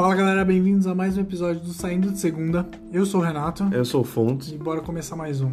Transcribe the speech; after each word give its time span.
Fala 0.00 0.14
galera, 0.14 0.46
bem-vindos 0.46 0.86
a 0.86 0.94
mais 0.94 1.18
um 1.18 1.20
episódio 1.20 1.60
do 1.60 1.74
Saindo 1.74 2.10
de 2.10 2.18
Segunda. 2.18 2.66
Eu 2.90 3.04
sou 3.04 3.20
o 3.20 3.22
Renato 3.22 3.68
Eu 3.70 3.84
sou 3.84 4.00
o 4.00 4.04
Fontes. 4.04 4.50
e 4.50 4.56
bora 4.56 4.80
começar 4.80 5.14
mais 5.14 5.42
um. 5.42 5.52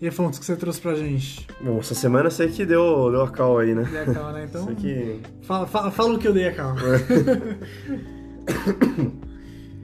E 0.00 0.06
aí, 0.06 0.10
Fontes, 0.10 0.38
o 0.38 0.40
que 0.40 0.46
você 0.46 0.56
trouxe 0.56 0.80
pra 0.80 0.94
gente? 0.94 1.46
Bom, 1.62 1.80
essa 1.80 1.94
semana 1.94 2.30
sei 2.30 2.48
que 2.48 2.64
deu, 2.64 3.10
deu 3.10 3.20
a 3.20 3.30
cal 3.30 3.58
aí, 3.58 3.74
né? 3.74 3.86
Dei 3.90 4.00
a 4.00 4.06
calma, 4.06 4.32
né? 4.32 4.44
Então, 4.48 4.74
que 4.74 5.20
fala, 5.42 5.66
fala, 5.66 5.90
fala 5.90 6.14
o 6.14 6.18
que 6.18 6.26
eu 6.26 6.32
dei 6.32 6.48
a 6.48 6.54
calma. 6.54 6.80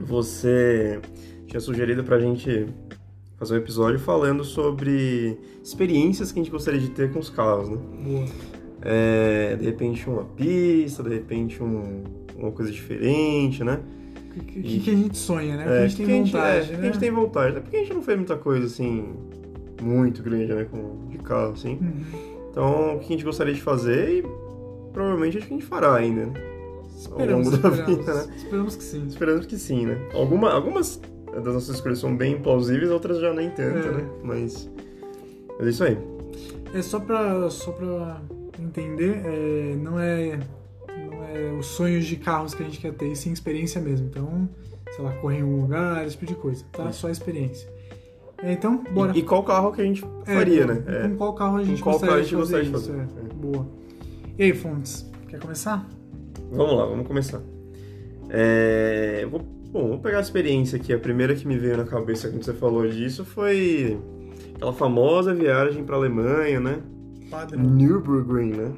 você 0.01 0.99
tinha 1.45 1.59
sugerido 1.59 2.03
pra 2.03 2.19
gente 2.19 2.65
fazer 3.37 3.53
um 3.53 3.57
episódio 3.57 3.99
falando 3.99 4.43
sobre 4.43 5.37
experiências 5.63 6.31
que 6.31 6.39
a 6.39 6.43
gente 6.43 6.51
gostaria 6.51 6.79
de 6.79 6.89
ter 6.89 7.13
com 7.13 7.19
os 7.19 7.29
carros, 7.29 7.69
né? 7.69 7.77
Boa. 8.03 8.25
É, 8.81 9.55
de 9.57 9.65
repente 9.65 10.09
uma 10.09 10.23
pista, 10.23 11.03
de 11.03 11.09
repente 11.09 11.61
um- 11.61 12.03
uma 12.45 12.51
coisa 12.51 12.71
diferente, 12.71 13.63
né? 13.63 13.79
O 14.35 14.39
que, 14.45 14.61
que- 14.61 14.79
que 14.79 14.89
a 14.91 14.95
gente 14.95 15.17
sonha, 15.17 15.57
né? 15.57 15.63
O 15.63 15.67
que 15.67 15.73
É, 15.73 15.77
a 15.83 15.87
gente 15.87 15.97
que 15.97 16.05
tem 16.05 16.19
é, 16.19 16.23
vontade, 16.23 16.65
que 16.67 16.71
né? 16.73 16.79
a 16.79 16.83
gente 16.85 16.99
tem 16.99 17.11
vontade, 17.11 17.51
até 17.51 17.59
porque 17.59 17.77
a 17.77 17.79
gente 17.79 17.93
não 17.93 18.01
fez 18.01 18.17
muita 18.17 18.35
coisa 18.37 18.65
assim 18.65 19.05
muito 19.81 20.21
grande, 20.23 20.53
né? 20.53 20.65
Com, 20.69 21.07
de 21.09 21.17
carro, 21.17 21.51
assim. 21.53 21.77
Uhum. 21.81 22.03
Então, 22.49 22.95
o 22.95 22.99
que 22.99 23.05
a 23.05 23.09
gente 23.09 23.23
gostaria 23.25 23.53
de 23.53 23.61
fazer 23.61 24.09
e 24.19 24.23
provavelmente 24.93 25.37
acho 25.37 25.47
que 25.47 25.53
a 25.53 25.57
gente 25.57 25.65
fará 25.67 25.95
ainda, 25.95 26.25
né? 26.27 26.33
Esperamos, 26.97 27.47
Ao 27.47 27.53
longo 27.53 27.63
da 27.63 27.69
esperamos. 27.69 27.97
vida, 28.05 28.13
né? 28.13 28.33
Esperamos 28.37 28.75
que 28.75 28.83
sim. 28.83 29.07
Esperamos 29.07 29.45
que 29.47 29.57
sim, 29.57 29.85
né? 29.85 29.97
Alguma, 30.13 30.51
algumas 30.51 31.01
das 31.33 31.53
nossas 31.53 31.75
escolhas 31.75 31.97
são 31.99 32.15
bem 32.15 32.39
plausíveis, 32.39 32.91
outras 32.91 33.19
já 33.19 33.33
nem 33.33 33.49
tanto, 33.49 33.87
É. 33.87 33.91
né? 33.91 34.09
Mas, 34.23 34.69
mas 35.57 35.67
é 35.67 35.69
isso 35.71 35.83
aí. 35.83 35.97
É 36.73 36.81
só 36.81 36.99
pra, 36.99 37.49
só 37.49 37.71
pra 37.71 38.21
entender, 38.61 39.21
é, 39.25 39.75
não, 39.81 39.99
é, 39.99 40.39
é 41.33 41.51
os 41.57 41.65
sonhos 41.67 42.05
de 42.05 42.15
carros 42.15 42.53
que 42.53 42.61
a 42.63 42.65
gente 42.65 42.79
quer 42.79 42.93
ter, 42.93 43.07
e 43.11 43.15
sim 43.15 43.31
experiência 43.31 43.79
mesmo. 43.81 44.07
Então, 44.07 44.49
sei 44.95 45.03
lá, 45.03 45.11
correr 45.13 45.39
em 45.39 45.43
um 45.43 45.61
lugar, 45.61 46.05
esse 46.05 46.17
tipo 46.17 46.25
de 46.33 46.35
coisa, 46.35 46.63
tá? 46.71 46.89
Isso. 46.89 46.99
Só 47.01 47.09
experiência. 47.09 47.69
É, 48.43 48.51
então, 48.53 48.83
bora. 48.91 49.11
E, 49.15 49.19
e 49.19 49.23
qual 49.23 49.43
carro 49.43 49.71
que 49.71 49.81
a 49.81 49.83
gente 49.85 50.03
É, 50.25 50.33
faria, 50.35 50.65
com- 50.67 50.73
né? 50.73 50.83
É. 50.87 51.07
Com 51.09 51.15
qual 51.17 51.33
carro 51.35 51.57
a 51.57 51.63
gente 51.63 51.81
qual 51.81 51.93
gostaria 51.99 52.15
carro 52.15 52.19
a 52.19 52.23
gente 52.23 52.35
de 52.35 52.41
fazer 52.41 52.65
gostaria 52.65 52.99
de 52.99 53.03
isso? 53.09 53.13
fazer. 53.17 53.29
é. 53.29 53.33
Boa. 53.35 53.67
E 54.37 54.43
aí, 54.43 54.53
Fontes, 54.53 55.09
quer 55.27 55.39
começar? 55.39 55.87
Vamos 56.51 56.75
lá, 56.75 56.85
vamos 56.85 57.07
começar. 57.07 57.41
É, 58.29 59.25
vou- 59.29 59.39
bom, 59.71 59.89
vou 59.89 59.99
pegar 59.99 60.17
a 60.17 60.21
experiência 60.21 60.77
aqui. 60.77 60.93
A 60.93 60.99
primeira 60.99 61.35
que 61.35 61.47
me 61.47 61.57
veio 61.57 61.77
na 61.77 61.83
cabeça 61.85 62.29
quando 62.29 62.43
você 62.43 62.53
falou 62.53 62.87
disso 62.87 63.23
foi 63.25 63.97
aquela 64.55 64.73
famosa 64.73 65.33
viagem 65.33 65.83
pra 65.83 65.95
Alemanha, 65.95 66.59
né? 66.59 66.79
Padre. 67.29 67.57
Nürburgring, 67.57 68.51
né? 68.53 68.71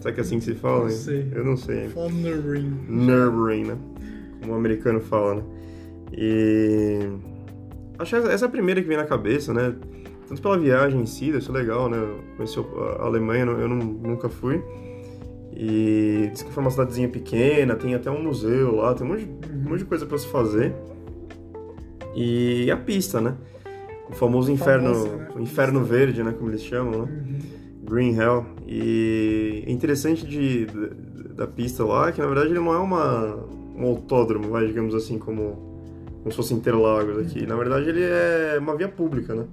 Será 0.00 0.14
que 0.14 0.20
é 0.20 0.22
assim 0.22 0.38
que 0.38 0.44
se 0.44 0.54
fala? 0.54 0.84
Não 0.84 0.90
sei. 0.90 1.28
Eu 1.34 1.44
não 1.44 1.56
sei. 1.56 1.88
Thundering. 1.88 2.72
Nürburgring, 2.88 3.64
né? 3.64 3.76
Como 4.40 4.52
o 4.52 4.56
americano 4.56 5.00
fala, 5.00 5.36
né? 5.36 5.42
E... 6.12 6.98
Acho 7.98 8.20
que 8.22 8.28
essa 8.28 8.44
é 8.44 8.48
a 8.48 8.50
primeira 8.50 8.80
que 8.80 8.86
vem 8.88 8.96
na 8.96 9.04
cabeça, 9.04 9.52
né? 9.52 9.74
Tanto 10.28 10.40
pela 10.40 10.58
viagem 10.58 11.00
em 11.00 11.06
si, 11.06 11.32
deve 11.32 11.44
ser 11.44 11.52
legal, 11.52 11.88
né? 11.88 11.96
Eu 11.96 12.20
Conheci 12.36 12.58
a 12.58 13.02
Alemanha, 13.04 13.44
eu 13.44 13.68
não- 13.68 13.76
nunca 13.78 14.28
fui. 14.28 14.62
E 15.52 16.28
diz 16.32 16.42
que 16.42 16.52
foi 16.52 16.62
uma 16.62 16.70
cidadezinha 16.70 17.08
pequena, 17.08 17.74
tem 17.74 17.94
até 17.94 18.08
um 18.10 18.22
museu 18.22 18.76
lá, 18.76 18.94
tem 18.94 19.04
um 19.04 19.10
monte 19.10 19.24
de, 19.24 19.30
um 19.52 19.70
monte 19.70 19.78
de 19.80 19.84
coisa 19.86 20.06
pra 20.06 20.16
se 20.16 20.28
fazer. 20.28 20.72
E 22.14 22.70
a 22.70 22.76
pista, 22.76 23.20
né? 23.20 23.34
O 24.08 24.12
famoso 24.12 24.50
inferno, 24.52 24.94
Famosa, 24.94 25.16
né? 25.16 25.28
inferno 25.40 25.84
verde, 25.84 26.22
né? 26.22 26.32
Como 26.36 26.50
eles 26.50 26.62
chamam, 26.62 26.92
né? 26.92 26.98
Uhum. 27.12 27.38
Green 27.88 28.14
Hell. 28.14 28.44
E 28.66 29.64
é 29.66 29.70
interessante 29.72 30.26
de, 30.26 30.66
da- 30.66 31.44
da 31.44 31.46
pista 31.46 31.84
lá 31.84 32.10
que 32.12 32.20
na 32.20 32.26
verdade 32.26 32.48
ele 32.50 32.58
não 32.60 32.72
é 32.72 32.78
uma, 32.78 33.36
um 33.76 33.84
autódromo, 33.86 34.48
vai, 34.50 34.66
digamos 34.66 34.94
assim, 34.94 35.18
como, 35.18 35.52
como 36.18 36.30
se 36.30 36.36
fosse 36.36 36.52
Interlagos 36.54 37.18
aqui. 37.18 37.46
Na 37.46 37.56
verdade 37.56 37.88
ele 37.88 38.02
é 38.02 38.56
uma 38.60 38.76
via 38.76 38.88
pública, 38.88 39.34
né? 39.34 39.44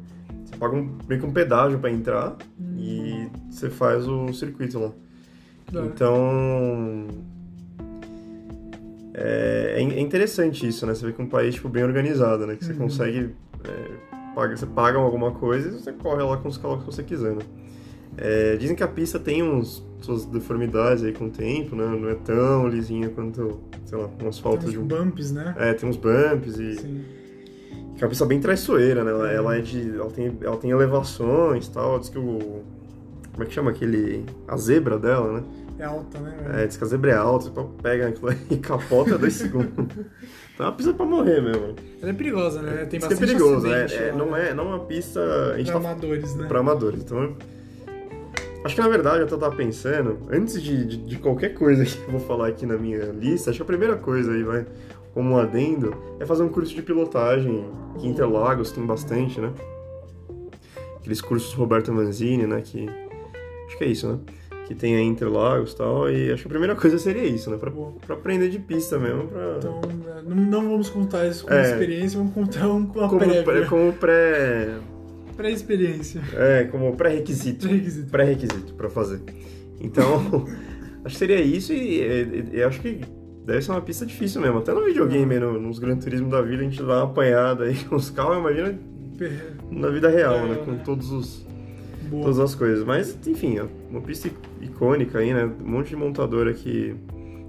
Você 0.45 0.55
paga 0.57 0.75
um, 0.75 0.97
meio 1.07 1.21
que 1.21 1.27
um 1.27 1.31
pedágio 1.31 1.79
para 1.79 1.91
entrar 1.91 2.35
e 2.77 3.27
você 3.49 3.69
faz 3.69 4.07
o 4.07 4.31
circuito 4.33 4.79
lá. 4.79 4.91
Então. 5.85 7.07
É, 9.13 9.75
é 9.77 9.99
interessante 10.01 10.67
isso, 10.67 10.85
né? 10.85 10.93
Você 10.93 11.05
vê 11.05 11.13
que 11.13 11.21
é 11.21 11.23
um 11.23 11.29
país 11.29 11.55
tipo, 11.55 11.69
bem 11.69 11.83
organizado, 11.83 12.45
né? 12.45 12.55
Que 12.55 12.65
você 12.65 12.73
Uhum. 12.73 12.79
consegue. 12.79 13.33
é, 13.63 14.15
paga, 14.35 14.55
você 14.57 14.65
paga 14.65 14.97
alguma 14.99 15.31
coisa 15.31 15.69
e 15.69 15.71
você 15.71 15.93
corre 15.93 16.21
lá 16.21 16.35
com 16.37 16.49
os 16.49 16.57
carros 16.57 16.79
que 16.81 16.85
você 16.87 17.01
quiser, 17.03 17.31
né? 17.33 17.41
É, 18.17 18.55
dizem 18.55 18.75
que 18.75 18.83
a 18.83 18.87
pista 18.87 19.19
tem 19.19 19.43
uns, 19.43 19.83
suas 20.01 20.25
deformidades 20.25 21.03
aí 21.03 21.11
com 21.11 21.25
o 21.25 21.29
tempo, 21.29 21.75
né? 21.75 21.85
Não 21.85 22.09
é 22.09 22.15
tão 22.15 22.67
lisinha 22.67 23.09
quanto, 23.09 23.59
sei 23.85 23.97
lá, 23.97 24.09
um 24.23 24.27
asfalto 24.27 24.61
Tem 24.61 24.69
de 24.69 24.77
uns 24.77 24.83
um. 24.83 24.87
bumps, 24.87 25.31
né? 25.31 25.55
É, 25.57 25.73
tem 25.73 25.89
uns 25.89 25.97
bumps 25.97 26.57
e. 26.59 26.75
Sim. 26.75 27.05
Que 27.97 28.03
é 28.03 28.05
uma 28.05 28.09
pista 28.09 28.25
bem 28.25 28.39
traiçoeira, 28.39 29.03
né? 29.03 29.11
Ela, 29.11 29.31
ela 29.31 29.57
é 29.57 29.61
de. 29.61 29.95
Ela 29.95 30.11
tem, 30.11 30.37
ela 30.41 30.57
tem 30.57 30.71
elevações 30.71 31.67
e 31.67 31.71
tal. 31.71 31.99
Diz 31.99 32.09
que 32.09 32.19
o. 32.19 32.63
Como 33.31 33.43
é 33.43 33.45
que 33.45 33.53
chama 33.53 33.71
aquele. 33.71 34.25
A 34.47 34.55
zebra 34.57 34.97
dela, 34.97 35.39
né? 35.39 35.43
É 35.79 35.83
alta, 35.83 36.19
né? 36.19 36.33
velho? 36.41 36.59
É, 36.59 36.67
diz 36.67 36.77
que 36.77 36.83
a 36.83 36.87
zebra 36.87 37.11
é 37.11 37.15
alta, 37.15 37.49
então 37.49 37.71
pega 37.81 38.07
aquilo 38.07 38.29
aí 38.29 38.37
e 38.49 38.57
capota 38.57 39.17
dois 39.17 39.33
segundos. 39.33 39.73
Então 40.55 40.67
é 40.67 40.69
uma 40.69 40.75
pista 40.77 40.93
pra 40.93 41.05
morrer 41.05 41.41
mesmo. 41.41 41.75
Ela 42.01 42.11
é 42.11 42.13
perigosa, 42.13 42.61
né? 42.61 42.85
Tem 42.85 42.97
Diz 42.97 43.05
que 43.09 43.13
é 43.13 43.17
bastante 43.17 43.19
perigoso, 43.27 43.67
né? 43.67 43.87
É, 43.91 44.13
não, 44.13 44.33
é, 44.33 44.53
não 44.53 44.63
é 44.63 44.75
uma 44.75 44.85
pista. 44.85 45.19
Pra 45.53 45.65
tá 45.65 45.77
amadores, 45.77 46.35
né? 46.35 46.47
pra 46.47 46.59
amadores. 46.61 47.01
Então, 47.01 47.35
acho 48.65 48.75
que 48.75 48.81
na 48.81 48.87
verdade 48.89 49.19
eu 49.21 49.27
tava 49.27 49.55
pensando, 49.55 50.17
antes 50.29 50.61
de, 50.61 50.85
de, 50.85 50.97
de 50.97 51.17
qualquer 51.17 51.53
coisa 51.53 51.85
que 51.85 51.97
eu 52.03 52.11
vou 52.11 52.19
falar 52.19 52.47
aqui 52.49 52.65
na 52.65 52.77
minha 52.77 53.05
lista, 53.05 53.49
acho 53.51 53.59
que 53.59 53.63
a 53.63 53.65
primeira 53.65 53.95
coisa 53.95 54.31
aí, 54.33 54.43
vai, 54.43 54.65
como 55.13 55.31
um 55.35 55.37
adendo, 55.37 55.95
é 56.19 56.25
fazer 56.25 56.43
um 56.43 56.49
curso 56.49 56.73
de 56.75 56.81
pilotagem, 56.81 57.65
que 57.99 58.07
Interlagos 58.07 58.71
tem 58.71 58.85
bastante, 58.85 59.39
né? 59.39 59.51
Aqueles 60.97 61.21
cursos 61.21 61.53
Roberto 61.53 61.93
Manzini, 61.93 62.45
né? 62.47 62.61
Que. 62.63 62.89
Acho 63.67 63.77
que 63.77 63.83
é 63.83 63.87
isso, 63.87 64.07
né? 64.11 64.19
Que 64.65 64.73
tem 64.73 64.95
aí 64.95 65.03
em 65.03 65.09
Interlagos 65.09 65.73
e 65.73 65.75
tal. 65.75 66.09
E 66.09 66.31
acho 66.33 66.41
que 66.41 66.47
a 66.47 66.49
primeira 66.49 66.75
coisa 66.75 66.97
seria 66.97 67.23
isso, 67.23 67.49
né? 67.51 67.57
Pra, 67.57 67.71
pra 68.05 68.15
aprender 68.15 68.49
de 68.49 68.57
pista 68.57 68.97
mesmo. 68.97 69.27
Pra, 69.27 69.55
Então, 69.59 69.81
é, 70.17 70.21
não, 70.23 70.35
não 70.35 70.69
vamos 70.71 70.89
contar 70.89 71.27
isso 71.27 71.43
como 71.45 71.55
É. 71.55 71.61
experiência, 71.71 72.17
vamos 72.17 72.33
contar 72.33 72.67
um 72.67 72.85
com 72.87 72.99
a 73.01 73.07
como, 73.07 73.19
prévia. 73.19 73.43
pré, 73.43 73.65
como 73.65 73.93
pré. 73.93 74.75
Pré-experiência. 75.35 76.21
É, 76.33 76.63
como 76.65 76.95
pré-requisito. 76.95 77.67
Pré-requisito. 77.67 78.09
pré-requisito 78.11 78.73
pra 78.73 78.89
fazer. 78.89 79.21
Então, 79.79 80.45
acho 81.03 81.13
que 81.15 81.19
seria 81.19 81.41
isso 81.41 81.73
e, 81.73 82.01
e- 82.01 82.49
e 82.53 82.63
acho 82.63 82.79
que 82.81 83.01
deve 83.45 83.61
ser 83.61 83.71
uma 83.71 83.81
pista 83.81 84.05
difícil 84.05 84.41
mesmo. 84.41 84.59
Até 84.59 84.73
no 84.73 84.83
videogame, 84.85 85.37
no, 85.39 85.59
nos 85.59 85.77
Gran 85.79 85.97
Turismo 85.97 86.29
da 86.29 86.41
vida, 86.41 86.61
a 86.61 86.65
gente 86.65 86.77
dá 86.79 86.97
uma 86.97 87.03
apanhada 87.03 87.65
aí 87.65 87.75
com 87.85 87.95
os 87.95 88.09
carros, 88.09 88.37
imagina 88.37 88.77
na 89.71 89.89
vida 89.89 90.09
real, 90.09 90.35
É, 90.35 90.47
né? 90.49 90.55
Com 90.65 90.71
né? 90.71 90.81
todos 90.83 91.11
os, 91.11 91.45
Boa. 92.09 92.23
todas 92.23 92.39
as 92.39 92.55
coisas. 92.55 92.83
Mas, 92.85 93.17
enfim, 93.27 93.57
é 93.59 93.65
uma 93.89 94.01
pista 94.01 94.29
icônica 94.61 95.19
aí, 95.19 95.33
né? 95.33 95.49
Um 95.63 95.69
monte 95.69 95.89
de 95.89 95.95
montadora 95.95 96.53
que 96.53 96.95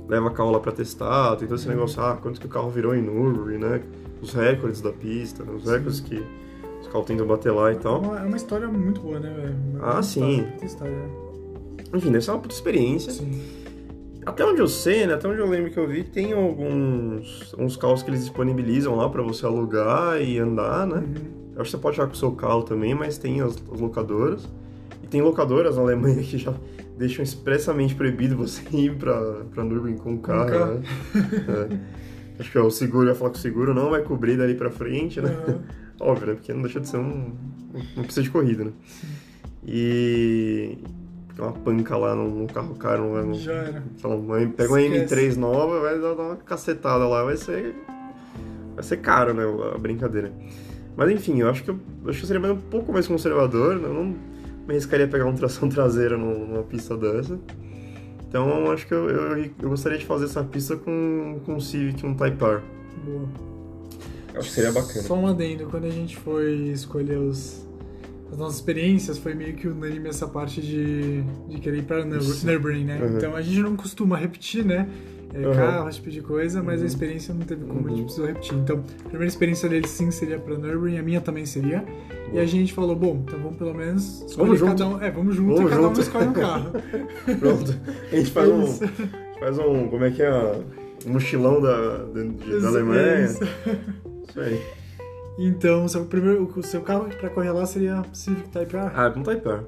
leva 0.09 0.31
carro 0.31 0.51
lá 0.53 0.61
pra 0.61 0.71
testar, 0.73 1.35
tem 1.37 1.49
todo 1.49 1.57
esse 1.59 1.69
negócio, 1.69 2.01
ah, 2.03 2.17
quanto 2.21 2.41
que 2.41 2.47
o 2.47 2.49
carro 2.49 2.71
virou 2.71 2.95
em 2.95 3.03
Nürburgring, 3.03 3.59
né? 3.59 3.81
Os 4.23 4.33
recordes 4.33 4.81
da 4.81 4.93
pista, 4.93 5.45
né? 5.45 5.53
os 5.53 5.65
recordes 5.69 6.01
que 6.01 6.23
os 6.95 7.05
tentam 7.07 7.27
bater 7.27 7.53
lá 7.53 7.71
e 7.73 7.77
É 7.77 7.79
tal. 7.79 8.01
uma, 8.01 8.21
é 8.21 8.25
uma 8.25 8.37
história 8.37 8.69
muito 8.69 9.01
boa, 9.01 9.19
né, 9.21 9.33
velho? 9.35 9.57
Ah, 9.83 10.03
sim. 10.03 10.47
história. 10.63 10.95
Enfim, 11.95 12.11
deve 12.11 12.25
ser 12.25 12.31
uma 12.33 12.41
puta 12.41 12.55
experiência. 12.55 13.13
Sim. 13.13 13.41
Até 14.25 14.45
onde 14.45 14.61
eu 14.61 14.67
sei, 14.67 15.07
né? 15.07 15.15
Até 15.15 15.29
onde 15.29 15.39
eu 15.39 15.49
lembro 15.49 15.71
que 15.71 15.79
eu 15.79 15.87
vi, 15.87 16.03
tem 16.03 16.33
alguns 16.33 17.55
uns 17.57 17.77
carros 17.77 18.03
que 18.03 18.11
eles 18.11 18.21
disponibilizam 18.21 18.97
lá 18.97 19.09
pra 19.09 19.23
você 19.23 19.47
alugar 19.47 20.21
e 20.21 20.39
andar, 20.39 20.87
né? 20.87 20.97
Uhum. 20.97 21.15
Eu 21.55 21.63
acho 21.63 21.71
que 21.71 21.77
você 21.77 21.83
pode 21.83 21.95
achar 22.01 22.07
com 22.09 22.13
o 22.15 22.17
seu 22.17 22.33
carro 22.33 22.63
também, 22.65 22.95
mas 22.95 23.19
tem 23.19 23.41
as, 23.41 23.57
as 23.73 23.81
locadoras. 23.81 24.49
E 25.03 25.07
tem 25.07 25.23
locadoras 25.23 25.77
na 25.77 25.83
Alemanha 25.83 26.21
que 26.25 26.39
já 26.39 26.53
deixam 26.99 27.23
expressamente 27.23 27.95
proibido 27.95 28.37
você 28.37 28.63
ir 28.77 28.97
pra, 28.97 29.45
pra 29.55 29.63
Nürburgring 29.63 29.97
com 29.99 30.15
o 30.15 30.19
carro, 30.19 30.51
né? 30.51 30.83
É. 31.71 31.97
Acho 32.41 32.51
que 32.53 32.59
ó, 32.59 32.67
o 32.67 32.71
seguro, 32.71 33.05
eu 33.07 33.11
ia 33.11 33.15
falar 33.15 33.31
que 33.31 33.39
o 33.39 33.41
seguro 33.41 33.73
não 33.73 33.91
vai 33.91 34.03
cobrir 34.03 34.37
dali 34.37 34.55
pra 34.55 34.71
frente, 34.71 35.21
né? 35.21 35.35
Uhum. 35.49 35.59
Óbvio, 36.01 36.27
né? 36.29 36.35
Porque 36.35 36.53
não 36.53 36.63
deixa 36.63 36.81
de 36.81 36.89
ser 36.89 36.99
um, 36.99 37.33
uma 37.97 38.05
pista 38.05 38.23
de 38.23 38.31
corrida, 38.31 38.65
né? 38.65 38.73
E... 39.67 40.79
Uma 41.39 41.53
panca 41.53 41.97
lá 41.99 42.15
num, 42.15 42.47
carro 42.47 42.75
caro, 42.77 43.03
não 43.05 43.13
vai... 43.13 43.25
não- 43.25 43.35
Já 43.35 43.53
era. 43.53 43.83
sei 43.99 44.09
lá, 44.11 44.17
uma- 44.17 44.39
pega 44.49 44.71
uma 44.71 44.81
Esquece. 44.81 45.15
M3 45.15 45.37
nova, 45.37 45.81
vai 45.81 46.01
dar 46.01 46.15
uma 46.15 46.37
cacetada 46.37 47.07
lá, 47.07 47.23
vai 47.25 47.37
ser. 47.37 47.75
Vai 48.75 48.83
ser 48.83 48.97
caro, 48.99 49.35
né? 49.35 49.43
A 49.75 49.77
brincadeira. 49.79 50.33
Mas 50.97 51.11
enfim, 51.11 51.41
eu 51.41 51.51
acho 51.51 51.63
que 51.63 51.71
eu, 51.71 51.79
acho 52.07 52.19
que 52.19 52.25
eu 52.25 52.27
seria 52.27 52.53
um 52.53 52.57
pouco 52.57 52.91
mais 52.91 53.07
conservador, 53.07 53.77
né? 53.77 53.87
eu 53.87 53.93
não 53.93 54.05
me 54.05 54.71
arriscaria 54.71 55.05
a 55.05 55.09
pegar 55.09 55.27
uma 55.27 55.35
tração 55.35 55.69
traseira 55.69 56.17
num- 56.17 56.47
numa 56.47 56.63
pista 56.63 56.97
dessa. 56.97 57.39
Então 58.27 58.49
eu 58.65 58.73
acho 58.73 58.87
que 58.87 58.95
eu, 58.95 59.11
eu, 59.11 59.37
eu 59.63 59.69
gostaria 59.69 59.99
de 59.99 60.07
fazer 60.07 60.25
essa 60.25 60.43
pista 60.43 60.75
com, 60.77 61.39
com 61.45 61.55
um 61.57 61.61
Civic, 61.61 62.05
um 62.07 62.15
Type 62.15 62.43
R. 62.43 62.61
Boa. 63.05 63.29
Acho 64.37 64.49
que 64.49 64.55
seria 64.55 64.73
bacana. 64.73 65.03
Só 65.03 65.15
um 65.15 65.27
adendo, 65.27 65.67
quando 65.71 65.85
a 65.87 65.91
gente 65.91 66.17
foi 66.17 66.53
escolher 66.73 67.19
os, 67.19 67.67
as 68.31 68.39
nossas 68.39 68.57
experiências, 68.57 69.19
foi 69.19 69.35
meio 69.35 69.55
que 69.55 69.67
unânime 69.69 70.09
essa 70.09 70.27
parte 70.27 70.61
de, 70.61 71.23
de 71.49 71.59
querer 71.61 71.79
ir 71.79 71.83
pra. 71.85 72.05
Nürburgring, 72.05 72.85
né? 72.85 72.99
Uhum. 73.01 73.17
Então 73.17 73.35
a 73.37 73.43
gente 73.43 73.61
não 73.61 73.77
costuma 73.77 74.17
repetir, 74.17 74.65
né? 74.65 74.89
é, 75.35 75.47
Uhum. 75.47 75.55
carro, 75.55 75.89
esse 75.89 75.99
tipo 75.99 76.11
de 76.11 76.23
coisa, 76.23 76.63
mas 76.63 76.77
a 76.77 76.81
Uhum. 76.81 76.87
experiência 76.87 77.35
não 77.35 77.43
teve 77.43 77.65
como, 77.65 77.81
a 77.81 77.83
Uhum. 77.83 77.97
gente 77.97 78.05
precisou 78.05 78.27
repetir. 78.27 78.55
Então, 78.57 78.77
a 78.79 79.09
primeira 79.09 79.27
experiência 79.27 79.69
dele 79.69 79.87
sim 79.87 80.11
seria 80.11 80.39
pra 80.39 80.57
Nürburgring, 80.57 80.97
a 80.99 81.03
minha 81.03 81.21
também 81.21 81.45
seria. 81.45 81.85
E 82.33 82.39
a 82.39 82.47
gente 82.47 82.73
falou, 82.73 82.97
bom, 82.97 83.23
então 83.27 83.39
vamos 83.41 83.57
pelo 83.59 83.75
menos 83.75 84.25
Vamos 84.37 84.59
junto. 84.59 84.83
um. 84.85 85.01
É, 85.03 85.11
vamos 85.11 85.35
junto 85.35 85.55
Vamos 85.57 85.71
e 85.71 85.75
cada 85.75 85.83
junto. 85.83 85.99
um 85.99 86.03
escolhe 86.03 86.27
um 86.29 86.33
carro. 86.41 86.71
Pronto. 87.39 87.77
A 88.13 88.17
gente 88.17 88.31
faz 88.31 88.49
um, 88.49 88.63
Isso. 88.65 88.85
a 88.85 88.87
gente 88.87 89.41
faz 89.41 89.59
um, 89.59 89.89
como 89.89 90.05
é 90.05 90.11
que 90.11 90.23
é, 90.23 90.33
um 91.07 91.13
mochilão 91.13 91.61
da, 91.61 91.99
da, 91.99 92.23
da 92.63 92.69
Alemanha. 92.69 93.29
Aí. 94.37 94.61
Então, 95.39 95.85
o 95.85 95.89
seu, 95.89 96.05
primeiro, 96.07 96.51
o 96.57 96.63
seu 96.63 96.81
carro 96.81 97.09
pra 97.21 97.29
correr 97.29 97.51
lá 97.53 97.67
seria 97.67 98.03
Civic 98.13 98.49
Type 98.49 98.77
A. 98.77 98.91
Ah, 98.95 99.11
não 99.15 99.23
tá 99.23 99.33
aí 99.33 99.37
pé. 99.41 99.61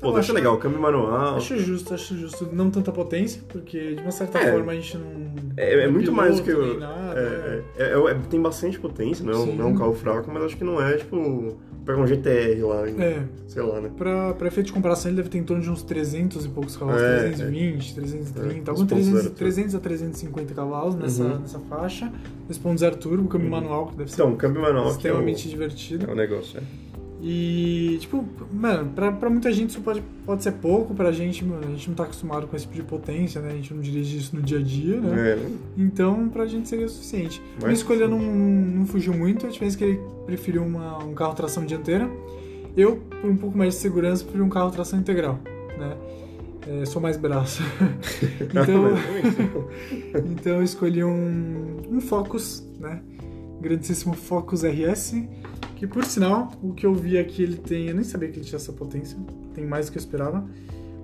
Pô, 0.00 0.06
Eu 0.06 0.10
deve 0.12 0.20
acho 0.20 0.26
ser 0.28 0.32
legal, 0.32 0.56
câmbio 0.56 0.80
manual. 0.80 1.36
Acho 1.36 1.58
justo, 1.58 1.92
acho 1.92 2.16
justo. 2.16 2.48
Não 2.50 2.70
tanta 2.70 2.90
potência, 2.90 3.42
porque 3.48 3.96
de 3.96 4.00
uma 4.00 4.10
certa 4.10 4.38
É. 4.38 4.50
forma 4.50 4.72
a 4.72 4.74
gente 4.74 4.96
não. 4.96 5.30
É, 5.58 5.74
é 5.74 5.84
não 5.86 5.92
muito 5.92 6.10
mais 6.10 6.36
do 6.36 6.42
que 6.42 6.54
nem 6.54 6.78
nada, 6.78 7.20
é, 7.20 7.62
é, 7.76 7.82
é- 7.84 8.10
é- 8.10 8.14
tem 8.30 8.40
bastante 8.40 8.80
potência, 8.80 9.22
não 9.22 9.32
é, 9.34 9.36
um, 9.36 9.54
não 9.56 9.64
é 9.66 9.68
um 9.68 9.74
carro 9.76 9.92
fraco, 9.92 10.30
mas 10.32 10.42
acho 10.44 10.56
que 10.56 10.64
não 10.64 10.80
é 10.80 10.96
tipo. 10.96 11.58
Pegar 11.90 12.02
um 12.02 12.06
GTR 12.06 12.62
lá, 12.62 12.88
em- 12.88 13.00
É, 13.00 13.22
sei 13.48 13.62
lá, 13.62 13.80
né? 13.80 13.90
pra, 13.96 14.32
pra 14.34 14.46
efeito 14.48 14.66
de 14.68 14.72
comparação, 14.72 15.10
ele 15.10 15.16
deve 15.16 15.28
ter 15.28 15.38
em 15.38 15.42
torno 15.44 15.62
de 15.62 15.70
uns 15.70 15.82
300 15.82 16.44
e 16.44 16.48
poucos 16.48 16.76
cavalos, 16.76 17.02
É, 17.02 17.18
320, 17.28 17.94
330, 17.94 18.70
É, 18.70 18.70
algum 18.70 18.84
2.0 18.84 18.86
300, 18.86 19.22
turbo. 19.22 19.36
300 19.36 19.74
a 19.74 19.80
350 19.80 20.54
cavalos 20.54 20.94
nessa, 20.94 21.22
Uhum. 21.24 21.38
nessa 21.40 21.58
faixa. 21.60 22.12
2.0 22.48 22.96
turbo, 22.96 23.28
câmbio 23.28 23.46
Uhum. 23.46 23.50
manual, 23.52 23.86
que 23.88 23.96
deve 23.96 24.10
ser 24.10 24.14
Então, 24.22 24.36
câmbio 24.36 24.62
manual 24.62 24.84
que 24.84 24.88
é 24.88 24.92
o, 24.92 24.96
extremamente 24.96 25.48
divertido. 25.48 26.06
é 26.08 26.12
o 26.12 26.16
negócio, 26.16 26.58
é. 26.58 26.62
E, 27.22 27.98
tipo, 28.00 28.24
mano, 28.50 28.90
pra, 28.94 29.12
pra 29.12 29.28
muita 29.28 29.52
gente 29.52 29.70
isso 29.70 29.82
pode, 29.82 30.02
pode 30.24 30.42
ser 30.42 30.52
pouco, 30.52 30.94
pra 30.94 31.12
gente, 31.12 31.44
mano, 31.44 31.66
a 31.66 31.70
gente 31.70 31.88
não 31.88 31.94
tá 31.94 32.04
acostumado 32.04 32.46
com 32.46 32.56
esse 32.56 32.64
tipo 32.64 32.76
de 32.76 32.82
potência, 32.82 33.42
né? 33.42 33.50
A 33.52 33.56
gente 33.56 33.74
não 33.74 33.80
dirige 33.82 34.16
isso 34.16 34.34
no 34.34 34.40
dia 34.40 34.58
a 34.58 34.62
dia, 34.62 34.98
né? 35.00 35.30
É? 35.32 35.48
Então, 35.76 36.30
pra 36.30 36.46
gente 36.46 36.66
seria 36.68 36.86
o 36.86 36.88
suficiente. 36.88 37.42
Mas- 37.56 37.64
Minha 37.64 37.74
escolha 37.74 38.08
não, 38.08 38.18
não 38.18 38.86
fugiu 38.86 39.12
muito, 39.12 39.46
a 39.46 39.50
diferença 39.50 39.76
é 39.76 39.78
que 39.78 39.84
ele 39.84 40.00
preferiu 40.24 40.62
uma, 40.64 41.04
um 41.04 41.12
carro 41.12 41.34
tração 41.34 41.64
dianteira. 41.66 42.10
Eu, 42.74 42.96
por 43.20 43.30
um 43.30 43.36
pouco 43.36 43.58
mais 43.58 43.74
de 43.74 43.80
segurança, 43.80 44.22
preferi 44.24 44.42
um 44.42 44.48
carro 44.48 44.70
tração 44.70 44.98
integral, 44.98 45.38
né? 45.78 45.96
É, 46.66 46.84
sou 46.86 47.02
mais 47.02 47.18
braço. 47.18 47.62
então, 48.40 50.24
então 50.30 50.52
eu 50.52 50.62
escolhi 50.62 51.04
um, 51.04 51.82
um 51.90 52.00
Focus, 52.00 52.64
né? 52.78 53.02
Grandíssimo 53.60 54.14
Focus 54.14 54.62
RS, 54.62 55.16
que 55.80 55.86
por 55.86 56.04
sinal, 56.04 56.52
o 56.62 56.74
que 56.74 56.84
eu 56.84 56.92
vi 56.92 57.16
aqui 57.16 57.42
ele 57.42 57.56
tem, 57.56 57.86
eu 57.88 57.94
nem 57.94 58.04
sabia 58.04 58.28
que 58.28 58.36
ele 58.38 58.44
tinha 58.44 58.58
essa 58.58 58.70
potência, 58.70 59.16
tem 59.54 59.64
mais 59.66 59.86
do 59.86 59.92
que 59.92 59.96
eu 59.96 60.00
esperava, 60.00 60.46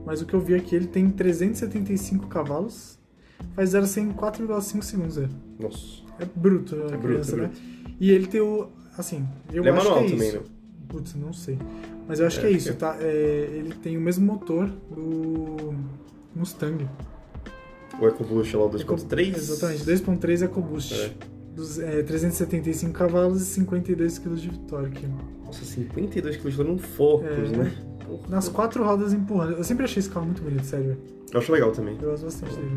mas 0.04 0.20
o 0.20 0.26
que 0.26 0.34
eu 0.34 0.40
vi 0.40 0.54
aqui 0.54 0.76
ele 0.76 0.86
tem 0.86 1.08
375 1.08 2.26
cavalos, 2.26 2.98
faz 3.54 3.70
0 3.70 3.84
a 3.84 3.88
100 3.88 4.04
em 4.04 4.12
4,5 4.12 4.82
segundos, 4.82 5.16
é. 5.16 5.30
Nossa. 5.58 6.02
É 6.18 6.26
bruto 6.26 6.74
a 6.74 6.88
bruto, 6.88 6.98
criança, 6.98 7.36
é 7.36 7.38
né? 7.38 7.50
E 7.98 8.10
ele 8.10 8.26
tem 8.26 8.42
o, 8.42 8.68
assim, 8.98 9.26
eu 9.50 9.62
Ele 9.62 9.70
é 9.70 9.72
acho 9.72 9.82
manual 9.82 10.04
que 10.04 10.08
é 10.08 10.10
também, 10.14 10.28
isso. 10.28 10.36
né? 10.40 10.44
Putz, 10.88 11.14
não 11.14 11.32
sei. 11.32 11.58
Mas 12.06 12.20
eu 12.20 12.26
acho 12.26 12.38
É, 12.38 12.40
que 12.42 12.46
é 12.46 12.50
isso, 12.50 12.66
que 12.68 12.72
é. 12.74 12.76
tá? 12.76 12.96
É, 13.00 13.50
ele 13.54 13.74
tem 13.76 13.96
o 13.96 14.00
mesmo 14.02 14.26
motor 14.26 14.68
do 14.90 15.74
Mustang. 16.34 16.86
O 17.98 18.06
EcoBoost 18.06 18.54
lá, 18.54 18.64
o 18.66 18.70
2.3? 18.70 19.36
Exatamente, 19.36 19.84
2.3 19.84 20.42
EcoBoost. 20.44 20.94
É. 20.94 21.35
Dos, 21.56 21.78
é, 21.78 22.02
375 22.02 22.92
cavalos 22.92 23.40
e 23.40 23.44
52 23.46 24.18
kg 24.18 24.34
de 24.36 24.50
torque. 24.60 25.06
Nossa, 25.44 25.64
52 25.64 26.36
kg 26.36 26.62
num 26.64 26.78
Focus, 26.78 27.26
É. 27.52 27.56
né? 27.56 27.72
Nas 28.28 28.48
quatro 28.48 28.84
rodas 28.84 29.12
empurrando. 29.12 29.56
Eu 29.56 29.64
sempre 29.64 29.84
achei 29.84 29.98
esse 30.00 30.10
carro 30.10 30.26
muito 30.26 30.42
bonito, 30.42 30.64
sério. 30.64 30.96
Eu 31.32 31.40
acho 31.40 31.50
legal 31.50 31.72
também. 31.72 31.96
Eu 32.00 32.10
gosto 32.10 32.24
bastante 32.24 32.54
dele. 32.54 32.70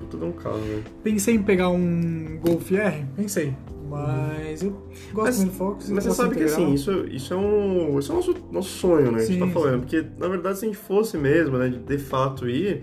Puta 0.00 0.16
de 0.16 0.24
um 0.24 0.32
carro, 0.32 0.58
né? 0.58 0.82
Pensei 1.04 1.34
em 1.34 1.42
pegar 1.42 1.68
um 1.68 2.38
Golf 2.42 2.72
R? 2.72 3.04
Pensei. 3.14 3.54
Mas 3.88 4.62
eu 4.62 4.70
gosto 4.70 5.14
Mas- 5.14 5.36
muito 5.38 5.50
do 5.50 5.56
Focus. 5.56 5.90
Mas 5.90 6.04
você 6.04 6.10
sabe 6.10 6.34
que 6.34 6.42
integral. 6.42 6.62
assim, 6.64 6.74
isso, 6.74 6.90
isso 7.10 7.32
é 7.34 7.36
um. 7.36 7.98
Isso 7.98 8.10
é 8.10 8.14
o 8.14 8.16
nosso, 8.18 8.34
nosso 8.52 8.68
sonho, 8.70 9.12
né? 9.12 9.18
a 9.18 9.24
gente 9.24 9.34
Sim, 9.34 9.46
tá 9.46 9.46
falando. 9.52 9.74
sim. 9.74 9.80
Porque, 9.80 10.06
na 10.18 10.28
verdade, 10.28 10.58
se 10.58 10.64
a 10.64 10.68
gente 10.68 10.78
fosse 10.78 11.16
mesmo, 11.16 11.56
né, 11.56 11.68
de 11.68 11.98
fato 11.98 12.48
ir, 12.48 12.82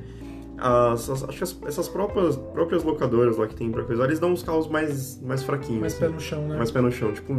as, 0.58 1.10
as- 1.10 1.24
acho 1.24 1.38
que 1.38 1.44
as- 1.44 1.58
essas 1.66 1.88
próprias, 1.90 2.36
próprias 2.38 2.84
locadoras 2.84 3.38
lá 3.38 3.48
que 3.48 3.56
tem 3.56 3.72
pra 3.72 3.84
coisa, 3.84 4.04
eles 4.04 4.20
dão 4.20 4.32
uns 4.32 4.44
carros 4.44 4.68
mais, 4.68 5.20
mais 5.22 5.44
fraquinhos. 5.44 5.82
Mais 5.82 5.94
assim. 5.94 6.02
pé 6.06 6.10
no 6.10 6.20
chão, 6.20 6.48
né? 6.48 6.58
mais 6.58 6.72
pé 6.72 6.82
no 6.82 6.92
chão. 6.92 7.12
Tipo, 7.14 7.34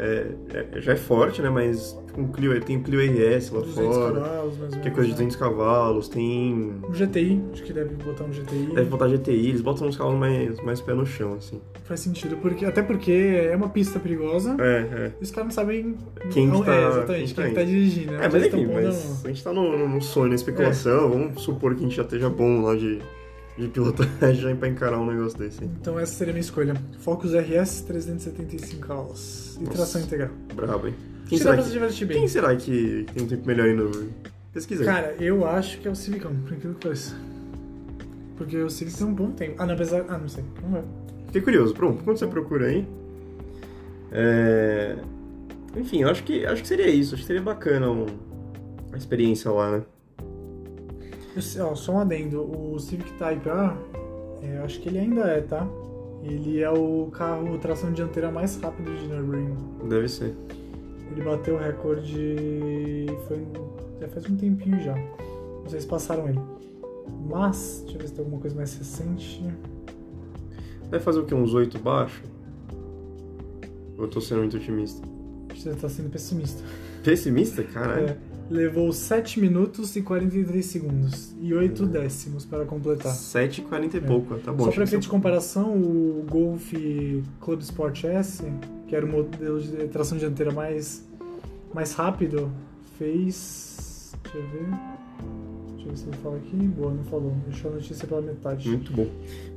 é, 0.00 0.26
é- 0.76 0.80
já 0.80 0.92
é 0.92 0.96
forte, 0.96 1.42
né? 1.42 1.50
Mas 1.50 1.96
um 2.16 2.26
Clio, 2.28 2.58
tem 2.62 2.76
o 2.78 2.82
Clio 2.82 3.00
RS 3.00 3.50
lá 3.52 3.60
200 3.60 3.96
fora, 3.96 4.14
cavalos, 4.20 4.58
mais 4.58 4.72
ou 4.74 4.80
que 4.80 4.88
é 4.88 4.90
coisa 4.90 5.06
de 5.06 5.12
né? 5.12 5.16
200 5.18 5.36
cavalos, 5.36 6.08
tem... 6.08 6.74
Um 6.88 6.92
GTI, 6.92 7.40
acho 7.52 7.62
que 7.62 7.72
deve 7.72 7.94
botar 7.94 8.24
um 8.24 8.32
GTI. 8.32 8.74
Deve 8.74 8.90
botar 8.90 9.06
GTI, 9.08 9.48
eles 9.50 9.60
botam 9.60 9.86
uns 9.86 9.96
carros 9.96 10.18
mais, 10.18 10.60
mais 10.62 10.80
pé 10.80 10.92
no 10.94 11.06
chão, 11.06 11.34
assim. 11.34 11.60
Faz 11.84 12.00
sentido, 12.00 12.36
porque, 12.38 12.64
até 12.64 12.82
porque 12.82 13.12
é 13.50 13.54
uma 13.54 13.68
pista 13.68 14.00
perigosa. 14.00 14.56
É, 14.58 15.12
E 15.20 15.22
os 15.22 15.30
caras 15.30 15.46
não 15.48 15.54
sabem 15.54 15.96
Quem 16.30 16.50
que 16.50 16.64
tá- 16.64 16.74
é, 16.74 16.88
exatamente, 16.88 17.34
quem 17.34 17.34
quem, 17.34 17.44
tá 17.44 17.48
que 17.48 17.54
tá 17.54 17.62
indo. 17.62 17.70
dirigindo. 17.70 18.14
é. 18.14 18.18
né? 18.18 18.24
É, 18.24 18.28
mas 18.28 18.46
enfim, 18.46 18.66
mas 18.66 19.24
a 19.24 19.28
gente 19.28 19.44
tá 19.44 19.52
no, 19.52 19.88
no- 19.88 20.00
sonho, 20.02 20.28
na 20.30 20.34
especulação, 20.34 21.10
vamos 21.10 21.42
supor 21.42 21.74
que 21.74 21.80
a 21.80 21.82
gente 21.84 21.96
já 21.96 22.02
esteja 22.02 22.28
bom 22.30 22.62
lá 22.62 22.74
de, 22.74 22.98
de 23.60 23.68
pilotagem 23.68 24.34
já 24.42 24.56
pra 24.56 24.68
encarar 24.68 24.98
um 24.98 25.06
negócio 25.06 25.38
desse. 25.38 25.64
Então 25.64 25.98
essa 25.98 26.12
seria 26.14 26.32
a 26.32 26.34
minha 26.34 26.40
escolha. 26.40 26.74
Focus 26.98 27.32
RS 27.34 27.82
375 27.82 28.86
cavalos. 28.86 29.56
E 29.56 29.60
Nossa. 29.64 29.76
tração 29.76 30.00
integral. 30.00 30.30
Brabo, 30.54 30.88
hein? 30.88 30.94
Quem 31.28 31.38
que 31.38 31.44
dá 31.44 31.50
será 31.50 31.54
pra 31.54 31.62
se 31.62 31.68
que, 31.68 31.72
divertir 31.74 32.06
bem. 32.08 32.18
quem 32.18 32.28
será 32.28 32.56
que 32.56 33.06
tem 33.14 33.22
um 33.22 33.26
tempo 33.28 33.46
melhor 33.46 33.68
no... 33.74 33.90
Pesquisa 34.52 34.82
aí. 34.82 34.86
Cara, 34.86 35.14
eu 35.20 35.46
acho 35.46 35.78
que 35.80 35.86
é 35.86 35.90
o 35.90 35.94
Civicão, 35.94 36.34
por 36.34 36.52
incrível 36.52 36.74
que 36.74 36.80
pareça. 36.86 37.14
Porque 38.36 38.56
o 38.56 38.68
Civic 38.70 38.96
tem 38.96 39.06
um 39.06 39.14
bom 39.14 39.30
tempo. 39.30 39.54
Ah, 39.58 39.66
não, 39.66 39.74
apesar... 39.74 40.04
Ah, 40.08 40.18
não 40.18 40.28
sei. 40.28 40.42
Vamos 40.60 40.80
ver. 40.80 40.84
Fiquei 41.26 41.40
curioso. 41.42 41.72
Pronto, 41.74 42.02
quando 42.02 42.16
você 42.18 42.26
procura 42.26 42.66
aí. 42.66 42.84
É... 44.10 44.96
Enfim, 45.76 46.02
eu 46.02 46.08
acho 46.08 46.24
que, 46.24 46.44
acho 46.44 46.62
que 46.62 46.68
seria 46.68 46.88
isso. 46.88 47.14
Acho 47.14 47.22
que 47.22 47.26
seria 47.28 47.42
bacana 47.42 47.88
um- 47.90 48.06
uma 48.88 48.96
experiência 48.98 49.50
lá, 49.52 49.70
né? 49.78 49.82
Eu 51.36 51.66
ó, 51.66 51.74
só 51.74 51.92
um 51.92 52.00
adendo. 52.00 52.42
O 52.42 52.78
Civic 52.78 53.12
Type 53.12 53.48
A, 53.48 53.76
é, 54.42 54.58
acho 54.58 54.80
que 54.80 54.88
ele 54.88 54.98
ainda 54.98 55.22
é, 55.22 55.40
tá? 55.40 55.66
Ele 56.22 56.60
é 56.60 56.70
o 56.70 57.08
carro 57.12 57.56
tração 57.58 57.92
dianteira 57.92 58.30
mais 58.30 58.56
rápido 58.56 58.94
de 58.94 59.06
Nürburgring. 59.06 59.56
Deve 59.88 60.08
ser. 60.08 60.34
Ele 61.10 61.22
bateu 61.22 61.54
o 61.54 61.58
recorde. 61.58 63.06
Foi. 63.26 63.46
Já 64.00 64.08
faz 64.08 64.28
um 64.28 64.36
tempinho 64.36 64.80
já. 64.82 64.94
Não 64.94 65.68
sei 65.68 65.80
se 65.80 65.86
passaram 65.86 66.28
ele. 66.28 66.40
Mas, 67.28 67.82
deixa 67.84 67.96
eu 67.96 68.00
ver 68.00 68.08
se 68.08 68.14
tem 68.14 68.24
alguma 68.24 68.40
coisa 68.40 68.56
mais 68.56 68.76
recente. 68.76 69.44
Vai 70.90 71.00
fazer 71.00 71.20
o 71.20 71.24
quê? 71.24 71.34
Uns 71.34 71.54
8 71.54 71.78
baixo? 71.78 72.22
Ou 73.96 74.04
eu 74.04 74.08
tô 74.08 74.20
sendo 74.20 74.38
muito 74.38 74.56
otimista? 74.56 75.06
Você 75.54 75.74
tá 75.74 75.88
sendo 75.88 76.10
pessimista. 76.10 76.62
Pessimista? 77.04 77.62
Caralho. 77.62 78.08
É, 78.08 78.16
levou 78.50 78.92
7 78.92 79.40
minutos 79.40 79.94
e 79.96 80.02
43 80.02 80.66
segundos. 80.66 81.34
E 81.40 81.54
8 81.54 81.86
décimos 81.86 82.44
para 82.44 82.64
completar. 82.64 83.12
7,40 83.14 83.94
e 83.94 84.00
pouco. 84.00 84.34
Tá 84.38 84.52
bom. 84.52 84.64
Só 84.64 84.72
para 84.72 84.82
efeito 84.82 85.00
de 85.00 85.04
isso- 85.06 85.10
comparação, 85.10 85.72
o 85.74 86.26
Golf 86.28 86.72
Club 87.40 87.60
Sport 87.60 88.04
S, 88.04 88.42
que 88.88 88.96
era 88.96 89.06
o 89.06 89.08
modelo 89.08 89.60
de 89.60 89.86
tração 89.88 90.18
dianteira 90.18 90.50
mais, 90.52 91.08
mais 91.72 91.92
rápido, 91.92 92.50
fez. 92.98 94.12
Deixa 94.24 94.36
eu 94.38 94.42
ver. 94.50 94.99
Ele 96.06 96.16
fala 96.22 96.36
aqui. 96.36 96.56
Boa, 96.56 96.92
não 96.92 97.04
falou. 97.04 97.34
Deixou 97.46 97.70
a 97.70 97.74
notícia 97.74 98.06
pela 98.06 98.20
metade. 98.20 98.68
Muito 98.68 98.92
bom. 98.92 99.06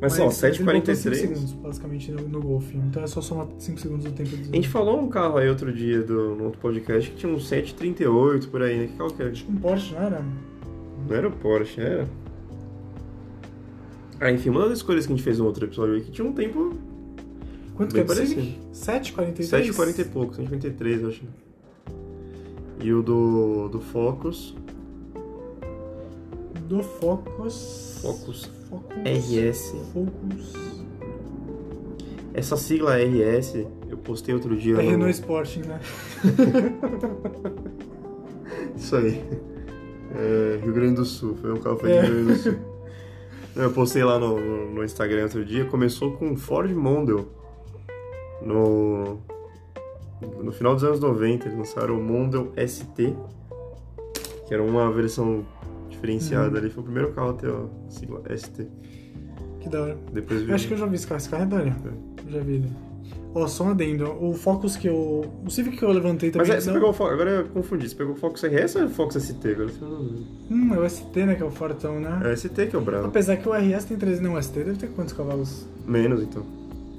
Mas, 0.02 0.14
ó, 0.14 0.26
botou 0.26 0.32
5 0.32 0.64
7,43. 0.64 1.16
segundos, 1.16 1.52
basicamente, 1.54 2.12
no, 2.12 2.28
no 2.28 2.42
Golf. 2.42 2.74
Então 2.74 3.04
é 3.04 3.08
só 3.08 3.22
somar 3.22 3.48
5 3.58 3.80
segundos 3.80 4.06
do 4.06 4.12
tempo 4.12 4.30
de 4.30 4.50
A 4.52 4.56
gente 4.56 4.70
falou 4.70 5.00
um 5.00 5.08
carro 5.08 5.38
aí 5.38 5.50
outro 5.50 5.72
dia 5.72 6.02
do, 6.02 6.36
no 6.36 6.46
outro 6.46 6.60
podcast 6.60 7.10
que 7.12 7.18
tinha 7.18 7.32
uns 7.32 7.50
7,38 7.50 8.50
por 8.50 8.62
aí, 8.62 8.78
né? 8.78 8.88
Que 8.88 8.98
carro 8.98 9.14
que 9.14 9.22
era? 9.22 9.32
Acho 9.32 9.46
que 9.46 9.52
um 9.52 9.56
Porsche, 9.58 9.94
não 9.94 10.02
era? 10.02 10.26
Não 11.08 11.16
era 11.16 11.28
o 11.28 11.32
Porsche, 11.32 11.82
era? 11.82 12.08
Ah, 14.20 14.32
enfim, 14.32 14.50
uma 14.50 14.68
das 14.68 14.78
escolhas 14.78 15.06
que 15.06 15.14
a 15.14 15.16
gente 15.16 15.24
fez 15.24 15.40
no 15.40 15.46
outro 15.46 15.66
episódio 15.66 15.96
aí 15.96 16.02
que 16.02 16.12
tinha 16.12 16.28
um 16.28 16.34
tempo 16.34 16.74
Quanto 17.76 17.94
Bem 17.94 18.06
que 18.06 18.12
é 18.12 18.16
do 18.16 18.18
parecido. 18.20 18.42
Civic? 18.72 19.14
7,43? 19.14 19.74
7,40 19.74 20.00
e 20.00 20.06
pouco, 20.06 20.36
153, 20.36 21.02
eu 21.02 21.10
acho. 21.10 21.24
E 22.82 22.94
o 22.94 23.02
do, 23.02 23.70
do 23.70 23.80
Focus, 23.80 24.56
Do 26.68 26.84
Focus. 26.84 28.00
Focus 28.02 28.46
Focus. 28.70 28.98
RS. 29.06 29.76
Focus. 29.94 30.54
Essa 32.34 32.58
sigla 32.58 32.98
RS, 32.98 33.66
eu 33.90 33.98
postei 33.98 34.34
outro 34.34 34.56
dia 34.58 34.74
É 34.74 34.78
no... 34.84 34.90
Renault 34.90 35.12
Sporting, 35.12 35.62
né? 35.62 35.80
Isso 38.76 38.96
aí. 38.96 39.24
É, 40.16 40.60
Rio 40.64 40.74
Grande 40.74 40.96
do 40.96 41.06
Sul, 41.06 41.36
foi 41.36 41.52
um 41.54 41.58
carro 41.58 41.78
feito 41.78 41.94
É. 41.96 42.02
Rio 42.02 42.12
Grande 42.26 42.34
do 42.34 42.40
Sul. 42.40 42.56
Eu 43.56 43.72
postei 43.72 44.04
lá 44.04 44.18
no, 44.18 44.40
no- 44.40 44.72
no 44.74 44.84
Instagram 44.84 45.24
outro 45.24 45.46
dia, 45.46 45.66
começou 45.66 46.14
com 46.14 46.36
Ford 46.36 46.72
Mondeo. 46.72 47.28
No, 48.42 49.20
no 50.42 50.52
final 50.52 50.74
dos 50.74 50.84
anos 50.84 51.00
90, 51.00 51.48
eles 51.48 51.58
lançaram 51.58 52.00
o 52.00 52.04
Mondeo 52.04 52.52
ST, 52.68 53.16
que 54.48 54.54
era 54.54 54.64
uma 54.64 54.92
versão 54.92 55.46
diferenciada 56.08 56.50
Uhum. 56.52 56.58
ali. 56.58 56.70
Foi 56.70 56.82
o 56.82 56.86
primeiro 56.86 57.12
carro 57.14 57.30
a 57.30 57.34
ter 57.34 57.50
a 57.50 57.66
sigla 57.90 58.22
ST. 58.36 58.68
Que 59.62 59.70
da 59.70 59.82
hora. 59.82 59.98
Depois. 60.12 60.48
Eu 60.48 60.56
acho 60.56 60.68
que 60.68 60.74
eu 60.74 60.78
já 60.78 60.86
vi 60.86 60.96
esse 60.96 61.08
carro, 61.08 61.18
esse 61.20 61.30
carro 61.30 61.44
é 61.44 61.46
da 61.46 61.56
hora. 61.58 61.76
Eu 62.26 62.32
já 62.32 62.40
vi 62.42 62.54
ele. 62.56 62.70
Ó, 63.36 63.48
só 63.48 63.64
um 63.64 63.70
adendo. 63.70 64.06
O 64.24 64.34
Focus 64.34 64.76
que 64.78 64.88
eu. 64.88 65.26
O 65.46 65.50
Civic 65.50 65.78
que 65.78 65.84
eu 65.84 65.92
levantei 65.92 66.30
também. 66.30 66.48
Mas 66.48 66.56
é, 66.58 66.62
você 66.62 66.68
não- 66.68 66.74
pegou 66.76 66.90
o 66.90 66.94
Focus, 66.94 67.14
agora 67.14 67.30
eu 67.32 67.46
confundi, 67.46 67.90
você 67.90 67.96
pegou 67.96 68.14
o 68.14 68.16
Focus 68.18 68.44
RS 68.44 68.76
ou 68.76 68.86
o 68.86 68.90
Focus 68.90 69.16
ST? 69.24 69.48
Agora 69.50 69.70
você 69.70 69.82
não... 69.84 70.26
Hum, 70.52 70.74
é 70.76 70.78
o 70.80 70.88
ST, 70.90 71.26
né? 71.26 71.36
Que 71.36 71.42
é 71.42 71.46
o 71.46 71.50
fortão, 71.52 72.00
né? 72.00 72.22
É 72.24 72.28
o 72.32 72.38
ST 72.38 72.68
que 72.68 72.76
é 72.76 72.80
o 72.80 72.82
bravo. 72.82 73.08
Apesar 73.08 73.38
que 73.38 73.48
o 73.50 73.54
RS 73.54 73.86
tem 73.86 73.98
13, 73.98 74.22
não, 74.22 74.34
o 74.36 74.42
ST 74.44 74.54
deve 74.64 74.78
ter 74.78 74.88
quantos 74.90 75.14
cavalos? 75.14 75.66
Menos, 75.88 76.22
então. 76.22 76.46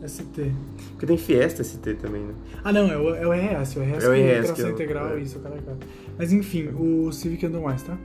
ST. 0.07 0.53
Porque 0.91 1.07
tem 1.07 1.17
Fiesta 1.17 1.63
ST 1.63 1.95
também, 1.95 2.23
né? 2.23 2.35
Ah, 2.65 2.73
não, 2.73 2.91
é 2.91 2.97
o, 2.99 3.15
é 3.15 3.27
o 3.27 3.33
RS. 3.33 3.77
O 3.77 3.81
RS 3.83 4.05
É 4.05 4.09
o 4.09 4.13
RS 4.13 4.37
tração 4.39 4.55
que 4.57 4.63
é 4.63 4.65
o- 4.65 4.71
integral, 4.71 5.09
é. 5.17 5.21
isso, 5.21 5.39
cara, 5.39 5.57
cara. 5.59 5.79
Mas 6.19 6.33
enfim, 6.33 6.69
o 6.77 7.13
Civic 7.13 7.47
andou 7.47 7.63
mais, 7.63 7.83
tá? 7.83 7.97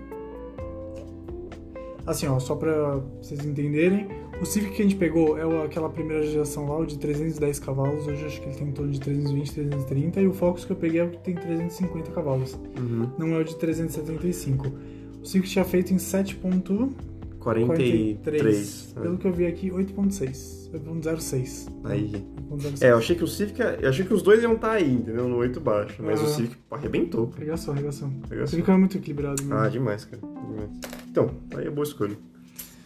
Assim, 2.10 2.28
ó, 2.28 2.39
só 2.39 2.56
pra 2.56 2.96
vocês 3.22 3.46
entenderem, 3.46 4.08
o 4.42 4.46
Civic 4.46 4.74
que 4.75 4.82
a 4.82 4.86
gente 4.86 4.96
pegou 4.96 5.38
é 5.38 5.63
aquela 5.66 5.89
primeira 5.89 6.25
geração 6.25 6.68
lá, 6.68 6.80
o 6.80 6.86
de 6.86 6.98
310 6.98 7.60
cavalos, 7.60 8.08
hoje 8.08 8.25
acho 8.25 8.42
que 8.42 8.48
ele 8.50 8.56
tem 8.56 8.68
em 8.68 8.72
torno 8.72 8.92
de 8.92 9.00
320, 9.00 9.54
330, 9.54 10.22
e 10.22 10.28
o 10.28 10.34
Focus 10.34 10.66
que 10.66 10.72
eu 10.72 10.75
peguei 10.75 11.01
é 11.01 11.04
o 11.04 11.10
que 11.12 11.20
tem 11.20 11.36
350 11.36 12.10
cavalos, 12.12 12.58
Uhum. 12.80 13.10
não 13.20 13.36
é 13.36 13.38
o 13.42 13.44
de 13.44 13.56
375. 13.58 14.72
O 15.22 15.25
Civic 15.25 15.48
tinha 15.50 15.63
feito 15.63 15.94
em 15.94 15.98
7.43, 15.98 16.89
43. 17.39 18.96
pelo 19.01 19.18
que 19.18 19.28
eu 19.28 19.32
vi 19.34 19.46
aqui, 19.46 19.70
8.6, 19.70 20.70
8.06. 20.74 21.68
Aí. 21.84 22.12
8.06. 22.50 22.82
É, 22.82 22.92
eu 22.92 22.98
achei 22.98 23.16
que 23.16 23.24
o 23.24 23.28
Civic. 23.28 23.60
Eu 23.82 23.89
achei 23.89 24.04
que 24.06 24.13
os 24.13 24.22
dois 24.24 24.42
iam 24.42 24.54
estar 24.54 24.72
aí, 24.72 24.92
entendeu? 24.94 25.28
No 25.28 25.38
8 25.38 25.60
baixo. 25.60 26.01
Mas 26.04 26.20
Ah. 26.20 26.24
o 26.24 26.28
Civic 26.28 26.56
pô, 26.68 26.75
arrebentou. 26.75 27.32
Arregaçou, 27.36 27.74
arregaçou. 27.74 28.10
O. 28.44 28.48
Civic 28.48 28.70
é 28.70 28.78
muito 28.78 28.98
equilibrado, 28.98 29.44
né? 29.44 29.56
Ah, 29.58 29.70
demais, 29.70 30.06
cara. 30.06 30.22
Demais. 30.22 30.70
Então, 31.10 31.32
aí 31.56 31.68
é 31.68 31.70
boa 31.70 31.84
escolha. 31.86 32.18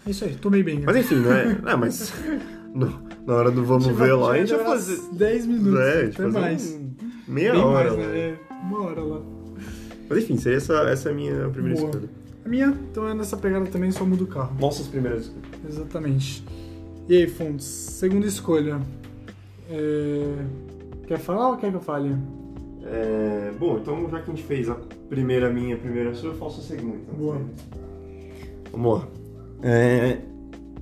É 0.05 0.09
isso 0.09 0.25
aí, 0.25 0.35
tomei 0.35 0.63
bem. 0.63 0.79
né? 0.79 0.83
Mas 0.85 0.97
enfim, 0.97 1.15
né? 1.15 1.59
Ah, 1.65 1.77
mas. 1.77 2.13
no- 2.73 3.01
na 3.25 3.33
hora 3.35 3.51
do 3.51 3.63
vamos 3.63 3.87
ver 3.87 4.13
lá, 4.13 4.31
a 4.33 4.37
gente 4.37 4.53
vai 4.55 4.65
fazer. 4.65 4.99
10 5.13 5.45
minutos, 5.47 5.79
É, 5.79 6.01
a 6.01 6.05
gente 6.05 6.17
fazer 6.17 6.39
mais. 6.39 6.71
um- 6.71 6.91
meia 7.27 7.51
Bem 7.53 7.61
hora. 7.61 7.93
mais, 7.93 8.07
né? 8.07 8.17
É, 8.19 8.35
uma 8.63 8.81
hora 8.83 9.01
lá. 9.01 9.21
Mas 10.09 10.23
enfim, 10.23 10.37
seria 10.37 10.57
essa, 10.57 10.73
essa 10.89 11.09
é 11.09 11.11
a 11.11 11.15
minha 11.15 11.49
primeira 11.49 11.77
Boa. 11.79 11.89
escolha. 11.91 12.09
A 12.45 12.49
minha, 12.49 12.67
então 12.91 13.07
é 13.07 13.13
nessa 13.13 13.37
pegada 13.37 13.65
também, 13.67 13.89
só 13.91 14.03
muda 14.05 14.23
o 14.23 14.27
carro. 14.27 14.53
Nossas 14.59 14.87
primeiras 14.87 15.23
escolhas. 15.23 15.47
Exatamente. 15.69 16.43
E 17.07 17.15
aí, 17.15 17.27
Fontes, 17.27 17.65
segunda 17.65 18.27
escolha. 18.27 18.81
É, 19.69 20.45
Quer 21.07 21.19
falar 21.19 21.49
ou 21.51 21.57
quer 21.57 21.69
que 21.69 21.75
eu 21.77 21.81
fale? 21.81 22.15
É, 22.85 23.51
bom, 23.59 23.77
então 23.77 24.09
já 24.09 24.19
que 24.21 24.31
a 24.31 24.35
gente 24.35 24.43
fez 24.45 24.69
a 24.69 24.75
primeira 25.09 25.49
minha, 25.49 25.75
a 25.75 25.77
primeira 25.79 26.13
sua, 26.13 26.31
eu 26.31 26.35
faço 26.35 26.59
a 26.59 26.63
segunda. 26.63 26.97
Então. 26.97 27.15
Boa. 27.15 27.41
Vamos 28.73 28.99
lá. 28.99 29.07
É, 29.61 30.17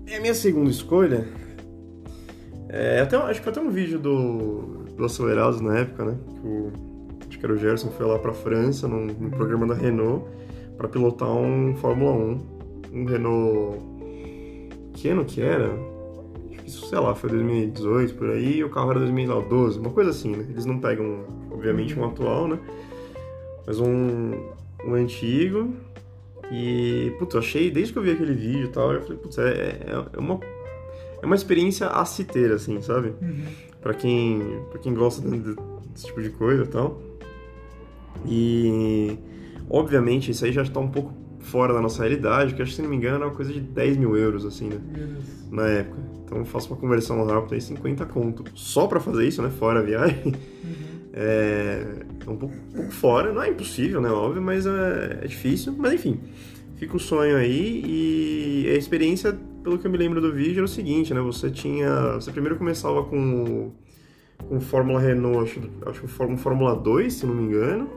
é 0.08 0.18
a 0.18 0.22
minha 0.22 0.34
segunda 0.34 0.72
escolha. 0.72 1.28
É, 2.70 3.02
até, 3.02 3.18
acho 3.18 3.42
que 3.42 3.50
até 3.50 3.60
um 3.60 3.70
vídeo 3.70 4.00
do, 4.00 4.86
do 4.96 5.04
Acelerados 5.04 5.60
na 5.60 5.80
época, 5.80 6.06
né? 6.06 6.18
Que 6.42 6.48
o, 6.48 6.72
acho 7.28 7.38
que 7.38 7.46
era 7.46 7.54
o 7.54 7.58
Gerson 7.58 7.90
foi 7.90 8.06
lá 8.06 8.18
pra 8.18 8.34
França, 8.34 8.88
num, 8.88 9.08
num 9.08 9.30
programa 9.30 9.68
da 9.68 9.74
Renault, 9.74 10.26
pra 10.78 10.88
pilotar 10.88 11.30
um 11.30 11.76
Fórmula 11.76 12.14
1. 12.14 12.42
Um 12.94 13.06
Renault. 13.06 13.78
Que 14.94 15.10
ano 15.10 15.26
que 15.26 15.42
era? 15.42 15.70
Isso, 16.66 16.88
sei 16.88 17.00
lá, 17.00 17.14
foi 17.14 17.30
2018 17.32 18.14
por 18.16 18.30
aí, 18.30 18.60
e 18.60 18.64
o 18.64 18.70
carro 18.70 18.92
era 18.92 19.00
2012, 19.02 19.80
uma 19.80 19.90
coisa 19.90 20.12
assim, 20.12 20.32
né? 20.34 20.46
Eles 20.50 20.66
não 20.66 20.80
pegam, 20.80 21.26
obviamente, 21.52 22.00
um 22.00 22.06
atual, 22.06 22.48
né? 22.48 22.58
Mas 23.68 23.82
um, 23.82 24.32
um 24.86 24.94
antigo. 24.94 25.74
E, 26.52 27.14
putz, 27.18 27.34
eu 27.34 27.40
achei, 27.40 27.72
desde 27.72 27.94
que 27.94 28.00
eu 28.00 28.04
vi 28.04 28.12
aquele 28.12 28.34
vídeo 28.34 28.66
e 28.66 28.68
tal, 28.70 28.92
eu 28.92 29.02
falei, 29.02 29.18
putz, 29.18 29.38
é, 29.38 29.50
é, 29.52 30.06
é 30.14 30.20
uma, 30.20 30.40
é 31.22 31.26
uma 31.26 31.36
experiência 31.36 31.88
a 31.88 32.04
se 32.04 32.24
ter, 32.26 32.52
assim, 32.52 32.82
sabe? 32.82 33.14
Uhum. 33.22 33.44
Pra 33.82 33.94
quem, 33.94 34.60
pra 34.70 34.80
quem 34.80 34.94
gosta 34.94 35.22
de- 35.28 35.40
de- 35.40 35.56
desse 35.94 36.08
tipo 36.08 36.22
de 36.22 36.30
coisa 36.32 36.64
e 36.64 36.68
tal. 36.68 37.02
E, 38.26 39.18
obviamente, 39.70 40.32
isso 40.32 40.46
aí 40.46 40.52
já 40.52 40.62
está 40.62 40.80
um 40.80 40.90
pouco 40.90 41.14
fora 41.40 41.74
da 41.74 41.82
nossa 41.82 42.04
realidade, 42.04 42.52
porque 42.52 42.62
acho 42.64 42.72
que, 42.72 42.76
se 42.76 42.82
não 42.82 42.90
me 42.90 42.96
engano, 42.96 43.16
era 43.16 43.26
uma 43.26 43.34
coisa 43.36 43.52
de 43.52 43.60
10 43.60 43.98
mil 43.98 44.16
euros, 44.16 44.46
assim, 44.46 44.70
né? 44.70 44.80
Na 45.50 45.68
época. 45.68 45.98
Então 46.26 46.38
eu 46.38 46.46
faço 46.46 46.68
uma 46.72 46.78
conversão 46.78 47.26
rápida 47.26 47.56
aí, 47.56 47.62
50 47.62 48.06
conto. 48.06 48.44
Só 48.56 48.88
pra 48.88 49.00
fazer 49.00 49.28
isso, 49.28 49.42
né? 49.42 49.50
Fora 49.50 49.80
a 49.80 49.84
viagem. 49.84 50.22
Uhum. 50.26 50.91
É, 51.14 51.84
é 52.26 52.30
um 52.30 52.36
pouco, 52.38 52.56
um 52.56 52.76
pouco 52.76 52.92
fora, 52.92 53.34
não 53.34 53.42
é 53.44 53.50
impossível, 53.50 54.00
né? 54.02 54.10
Óbvio, 54.10 54.42
mas 54.42 54.66
é, 54.66 55.20
é 55.24 55.28
difícil. 55.28 55.74
Mas 55.78 55.94
enfim, 55.94 56.20
fica 56.76 56.96
o 56.96 57.00
sonho 57.00 57.36
aí 57.38 57.84
e 57.86 58.70
a 58.70 58.76
experiência, 58.78 59.38
pelo 59.64 59.78
que 59.78 59.86
eu 59.86 59.92
me 59.92 59.98
lembro 59.98 60.22
do 60.22 60.32
vídeo, 60.34 60.58
era 60.60 60.66
o 60.66 60.70
seguinte, 60.70 61.14
né? 61.14 61.22
Você 61.22 61.50
tinha. 61.50 62.14
Você 62.14 62.32
primeiro 62.32 62.58
começava 62.58 63.04
com 63.04 63.72
com 64.48 64.60
Fórmula 64.60 65.00
Renault, 65.00 65.44
acho, 65.44 65.62
acho 65.86 66.00
que 66.00 66.06
um 66.06 66.10
Fór- 66.10 66.28
um 66.28 66.38
Fórmula 66.38 66.76
2, 66.76 67.14
se 67.14 67.26
não 67.28 67.34
me 67.36 67.44
engano, 67.44 67.88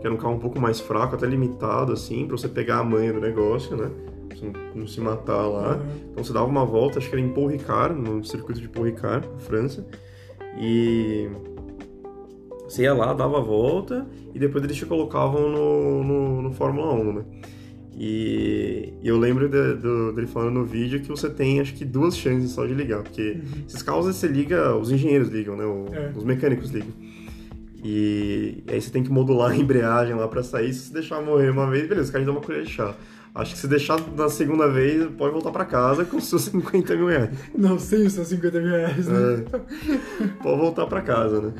que 0.00 0.06
era 0.06 0.14
um 0.14 0.18
carro 0.18 0.34
um 0.34 0.38
pouco 0.38 0.60
mais 0.60 0.78
fraco, 0.78 1.14
até 1.16 1.26
limitado, 1.26 1.92
assim, 1.92 2.26
pra 2.26 2.36
você 2.36 2.46
pegar 2.46 2.78
a 2.78 2.84
manha 2.84 3.12
do 3.12 3.20
negócio, 3.20 3.76
né? 3.76 3.90
Pra 4.28 4.36
você 4.36 4.44
não, 4.44 4.52
não 4.82 4.86
se 4.86 5.00
matar 5.00 5.46
lá. 5.46 5.76
Uhum. 5.76 5.82
Então 6.12 6.24
você 6.24 6.32
dava 6.32 6.46
uma 6.46 6.64
volta, 6.64 6.98
acho 6.98 7.08
que 7.08 7.14
era 7.14 7.24
em 7.24 7.30
Paul 7.30 7.46
Ricard, 7.46 7.98
no 7.98 8.22
circuito 8.22 8.60
de 8.60 8.68
Paul 8.68 8.84
Ricard, 8.84 9.26
na 9.26 9.38
França. 9.38 9.86
E 10.60 11.28
você 12.68 12.82
ia 12.82 12.92
lá, 12.94 13.12
dava 13.14 13.38
a 13.38 13.40
volta 13.40 14.06
e 14.34 14.38
depois 14.38 14.62
eles 14.62 14.76
te 14.76 14.84
colocavam 14.86 15.48
no, 15.50 16.04
no, 16.04 16.42
no 16.42 16.52
Fórmula 16.52 16.92
1, 16.94 17.12
né? 17.14 17.24
E, 18.00 18.92
eu 19.02 19.18
lembro 19.18 19.48
de- 19.48 19.74
do- 19.74 20.12
dele 20.12 20.26
falando 20.28 20.54
no 20.54 20.64
vídeo 20.64 21.00
que 21.00 21.08
você 21.08 21.28
tem 21.28 21.58
acho 21.60 21.74
que 21.74 21.84
duas 21.84 22.16
chances 22.16 22.52
só 22.52 22.64
de 22.64 22.72
ligar, 22.74 23.02
porque 23.02 23.38
esses 23.66 23.82
carros 23.82 24.06
você 24.06 24.28
liga, 24.28 24.76
os 24.76 24.92
engenheiros 24.92 25.28
ligam, 25.28 25.56
né? 25.56 25.64
O- 25.64 25.86
É. 25.92 26.12
Os 26.16 26.22
mecânicos 26.22 26.70
ligam. 26.70 26.90
E, 27.82 28.62
aí 28.68 28.80
você 28.80 28.90
tem 28.90 29.02
que 29.02 29.10
modular 29.10 29.50
a 29.52 29.56
embreagem 29.56 30.14
lá 30.14 30.26
pra 30.28 30.42
sair. 30.42 30.72
Se 30.72 30.86
você 30.88 30.94
deixar 30.94 31.20
morrer 31.22 31.50
uma 31.50 31.68
vez, 31.70 31.88
beleza, 31.88 32.10
o 32.10 32.12
cara 32.12 32.24
dá 32.24 32.30
uma 32.32 32.40
colher 32.40 32.64
de 32.64 32.70
chá. 32.70 32.94
Acho 33.34 33.54
que 33.54 33.60
se 33.60 33.68
deixar 33.68 34.00
na 34.16 34.28
segunda 34.28 34.68
vez, 34.68 35.04
pode 35.16 35.32
voltar 35.32 35.50
pra 35.52 35.64
casa 35.64 36.04
com 36.04 36.20
seus 36.20 36.42
50 36.50 36.96
mil 36.96 37.06
reais. 37.06 37.30
Não, 37.56 37.78
sem 37.78 38.04
os 38.06 38.12
seus 38.12 38.28
50 38.28 38.60
mil 38.60 38.70
reais, 38.70 39.06
né? 39.06 39.44
É, 40.20 40.26
pode 40.42 40.60
voltar 40.60 40.86
pra 40.86 41.00
casa, 41.02 41.40
né? 41.40 41.52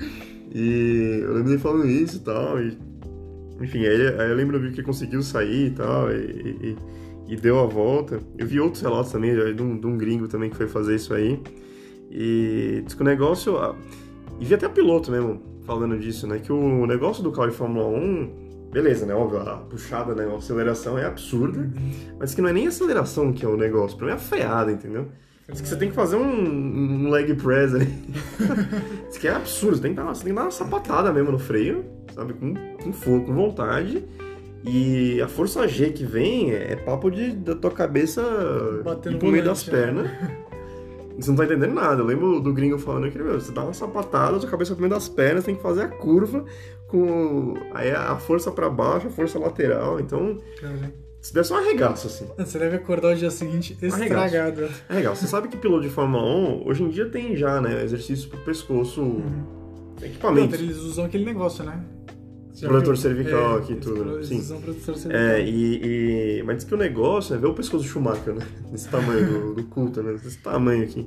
E 0.55 1.21
eu 1.23 1.29
lembro 1.35 1.45
dele 1.51 1.59
falando 1.59 1.87
isso 1.87 2.17
e 2.17 2.21
tal. 2.21 2.61
E, 2.61 2.79
enfim, 3.61 3.85
aí, 3.87 4.09
aí 4.21 4.31
eu 4.31 4.35
lembro 4.37 4.59
que 4.61 4.67
ele 4.67 4.83
conseguiu 4.83 5.23
sair 5.23 5.67
e 5.69 5.71
tal. 5.71 6.11
E, 6.11 6.17
e- 6.17 6.77
e 7.31 7.37
deu 7.37 7.59
a 7.59 7.67
volta. 7.67 8.21
Eu 8.39 8.47
vi 8.47 8.59
outros 8.59 8.83
relatos 8.83 9.13
também, 9.13 9.35
de 9.55 9.63
um, 9.63 9.79
de 9.79 9.87
um 9.87 9.99
gringo 9.99 10.27
também 10.29 10.49
que 10.49 10.57
foi 10.57 10.67
fazer 10.67 10.95
isso 10.97 11.13
aí. 11.13 11.39
E 12.11 12.83
diz 12.85 12.95
que 12.95 13.03
o 13.03 13.05
negócio. 13.05 13.55
E 14.41 14.45
vi 14.45 14.55
até 14.55 14.69
piloto 14.69 15.11
mesmo 15.11 15.43
falando 15.67 15.99
disso, 15.99 16.27
né? 16.27 16.39
Que 16.39 16.51
o 16.51 16.87
negócio 16.87 17.23
do 17.23 17.31
carro 17.31 17.51
de 17.51 17.55
Fórmula 17.57 17.87
1. 17.87 18.49
Beleza, 18.73 19.05
né? 19.07 19.15
Óbvio, 19.15 19.41
a 19.41 19.57
puxada, 19.59 20.15
né? 20.15 20.25
A 20.27 20.37
aceleração 20.37 20.99
é 20.99 21.05
absurda. 21.05 21.71
Mas 22.19 22.35
que 22.35 22.41
não 22.41 22.49
é 22.49 22.53
nem 22.55 22.67
a 22.67 22.69
aceleração 22.71 23.33
que 23.33 23.45
é 23.45 23.49
o 23.49 23.57
negócio. 23.59 23.97
Pra 23.99 24.07
mim 24.07 24.13
é 24.13 24.17
a 24.17 24.19
freada, 24.19 24.73
entendeu? 24.73 25.09
Diz 25.51 25.61
que 25.63 25.69
você 25.69 25.77
tem 25.77 25.89
que 25.89 25.95
fazer 25.95 26.17
um, 26.17 27.07
um 27.07 27.11
leg 27.11 27.35
press 27.35 27.75
ali. 27.75 27.87
Diz 29.09 29.17
que 29.19 29.27
é 29.29 29.35
absurdo, 29.35 29.77
você 29.77 29.83
tem 29.83 29.93
que 29.93 29.97
dar, 29.97 30.05
uma- 30.05 30.15
você 30.15 30.25
tem 30.25 30.33
que 30.33 30.37
dar 30.37 30.45
uma 30.45 30.51
sapatada 30.51 31.13
mesmo 31.13 31.33
no 31.33 31.39
freio, 31.39 31.85
sabe? 32.15 32.35
Com, 32.35 32.55
com 32.55 32.93
fogo, 32.93 33.25
com 33.27 33.35
vontade. 33.35 34.05
E 34.65 35.21
a 35.23 35.29
força 35.29 35.67
G 35.67 35.91
que 35.91 36.05
vem 36.05 36.53
é 36.53 36.77
papo 36.77 37.11
de, 37.11 37.33
da 37.33 37.55
tua 37.55 37.71
cabeça 37.71 38.21
Batendo 38.85 39.17
ir 39.17 39.19
pro 39.19 39.31
meio 39.31 39.45
das 39.45 39.67
né? 39.67 39.73
pernas. 39.73 40.11
Você 41.19 41.31
não 41.31 41.37
tá 41.37 41.45
entendendo 41.47 41.75
nada. 41.75 42.01
Eu 42.03 42.07
lembro 42.07 42.39
do 42.41 42.53
gringo 42.53 42.79
falando 42.79 43.11
que, 43.11 43.19
meu, 43.19 43.41
você 43.41 43.51
dá 43.51 43.65
uma 43.65 43.73
sapatada, 43.75 44.39
tua 44.39 44.49
cabeça 44.49 44.73
pro 44.75 44.83
meio 44.83 44.95
das 44.95 45.09
pernas, 45.09 45.43
tem 45.45 45.57
que 45.57 45.63
fazer 45.63 45.83
a 45.83 45.89
curva 45.89 46.45
com 46.87 47.55
aí 47.75 47.91
a 47.91 48.15
força 48.17 48.53
pra 48.53 48.71
baixo, 48.71 49.09
a 49.09 49.11
força 49.11 49.37
lateral. 49.37 49.99
Então, 49.99 50.37
se 51.21 51.35
der 51.35 51.45
só 51.45 51.55
um 51.55 51.59
arregaço, 51.59 52.07
assim. 52.07 52.27
Você 52.39 52.59
deve 52.59 52.77
acordar 52.77 53.15
o 53.15 53.17
dia 53.17 53.31
seguinte 53.31 53.77
estragado. 53.83 54.69
É 54.89 54.95
legal, 54.95 55.15
você 55.17 55.27
sabe 55.27 55.49
que 55.49 55.57
piloto 55.57 55.83
de 55.83 55.91
Fórmula 55.91 56.23
1, 56.25 56.69
hoje 56.69 56.83
em 56.83 56.89
dia 56.89 57.07
tem 57.09 57.37
já, 57.37 57.61
né, 57.61 57.83
exercício 57.85 58.29
pro 58.29 58.39
pescoço, 58.41 59.03
Não, 59.03 59.97
equipamento. 60.03 60.55
eles 60.55 60.77
usam 60.79 61.05
aquele 61.05 61.25
negócio, 61.25 61.65
né? 61.65 61.83
Protetor 62.61 62.97
cervical 62.97 63.57
É, 63.57 63.59
aqui, 63.61 63.77
tudo, 63.77 64.25
Sim. 64.25 64.39
usam 64.41 64.61
protetor 64.61 64.97
cervical. 64.97 65.23
É, 65.27 65.41
e, 65.49 66.39
e- 66.39 66.43
Mas 66.43 66.57
diz 66.57 66.65
que 66.65 66.75
o 66.75 66.77
negócio 66.77 67.33
é 67.35 67.39
ver 67.39 67.47
o 67.47 67.55
pescoço 67.55 67.85
do 67.85 67.89
Schumacher, 67.89 68.35
né? 68.35 68.45
Desse 68.73 68.89
tamanho, 68.89 69.27
do, 69.27 69.55
do 69.55 69.65
Coulter, 69.65 70.03
né? 70.03 70.13
Desse 70.15 70.39
tamanho 70.39 70.83
aqui. 70.83 71.07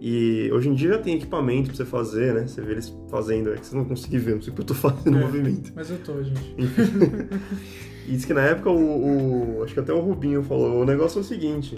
E 0.00 0.50
hoje 0.52 0.68
em 0.68 0.74
dia 0.74 0.90
já 0.90 0.98
tem 0.98 1.16
equipamento 1.16 1.68
pra 1.70 1.76
você 1.78 1.84
fazer, 1.84 2.32
né? 2.34 2.46
Você 2.46 2.60
vê 2.60 2.72
eles 2.72 2.94
fazendo, 3.10 3.52
é 3.52 3.56
que 3.56 3.66
você 3.66 3.74
não 3.74 3.84
consegue 3.86 4.18
ver, 4.18 4.34
não 4.36 4.42
sei 4.42 4.52
o 4.52 4.54
que 4.54 4.60
eu 4.62 4.66
tô 4.66 4.74
fazendo 4.74 5.16
o 5.16 5.18
É. 5.18 5.22
movimento. 5.22 5.72
Mas 5.74 5.90
eu 5.90 5.98
tô, 5.98 6.22
gente. 6.22 6.54
E 8.06 8.12
diz 8.12 8.24
que 8.24 8.34
na 8.34 8.42
época 8.42 8.70
o, 8.70 9.58
o- 9.58 9.62
Acho 9.64 9.74
que 9.74 9.80
até 9.80 9.92
o 9.92 10.00
Rubinho 10.00 10.42
falou: 10.42 10.80
o 10.80 10.84
negócio 10.84 11.18
é 11.18 11.20
o 11.20 11.24
seguinte. 11.24 11.76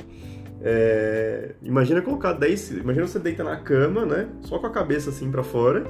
é, 0.63 1.53
imagina 1.63 2.03
colocar 2.03 2.33
10. 2.33 2.71
Imagina 2.73 3.07
você 3.07 3.19
deita 3.19 3.45
na 3.45 3.57
cama, 3.57 4.05
né? 4.05 4.29
Só 4.43 4.59
com 4.59 4.67
a 4.67 4.71
cabeça 4.71 5.11
assim 5.11 5.31
pra 5.31 5.43
fora. 5.43 5.85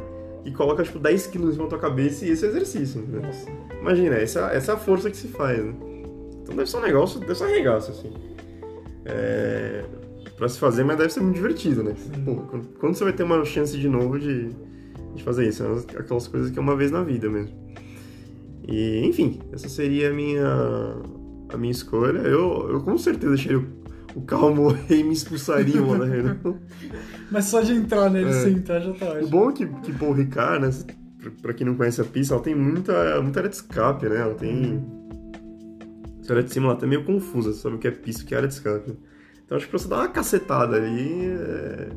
E 0.45 0.53
coloca 0.53 0.83
tipo 0.85 0.99
10 1.01 1.27
quilos 1.27 1.49
em 1.51 1.53
cima 1.55 1.65
da 1.65 1.71
tua 1.71 1.79
cabeça 1.79 2.25
e 2.25 2.31
esse 2.31 2.45
é 2.45 2.49
o 2.49 2.51
exercício, 2.53 3.01
né? 3.01 3.21
Nossa. 3.27 3.49
Imagina, 3.81 4.15
essa, 4.17 4.49
essa 4.53 4.73
é 4.73 4.75
a 4.75 4.79
força 4.79 5.11
que 5.11 5.17
se 5.17 5.27
faz, 5.29 5.59
né? 5.65 5.75
Então 6.43 6.55
deve 6.55 6.71
ser 6.71 6.77
um 6.77 6.83
negócio, 6.83 7.19
deve 7.19 7.35
ser 7.35 7.45
um 7.45 7.47
arregaço, 7.49 7.91
assim. 7.91 8.13
É, 9.05 9.83
pra 10.37 10.49
se 10.49 10.59
fazer, 10.59 10.85
mas 10.85 10.97
deve 10.99 11.13
ser 11.13 11.21
muito 11.21 11.35
divertido, 11.37 11.83
né? 11.83 11.95
Pô, 12.25 12.35
quando, 12.49 12.69
quando 12.79 12.95
você 12.95 13.03
vai 13.05 13.13
ter 13.13 13.23
uma 13.25 13.45
chance 13.45 13.77
de 13.77 13.89
novo 13.89 14.19
de, 14.21 14.51
de 15.17 15.23
fazer 15.25 15.49
isso? 15.49 15.65
É 15.65 15.99
aquelas 15.99 16.29
coisas 16.29 16.51
que 16.51 16.59
é 16.59 16.63
uma 16.63 16.77
vez 16.77 16.91
na 16.93 17.03
vida 17.03 17.29
mesmo. 17.29 17.53
E, 18.67 19.07
enfim, 19.07 19.39
essa 19.53 19.69
seria 19.69 20.11
a 20.11 20.13
minha, 20.13 20.45
a 21.53 21.57
minha 21.57 21.71
escolha. 21.71 22.19
Eu, 22.19 22.69
eu 22.71 22.81
com 22.81 22.97
certeza 22.99 23.35
deixaria 23.35 23.59
o, 23.59 23.67
o 24.17 24.23
carro 24.23 24.55
morrer 24.55 24.85
e 25.01 25.05
me 25.05 25.13
expulsaria 25.13 25.81
da 25.81 26.05
reunião. 26.05 26.59
Mas 27.31 27.47
só 27.47 27.61
de 27.61 27.73
entrar 27.73 28.11
nele, 28.11 28.31
É. 28.31 28.33
sem 28.33 28.55
entrar, 28.55 28.81
já 28.81 28.93
tá 28.93 29.07
O 29.07 29.09
ótimo. 29.11 29.29
bom 29.29 29.51
é 29.51 29.53
que, 29.53 29.67
que 29.67 29.93
Paul 29.93 30.13
Ricard, 30.13 30.67
né? 30.67 30.71
pra- 31.21 31.31
Pra 31.43 31.53
quem 31.55 31.67
não 31.67 31.75
conhece 31.75 32.01
a 32.01 32.05
pista, 32.05 32.35
ela 32.35 32.43
tem 32.43 32.55
muita, 32.55 33.21
muita 33.21 33.41
área 33.41 33.51
de 33.51 33.57
escape, 33.57 34.09
né? 34.09 34.17
Ela 34.21 34.35
tem. 34.35 34.81
Essa 36.23 36.33
área 36.35 36.43
de 36.45 36.53
cima 36.53 36.67
ela 36.67 36.77
tá 36.77 36.87
meio 36.87 37.05
confusa, 37.05 37.53
você 37.53 37.61
sabe 37.61 37.75
o 37.77 37.79
que 37.79 37.89
é 37.89 37.91
pista 37.91 38.23
e 38.23 38.25
o 38.25 38.29
que 38.29 38.35
é 38.35 38.37
área 38.37 38.49
de 38.49 38.55
escape. 38.55 38.97
Então 39.45 39.57
acho 39.57 39.67
que 39.67 39.71
pra 39.71 39.79
você 39.81 39.89
dar 39.89 39.97
uma 39.97 40.09
cacetada 40.09 40.77
ali 40.77 41.25
é 41.27 41.89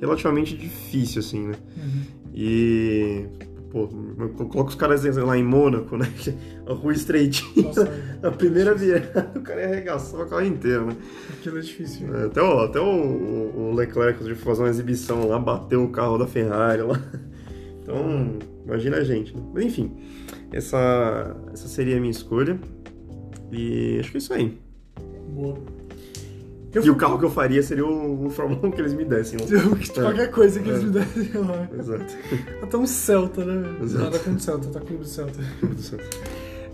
relativamente 0.00 0.56
difícil, 0.56 1.20
assim, 1.20 1.48
né? 1.48 1.54
Uhum. 1.76 2.02
E. 2.34 3.24
Pô, 3.70 3.88
eu 4.18 4.28
coloco 4.30 4.70
os 4.70 4.74
caras 4.74 5.04
lá 5.04 5.36
em 5.36 5.44
Mônaco, 5.44 5.96
né? 5.96 6.10
A 6.66 6.72
rua 6.72 6.92
estreitinha. 6.92 7.66
Nossa, 7.66 7.88
A 8.22 8.30
primeira 8.30 8.74
virada, 8.74 9.32
o 9.36 9.42
cara 9.42 9.60
ia 9.60 9.66
arregaçar 9.68 10.20
o 10.20 10.26
carro 10.26 10.44
inteiro, 10.44 10.86
né? 10.86 10.96
aquilo 11.38 11.58
é 11.58 11.60
difícil. 11.60 12.14
É, 12.16 12.24
Até, 12.24 12.42
o, 12.42 12.60
até 12.60 12.80
o, 12.80 12.84
o 12.84 13.74
Leclerc, 13.74 14.18
foi 14.22 14.34
fazer 14.34 14.62
uma 14.62 14.70
exibição 14.70 15.28
lá, 15.28 15.38
bateu 15.38 15.84
o 15.84 15.90
carro 15.90 16.18
da 16.18 16.26
Ferrari 16.26 16.82
lá. 16.82 17.00
Então, 17.80 18.38
imagina 18.66 18.98
a 18.98 19.02
gente. 19.02 19.34
Né? 19.34 19.42
Mas 19.54 19.64
enfim, 19.64 19.96
essa, 20.52 21.34
essa 21.54 21.66
seria 21.68 21.96
a 21.96 22.00
minha 22.00 22.10
escolha. 22.10 22.60
E 23.50 23.96
acho 23.98 24.10
que 24.10 24.18
é 24.18 24.20
isso 24.20 24.34
aí. 24.34 24.58
Boa. 25.30 25.56
Eu 26.74 26.84
e 26.84 26.90
o 26.90 26.96
carro 26.96 27.18
que 27.18 27.24
eu 27.24 27.30
faria 27.30 27.62
seria 27.62 27.86
o, 27.86 28.26
o 28.26 28.30
Fórmula 28.30 28.60
1 28.66 28.70
que 28.72 28.80
eles 28.80 28.92
me 28.92 29.04
dessem 29.04 29.38
lá. 29.40 30.02
Qualquer 30.02 30.30
coisa 30.30 30.60
que 30.60 30.68
eles 30.68 30.82
É. 30.82 30.84
me 30.84 30.90
dessem 30.90 31.30
lá. 31.40 31.68
Exato. 31.78 32.14
Até 32.62 32.76
um 32.76 32.86
Celta, 32.86 33.44
né? 33.44 33.76
Exato. 33.82 34.04
Nada 34.04 34.18
contra 34.18 34.32
o 34.32 34.40
Celta, 34.40 34.68
tá 34.68 34.80
clube 34.80 35.02
do 35.02 35.08
Celta. 35.08 35.40
Deus 35.62 35.74
do 35.76 35.82
céu. 35.82 35.98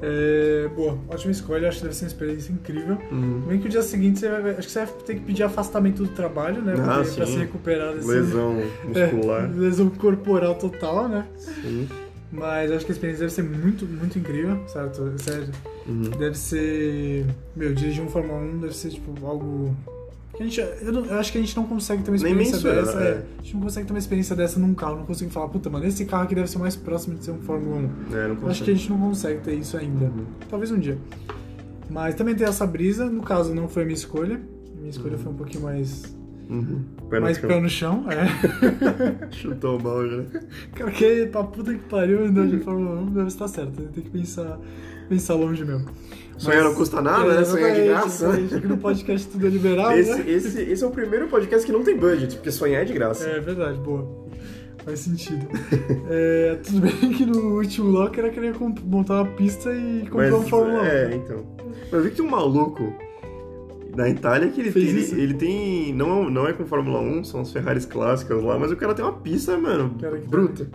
É, 0.02 0.68
boa, 0.76 0.98
ótima 1.08 1.30
escolha, 1.32 1.68
acho 1.68 1.78
que 1.78 1.84
deve 1.84 1.94
ser 1.96 2.04
uma 2.04 2.08
experiência 2.08 2.52
incrível. 2.52 2.98
Uhum. 3.10 3.40
Bem 3.48 3.58
que 3.60 3.68
o 3.68 3.70
dia 3.70 3.80
seguinte 3.80 4.18
você 4.18 4.28
vai, 4.28 4.50
acho 4.50 4.66
que 4.66 4.70
você 4.72 4.78
vai 4.84 4.88
ter 5.06 5.14
que 5.14 5.20
pedir 5.20 5.42
afastamento 5.44 6.02
do 6.02 6.08
trabalho, 6.10 6.60
né? 6.60 6.74
Ah, 6.76 6.96
Porque, 7.00 7.14
pra 7.16 7.26
sim. 7.26 7.32
se 7.32 7.38
recuperar 7.38 7.94
desse. 7.94 8.08
Lesão 8.08 8.60
É, 8.94 9.06
muscular. 9.12 9.50
lesão 9.54 9.88
corporal 9.90 10.56
total, 10.56 11.08
né? 11.08 11.26
Sim. 11.38 11.88
Mas 12.36 12.70
acho 12.72 12.84
que 12.84 12.90
a 12.90 12.94
experiência 12.94 13.20
deve 13.26 13.32
ser 13.32 13.42
muito, 13.44 13.86
muito 13.86 14.18
incrível, 14.18 14.60
certo? 14.66 15.12
Sério. 15.22 15.48
Uhum. 15.86 16.02
Deve 16.18 16.36
ser. 16.36 17.24
Meu, 17.54 17.72
dirigir 17.74 18.02
um 18.02 18.08
Fórmula 18.08 18.38
1 18.40 18.58
deve 18.58 18.76
ser 18.76 18.90
tipo 18.90 19.24
algo. 19.26 19.74
que 20.36 20.42
a 20.42 20.46
gente, 20.46 20.60
eu, 20.60 20.92
não- 20.92 21.04
eu 21.06 21.18
acho 21.18 21.30
que 21.30 21.38
a 21.38 21.40
gente 21.40 21.56
não 21.56 21.64
consegue 21.64 22.02
ter 22.02 22.10
uma 22.10 22.16
experiência 22.16 22.58
dessa. 22.58 22.98
é. 23.00 23.06
é. 23.08 23.24
A 23.38 23.42
gente 23.42 23.54
não 23.54 23.62
consegue 23.62 23.86
ter 23.86 23.92
uma 23.92 23.98
experiência 23.98 24.34
dessa 24.34 24.58
num 24.58 24.74
carro. 24.74 24.96
Não 24.96 25.06
consigo 25.06 25.30
falar, 25.30 25.48
puta, 25.48 25.70
mano, 25.70 25.86
esse 25.86 26.04
carro 26.06 26.24
aqui 26.24 26.34
deve 26.34 26.50
ser 26.50 26.58
mais 26.58 26.74
próximo 26.74 27.14
de 27.16 27.24
ser 27.24 27.30
um 27.30 27.40
Fórmula 27.40 27.76
1. 27.76 27.80
É, 27.80 27.86
não 27.86 27.90
Eu 28.18 28.32
acho 28.32 28.40
consegue. 28.40 28.64
que 28.64 28.70
a 28.70 28.74
gente 28.74 28.90
não 28.90 28.98
consegue 28.98 29.40
ter 29.42 29.54
isso 29.54 29.76
ainda. 29.76 30.06
Uhum. 30.06 30.24
Talvez 30.50 30.70
um 30.72 30.78
dia. 30.78 30.98
Mas 31.88 32.14
também 32.16 32.34
tem 32.34 32.46
essa 32.46 32.66
brisa. 32.66 33.04
No 33.08 33.22
caso, 33.22 33.54
não 33.54 33.68
foi 33.68 33.82
a 33.82 33.86
minha 33.86 33.94
escolha. 33.94 34.40
Minha 34.76 34.90
escolha 34.90 35.16
foi 35.16 35.30
um 35.30 35.36
pouquinho 35.36 35.62
mais. 35.62 36.02
Uhum. 36.48 36.84
Pé 37.08 37.16
no 37.16 37.22
mais 37.22 37.38
chão. 37.38 37.48
pé 37.48 37.60
no 37.60 37.68
chão. 37.68 38.04
É. 38.10 39.30
Chutou 39.32 39.76
o 39.76 39.78
balde, 39.82 40.16
né? 40.16 40.24
Cara, 40.74 40.90
que 40.90 41.26
pra 41.26 41.44
puta 41.44 41.72
que 41.72 41.80
pariu 41.88 42.24
andar 42.24 42.46
de 42.46 42.58
Fórmula 42.58 43.00
1 43.02 43.06
deve 43.12 43.28
estar 43.28 43.48
certo. 43.48 43.82
Tem 43.82 44.02
que 44.02 44.10
pensar, 44.10 44.58
pensar 45.08 45.34
longe 45.34 45.64
mesmo. 45.64 45.88
Sonhar 46.36 46.64
não 46.64 46.74
custa 46.74 47.00
nada, 47.00 47.32
né? 47.32 47.44
Sonhar 47.44 47.70
é 47.70 47.74
de 47.80 47.88
graça. 47.88 48.30
Aqui 48.30 48.66
no 48.66 48.78
podcast 48.78 49.28
tudo 49.28 49.46
é 49.46 49.50
liberado, 49.50 49.92
Esse, 49.92 50.14
né? 50.18 50.30
esse, 50.30 50.60
esse 50.62 50.84
é 50.84 50.86
o 50.86 50.90
primeiro 50.90 51.28
podcast 51.28 51.64
que 51.64 51.72
não 51.72 51.84
tem 51.84 51.96
budget, 51.96 52.34
porque 52.34 52.50
sonhar 52.50 52.82
é 52.82 52.84
de 52.84 52.92
graça. 52.92 53.24
É 53.28 53.40
verdade, 53.40 53.78
boa. 53.78 54.24
Faz 54.84 55.00
sentido. 55.00 55.46
É, 56.10 56.58
tudo 56.62 56.80
bem 56.80 56.92
que 57.14 57.24
no 57.24 57.56
último 57.56 57.90
bloco 57.92 58.18
era 58.18 58.28
querer 58.28 58.54
montar 58.84 59.22
uma 59.22 59.26
pista 59.32 59.72
e 59.72 60.06
comprar 60.10 60.34
um 60.36 60.42
Fórmula 60.42 60.82
1. 60.82 60.84
É, 60.84 61.14
então. 61.14 61.46
Eu 61.90 62.02
vi 62.02 62.10
que 62.10 62.16
tem 62.16 62.24
um 62.24 62.30
maluco 62.30 62.92
na 63.96 64.08
Itália 64.08 64.48
que 64.48 64.60
ele 64.60 64.70
Fez 64.72 64.86
tem, 64.86 64.96
isso? 64.98 65.14
ele, 65.14 65.34
tem. 65.34 65.92
Não, 65.94 66.28
não 66.30 66.46
é 66.46 66.52
com 66.52 66.64
Fórmula 66.66 67.00
1, 67.00 67.24
são 67.24 67.40
as 67.40 67.52
Ferraris 67.52 67.84
clássicas 67.86 68.42
lá, 68.42 68.58
mas 68.58 68.70
o 68.72 68.76
cara 68.76 68.94
tem 68.94 69.04
uma 69.04 69.14
pista, 69.14 69.56
mano, 69.56 69.94
Cara, 70.00 70.16
bruta. 70.26 70.66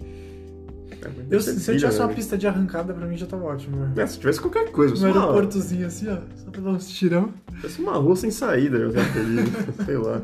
É, 1.01 1.07
Eu, 1.29 1.39
se 1.41 1.49
eu 1.51 1.55
tivesse 1.55 1.75
uma 1.75 1.77
bilionário. 1.87 2.15
pista 2.15 2.37
de 2.37 2.45
arrancada, 2.47 2.93
pra 2.93 3.05
mim 3.07 3.15
já 3.15 3.25
tava 3.25 3.43
ótimo. 3.45 3.77
né? 3.77 3.93
É, 3.97 4.05
se 4.07 4.19
tivesse 4.19 4.41
qualquer 4.41 4.69
coisa, 4.71 4.93
Um 4.95 4.97
uma, 4.97 5.07
aeroportozinho 5.21 5.87
assim, 5.87 6.07
ó, 6.09 6.17
só 6.35 6.51
pra 6.51 6.61
dar 6.61 6.71
uns 6.71 6.89
tirão. 6.89 7.33
tivesse 7.55 7.81
uma 7.81 7.93
rua 7.93 8.15
sem 8.17 8.31
saída, 8.31 8.77
eu 8.77 8.91
tava 8.93 9.05
feliz, 9.05 9.49
sei 9.85 9.97
lá. 9.97 10.21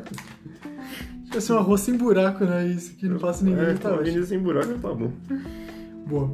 Se 1.24 1.24
tivesse 1.30 1.52
uma 1.52 1.60
rua 1.62 1.78
sem 1.78 1.96
buraco, 1.96 2.44
né? 2.44 2.66
Isso 2.68 2.92
que 2.94 3.08
não 3.08 3.18
passa 3.18 3.44
ninguém, 3.44 3.64
é, 3.64 3.74
tá 3.74 3.88
ótimo. 3.88 4.02
avenida 4.02 4.26
sem 4.26 4.38
buraco, 4.38 4.74
tá 4.80 4.92
bom. 4.94 5.10
Boa. 6.06 6.30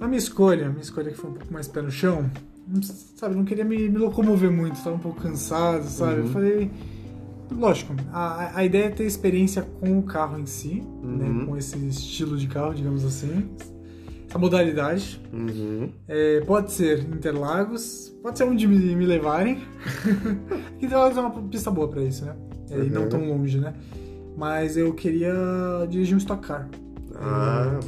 A 0.00 0.06
minha 0.06 0.18
escolha, 0.18 0.66
a 0.66 0.70
minha 0.70 0.80
escolha 0.82 1.10
que 1.10 1.16
foi 1.18 1.28
um 1.30 1.34
pouco 1.34 1.52
mais 1.52 1.68
pé 1.68 1.82
no 1.82 1.90
chão, 1.90 2.30
sabe, 3.16 3.34
não 3.34 3.44
queria 3.44 3.64
me, 3.64 3.88
me 3.88 3.98
locomover 3.98 4.50
muito, 4.50 4.82
tava 4.82 4.96
um 4.96 4.98
pouco 5.00 5.20
cansado, 5.20 5.84
sabe? 5.84 6.18
Eu 6.20 6.24
Uhum. 6.24 6.30
falei, 6.30 6.70
lógico, 7.50 7.94
a, 8.12 8.58
a 8.58 8.64
ideia 8.64 8.84
é 8.86 8.90
ter 8.90 9.04
experiência 9.04 9.62
com 9.62 9.98
o 9.98 10.02
carro 10.02 10.38
em 10.38 10.46
si, 10.46 10.82
né? 11.02 11.28
Uhum. 11.28 11.46
Com 11.46 11.56
esse 11.56 11.76
estilo 11.86 12.36
de 12.36 12.46
carro, 12.46 12.74
digamos 12.74 13.04
assim. 13.04 13.48
Essa 14.28 14.38
modalidade. 14.38 15.20
Uhum. 15.32 15.88
É, 16.06 16.40
pode 16.42 16.70
ser 16.72 16.98
Interlagos, 17.00 18.14
pode 18.22 18.36
ser 18.36 18.44
onde 18.44 18.66
me, 18.68 18.94
me 18.94 19.06
levarem. 19.06 19.58
Interlagos 20.82 21.16
é 21.16 21.20
uma 21.20 21.30
pista 21.44 21.70
boa 21.70 21.88
pra 21.88 22.02
isso, 22.02 22.24
né? 22.24 22.36
É, 22.70 22.78
E 22.78 22.90
não 22.90 23.02
Uhum. 23.04 23.08
tão 23.08 23.26
longe, 23.28 23.58
né? 23.58 23.72
Mas 24.36 24.76
eu 24.76 24.92
queria 24.92 25.32
dirigir 25.88 26.14
um 26.14 26.18
Stock 26.18 26.46
Car. 26.46 26.68
Ah, 27.16 27.80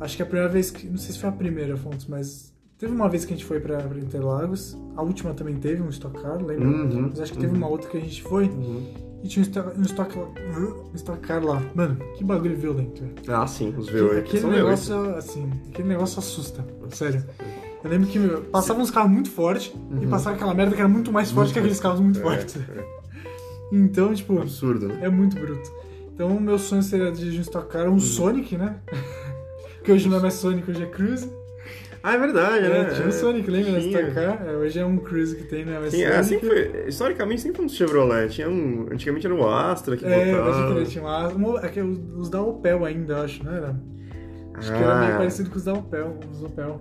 Acho 0.00 0.16
que 0.16 0.22
a 0.22 0.26
primeira 0.26 0.48
vez 0.48 0.70
que. 0.70 0.86
Não 0.88 0.96
sei 0.98 1.12
se 1.12 1.18
foi 1.18 1.28
a 1.28 1.32
primeira, 1.32 1.76
Fontes, 1.76 2.06
mas. 2.06 2.51
Teve 2.82 2.92
uma 2.96 3.08
vez 3.08 3.24
que 3.24 3.32
a 3.32 3.36
gente 3.36 3.46
foi 3.46 3.60
pra, 3.60 3.76
pra 3.78 3.96
Interlagos. 3.96 4.76
A 4.96 5.02
última 5.02 5.32
também 5.34 5.54
teve 5.54 5.80
um 5.80 5.88
Stock 5.88 6.20
Car, 6.20 6.44
lembra? 6.44 6.66
Uhum, 6.66 7.10
Mas 7.10 7.20
acho 7.20 7.32
que 7.32 7.38
teve 7.38 7.52
uhum. 7.52 7.58
uma 7.58 7.68
outra 7.68 7.88
que 7.88 7.96
a 7.96 8.00
gente 8.00 8.20
foi 8.24 8.46
uhum. 8.46 8.92
e 9.22 9.28
tinha 9.28 9.40
um 9.44 9.82
Stock, 9.82 10.18
um 10.18 10.94
stock, 10.96 11.20
Car 11.24 11.44
lá. 11.44 11.62
Mano, 11.76 11.96
que 12.16 12.24
bagulho 12.24 12.56
violento, 12.56 13.00
velho. 13.00 13.14
Ah, 13.28 13.46
sim, 13.46 13.72
os 13.78 13.86
Aquele, 13.88 14.02
V8. 14.02 14.18
aquele 14.18 14.40
são 14.40 14.50
negócio, 14.50 15.14
assim, 15.14 15.48
aquele 15.68 15.86
negócio 15.86 16.18
assusta. 16.18 16.66
Sério. 16.90 17.24
Eu 17.84 17.88
lembro 17.88 18.08
que 18.08 18.18
meu, 18.18 18.42
passavam 18.46 18.82
uns 18.82 18.90
carros 18.90 19.12
muito 19.12 19.30
fortes 19.30 19.72
e 20.00 20.06
passava 20.08 20.34
aquela 20.34 20.52
merda 20.52 20.74
que 20.74 20.80
era 20.80 20.88
muito 20.88 21.12
mais 21.12 21.30
forte 21.30 21.52
que 21.52 21.60
aqueles 21.60 21.78
carros 21.78 22.00
muito 22.00 22.18
Uhum. 22.18 22.32
É, 22.32 22.36
fortes. 22.36 22.56
é. 22.56 22.84
Então, 23.70 24.12
tipo, 24.12 24.40
Absurdo, 24.40 24.88
né? 24.88 24.98
é 25.02 25.08
muito 25.08 25.38
bruto. 25.38 25.70
Então, 26.12 26.36
o 26.36 26.40
meu 26.40 26.58
sonho 26.58 26.82
seria 26.82 27.12
dirigir 27.12 27.38
um 27.38 27.42
Stock 27.42 27.68
Car, 27.70 27.86
um 27.88 27.92
Uhum. 27.92 28.00
Sonic, 28.00 28.56
né? 28.58 28.80
que 29.84 29.92
hoje 29.92 30.08
não 30.08 30.16
é 30.16 30.20
mais 30.20 30.34
Sonic, 30.34 30.68
hoje 30.68 30.82
é 30.82 30.86
Cruise. 30.86 31.30
Ah, 32.02 32.14
é 32.14 32.18
verdade, 32.18 32.66
É, 32.66 32.68
né? 32.68 32.84
tinha 32.94 33.08
o 33.08 33.12
Sonic, 33.12 33.48
lembra? 33.50 33.80
Tinha. 33.80 34.00
Stock 34.00 34.14
Car. 34.14 34.44
É, 34.46 34.56
hoje 34.56 34.78
é 34.78 34.84
um 34.84 34.96
Cruise 34.98 35.36
que 35.36 35.44
tem, 35.44 35.64
né? 35.64 35.78
Mas 35.80 35.94
é, 35.94 36.22
Sonic- 36.22 36.24
sempre 36.24 36.46
foi, 36.72 36.88
historicamente 36.88 37.40
sempre 37.42 37.56
foi 37.58 37.66
um 37.66 37.68
Chevrolet. 37.68 38.28
Tinha 38.30 38.50
um, 38.50 38.88
antigamente 38.90 39.26
era 39.26 39.34
o 39.34 39.48
Astra 39.48 39.96
que 39.96 40.04
É, 40.04 40.32
botava. 40.32 40.72
crer, 40.74 40.86
tinha 40.86 41.04
uma, 41.04 41.28
uma, 41.28 41.60
é 41.64 41.68
que 41.68 41.80
os 41.80 42.28
da 42.28 42.42
Opel 42.42 42.84
ainda, 42.84 43.20
acho, 43.22 43.44
não 43.44 43.52
era? 43.52 43.76
Acho 44.54 44.72
que 44.72 44.82
era 44.82 44.98
meio 45.00 45.14
Ah, 45.14 45.16
parecido 45.18 45.48
com 45.50 45.56
os 45.56 45.64
da 45.64 45.72
Opel, 45.74 46.18
os 46.30 46.42
Opel. 46.42 46.80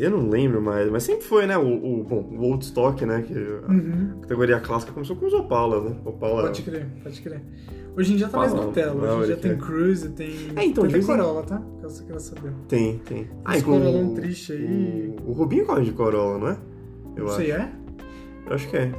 Eu 0.00 0.10
não 0.10 0.28
lembro 0.28 0.60
mais, 0.60 0.90
mas 0.90 1.04
sempre 1.04 1.24
foi, 1.24 1.46
né? 1.46 1.56
O, 1.56 1.62
o, 2.00 2.02
bom, 2.02 2.28
o 2.36 2.42
Old 2.42 2.64
Stock, 2.64 3.06
né? 3.06 3.22
Que 3.22 3.32
a 3.34 3.70
Uhum. 3.70 4.18
categoria 4.22 4.58
clássica 4.58 4.92
começou 4.92 5.14
com 5.14 5.26
os 5.26 5.32
Opala, 5.32 5.80
né? 5.90 5.96
Opala. 6.04 6.42
Pode 6.42 6.62
crer, 6.62 6.86
pode 7.04 7.22
crer. 7.22 7.40
Hoje 7.96 8.12
em 8.12 8.16
dia 8.16 8.26
tá 8.28 8.38
mais 8.38 8.52
Nutella, 8.52 8.94
hoje 9.12 9.22
em 9.22 9.26
dia 9.26 9.36
tem 9.36 9.50
é. 9.52 9.54
Cruise, 9.54 10.08
tem. 10.10 10.30
É, 10.56 10.64
então, 10.64 10.86
tem 10.88 11.00
Corolla, 11.02 11.42
tá? 11.44 11.62
Caso 11.80 11.94
você 11.96 12.04
queira 12.04 12.18
saber. 12.20 12.52
Tem, 12.68 12.98
tem. 12.98 13.28
Esse 13.50 13.58
e 13.58 13.62
com 13.62 13.72
Corolão 13.78 14.06
o- 14.12 14.14
triste 14.14 14.52
aí. 14.52 15.14
O, 15.24 15.30
o 15.30 15.32
Rubinho 15.32 15.64
corre 15.64 15.84
de 15.84 15.92
Corolla, 15.92 16.38
não 16.38 16.48
é? 16.48 16.56
Eu 17.16 17.22
Não 17.24 17.30
acho. 17.30 17.36
sei, 17.36 17.52
é? 17.52 17.70
Eu 18.48 18.54
acho 18.54 18.68
que 18.68 18.76
é. 18.76 18.92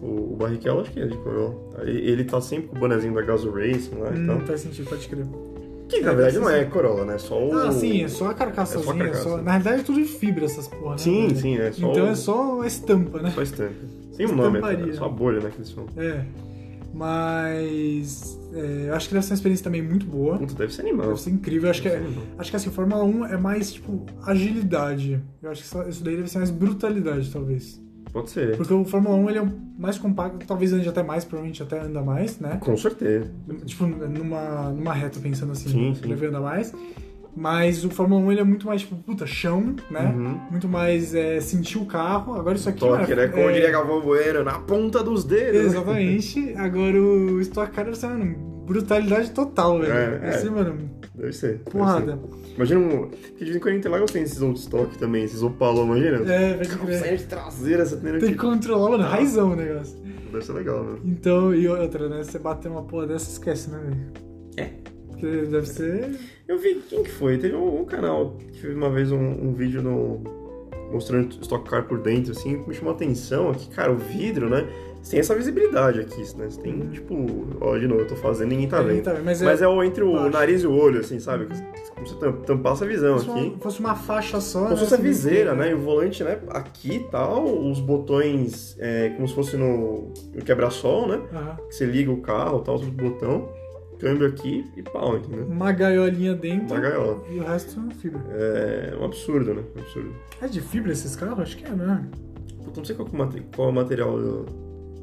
O, 0.00 0.32
o 0.32 0.36
Barrichello 0.38 0.80
acho 0.80 0.90
que 0.92 1.00
é 1.00 1.06
de 1.06 1.16
Corolla. 1.18 1.54
Ele, 1.82 2.10
ele 2.10 2.24
tá 2.24 2.40
sempre 2.40 2.68
com 2.68 2.76
o 2.76 2.78
bonezinho 2.80 3.12
da 3.14 3.20
Gazoo 3.20 3.52
Racing 3.52 3.96
lá 3.98 4.10
e 4.14 4.18
Hum, 4.18 4.26
tal. 4.26 4.40
faz 4.40 4.60
sentido, 4.60 4.88
pode 4.88 5.06
crer. 5.08 5.26
Que 5.88 6.00
na 6.00 6.12
verdade 6.12 6.38
não 6.38 6.48
é 6.50 6.64
Corolla, 6.66 7.04
né? 7.04 7.18
Só 7.18 7.38
o. 7.42 7.52
Ah, 7.52 7.72
sim, 7.72 8.02
é 8.04 8.08
só 8.08 8.28
a 8.30 8.34
carcaçazinha. 8.34 8.82
É 8.82 8.86
só 8.86 8.92
a 8.92 8.96
carcaça. 9.04 9.22
só- 9.24 9.36
Na 9.42 9.50
realidade 9.52 9.80
é 9.80 9.84
tudo 9.84 9.98
de 10.02 10.04
fibra 10.08 10.44
essas 10.46 10.68
porra, 10.68 10.92
né? 10.92 10.98
Sim, 10.98 11.34
sim, 11.34 11.56
é 11.58 11.72
só. 11.72 11.90
Então 11.90 12.04
o... 12.06 12.08
é 12.08 12.14
só 12.14 12.60
a 12.62 12.66
estampa, 12.66 13.20
né? 13.22 13.30
Só 13.34 13.42
estampa. 13.42 13.72
Sem 14.12 14.26
o 14.26 14.34
nome, 14.34 14.58
é 14.58 14.92
só 14.94 15.04
a 15.04 15.08
bolha, 15.08 15.40
né? 15.40 15.50
Que 15.50 15.58
eles 15.58 15.70
falam. 15.70 15.88
É. 15.96 16.24
Mas. 16.98 18.38
é, 18.52 18.88
eu 18.88 18.94
acho 18.94 19.08
que 19.08 19.14
deve 19.14 19.24
ser 19.26 19.32
uma 19.32 19.36
experiência 19.36 19.64
também 19.64 19.82
muito 19.82 20.06
boa. 20.06 20.38
Puta, 20.38 20.54
deve 20.54 20.72
ser 20.74 20.82
animal. 20.82 21.08
Deve 21.08 21.20
ser 21.20 21.30
incrível. 21.30 21.64
Eu 21.66 21.70
acho 21.70 21.82
que, 21.82 21.88
é, 21.88 22.02
acho 22.38 22.50
que 22.50 22.56
assim, 22.56 22.70
Fórmula 22.70 23.04
1 23.04 23.24
é 23.26 23.36
mais, 23.36 23.72
tipo, 23.72 24.04
agilidade. 24.24 25.20
Eu 25.42 25.50
acho 25.50 25.62
que 25.62 25.66
isso- 25.90 26.04
daí 26.04 26.16
deve 26.16 26.28
ser 26.28 26.38
mais 26.38 26.50
brutalidade, 26.50 27.30
talvez. 27.30 27.80
Pode 28.12 28.30
ser. 28.30 28.56
Porque 28.56 28.72
o 28.72 28.84
Fórmula 28.84 29.16
1 29.16 29.28
ele 29.30 29.38
é 29.38 29.48
mais 29.78 29.98
compacto, 29.98 30.46
talvez 30.46 30.72
ande 30.72 30.88
até 30.88 31.02
mais, 31.02 31.24
provavelmente 31.24 31.62
até 31.62 31.78
anda 31.80 32.02
mais, 32.02 32.38
né? 32.40 32.56
Com 32.60 32.74
certeza. 32.76 33.30
Tipo, 33.66 33.86
numa, 33.86 34.70
numa 34.70 34.94
reta 34.94 35.20
pensando 35.20 35.52
assim, 35.52 35.68
Sim, 35.68 35.94
sim. 35.94 36.08
deve 36.08 36.26
andar 36.26 36.40
mais. 36.40 36.72
Mas 37.38 37.84
o 37.84 37.90
Fórmula 37.90 38.20
1 38.20 38.32
ele 38.32 38.40
é 38.40 38.44
muito 38.44 38.66
mais, 38.66 38.80
tipo, 38.80 38.96
puta, 38.96 39.24
chão, 39.26 39.76
né? 39.88 40.12
Uhum. 40.12 40.40
Muito 40.50 40.66
mais 40.68 41.14
é, 41.14 41.40
sentir 41.40 41.78
o 41.78 41.86
carro. 41.86 42.34
Agora 42.34 42.56
isso 42.56 42.68
aqui. 42.68 42.80
Toque, 42.80 43.02
mano, 43.10 43.14
né? 43.16 43.28
Como 43.28 43.48
é- 43.48 43.52
diria 43.52 43.70
Galvão 43.70 44.00
Bueno, 44.00 44.42
na 44.42 44.58
ponta 44.58 45.02
dos 45.04 45.22
dedos. 45.22 45.66
Exatamente. 45.72 46.52
Agora 46.58 47.00
o 47.00 47.40
Stock 47.40 47.70
Car 47.72 47.84
deve 47.84 47.96
ser, 47.96 48.08
mano, 48.08 48.34
brutalidade 48.66 49.30
total, 49.30 49.78
velho. 49.78 49.92
É, 49.92 50.10
Deve 50.18 50.26
é. 50.26 50.32
ser, 50.32 50.50
mano, 50.50 50.90
Deve 51.14 51.32
ser. 51.32 51.48
deve 51.58 51.70
porrada. 51.70 52.12
ser. 52.18 52.54
Imagina 52.56 52.80
um. 52.80 53.08
Que 53.08 53.38
de 53.38 53.44
vez 53.44 53.56
em 53.56 53.60
quando 53.60 53.76
Interlagos 53.76 54.10
tem 54.10 54.22
esses 54.22 54.42
old 54.42 54.58
stock 54.58 54.98
também, 54.98 55.22
esses 55.22 55.40
opalão, 55.42 55.84
imagina? 55.86 56.32
É, 56.32 56.54
vai 56.56 56.66
crer. 56.66 56.98
saindo 56.98 57.18
de 57.18 57.24
traseira, 57.26 57.86
tendo 57.86 58.00
Tem 58.02 58.20
que. 58.20 58.26
que 58.30 58.34
controlar, 58.34 58.90
mano, 58.90 59.04
raizão 59.04 59.52
o 59.52 59.56
negócio. 59.56 59.96
Deve 60.32 60.44
ser 60.44 60.52
legal, 60.54 60.82
né? 60.82 60.98
Então, 61.04 61.54
e 61.54 61.68
outra, 61.68 62.08
né? 62.08 62.22
Você 62.24 62.36
bater 62.38 62.68
uma 62.68 62.82
porra 62.82 63.06
dessa, 63.06 63.30
esquece, 63.30 63.70
né, 63.70 63.78
velho? 63.78 64.12
É. 64.56 64.70
Porque 65.20 65.46
deve 65.46 65.66
ser. 65.66 66.18
Eu 66.46 66.58
vi, 66.58 66.76
quem 66.88 67.02
que 67.02 67.10
foi? 67.10 67.38
Teve 67.38 67.54
um, 67.54 67.80
um 67.80 67.84
canal 67.84 68.36
que 68.52 68.60
fez 68.60 68.74
uma 68.74 68.90
vez 68.90 69.10
um, 69.12 69.18
um 69.18 69.52
vídeo 69.52 69.82
no, 69.82 70.22
mostrando 70.92 71.36
Stock 71.42 71.68
Car 71.68 71.84
por 71.86 71.98
dentro, 71.98 72.32
assim, 72.32 72.62
que 72.62 72.68
me 72.68 72.74
chamou 72.74 72.92
a 72.92 72.96
atenção 72.96 73.50
aqui, 73.50 73.68
cara, 73.68 73.92
o 73.92 73.96
vidro, 73.96 74.48
né? 74.48 74.66
Você 75.02 75.12
tem 75.12 75.20
essa 75.20 75.34
visibilidade 75.34 76.00
aqui, 76.00 76.20
né? 76.36 76.50
Você 76.50 76.60
tem, 76.60 76.80
tipo, 76.88 77.14
ó, 77.60 77.78
de 77.78 77.86
novo, 77.86 78.00
eu 78.00 78.06
tô 78.06 78.16
fazendo, 78.16 78.48
ninguém 78.50 78.68
tá 78.68 78.82
vendo. 78.82 79.02
tá 79.02 79.12
vendo, 79.12 79.24
mas 79.24 79.40
é- 79.40 79.44
Mas 79.44 79.62
é 79.62 79.68
o 79.68 79.82
entre 79.82 80.02
o 80.02 80.12
baixo. 80.12 80.30
nariz 80.30 80.62
e 80.62 80.66
o 80.66 80.72
olho, 80.74 81.00
assim, 81.00 81.20
sabe? 81.20 81.46
Como 81.94 82.06
você 82.06 82.14
tam- 82.16 82.32
tampar 82.42 82.72
essa 82.72 82.84
visão 82.86 83.16
fosse, 83.18 83.30
aqui. 83.30 83.48
uma, 83.48 83.58
fosse 83.58 83.80
uma 83.80 83.94
faixa 83.94 84.40
só. 84.40 84.58
Como 84.60 84.70
né, 84.70 84.76
se 84.76 84.82
fosse 84.82 84.94
a 84.94 84.96
assim, 84.96 85.06
viseira, 85.06 85.54
né? 85.54 85.70
E 85.70 85.74
o 85.74 85.78
volante, 85.78 86.24
né? 86.24 86.38
Aqui 86.48 86.96
e 86.96 87.00
tal, 87.10 87.44
os 87.44 87.80
botões, 87.80 88.76
é, 88.80 89.10
como 89.10 89.28
se 89.28 89.34
fosse 89.34 89.56
no, 89.56 90.12
no 90.34 90.44
quebra-sol, 90.44 91.06
né? 91.06 91.20
Que 91.68 91.74
você 91.76 91.84
liga 91.86 92.10
o 92.10 92.20
carro, 92.20 92.60
tal, 92.60 92.74
os 92.74 92.88
botão, 92.88 93.48
câmbio 93.98 94.26
aqui 94.28 94.64
e 94.76 94.82
pau, 94.82 95.16
entendeu? 95.16 95.46
Uma 95.46 95.72
gaiolinha 95.72 96.34
dentro. 96.34 96.66
Uma 96.74 96.80
gaiola. 96.80 97.22
E 97.30 97.38
o 97.38 97.42
resto 97.44 97.80
fibra. 97.98 98.20
É 98.30 98.96
um 99.00 99.04
absurdo, 99.04 99.54
né? 99.54 99.62
Um 99.76 99.80
absurdo. 99.80 100.14
É 100.40 100.46
de 100.48 100.60
fibra 100.60 100.92
esses 100.92 101.14
carros? 101.16 101.40
Acho 101.40 101.56
que 101.56 101.64
é, 101.64 101.70
né? 101.70 102.06
Puta, 102.64 102.80
não 102.80 102.84
sei 102.84 102.94
qual, 102.96 103.08
é 103.08 103.40
qual 103.54 103.68
é 103.68 103.70
o 103.70 103.74
material 103.74 104.18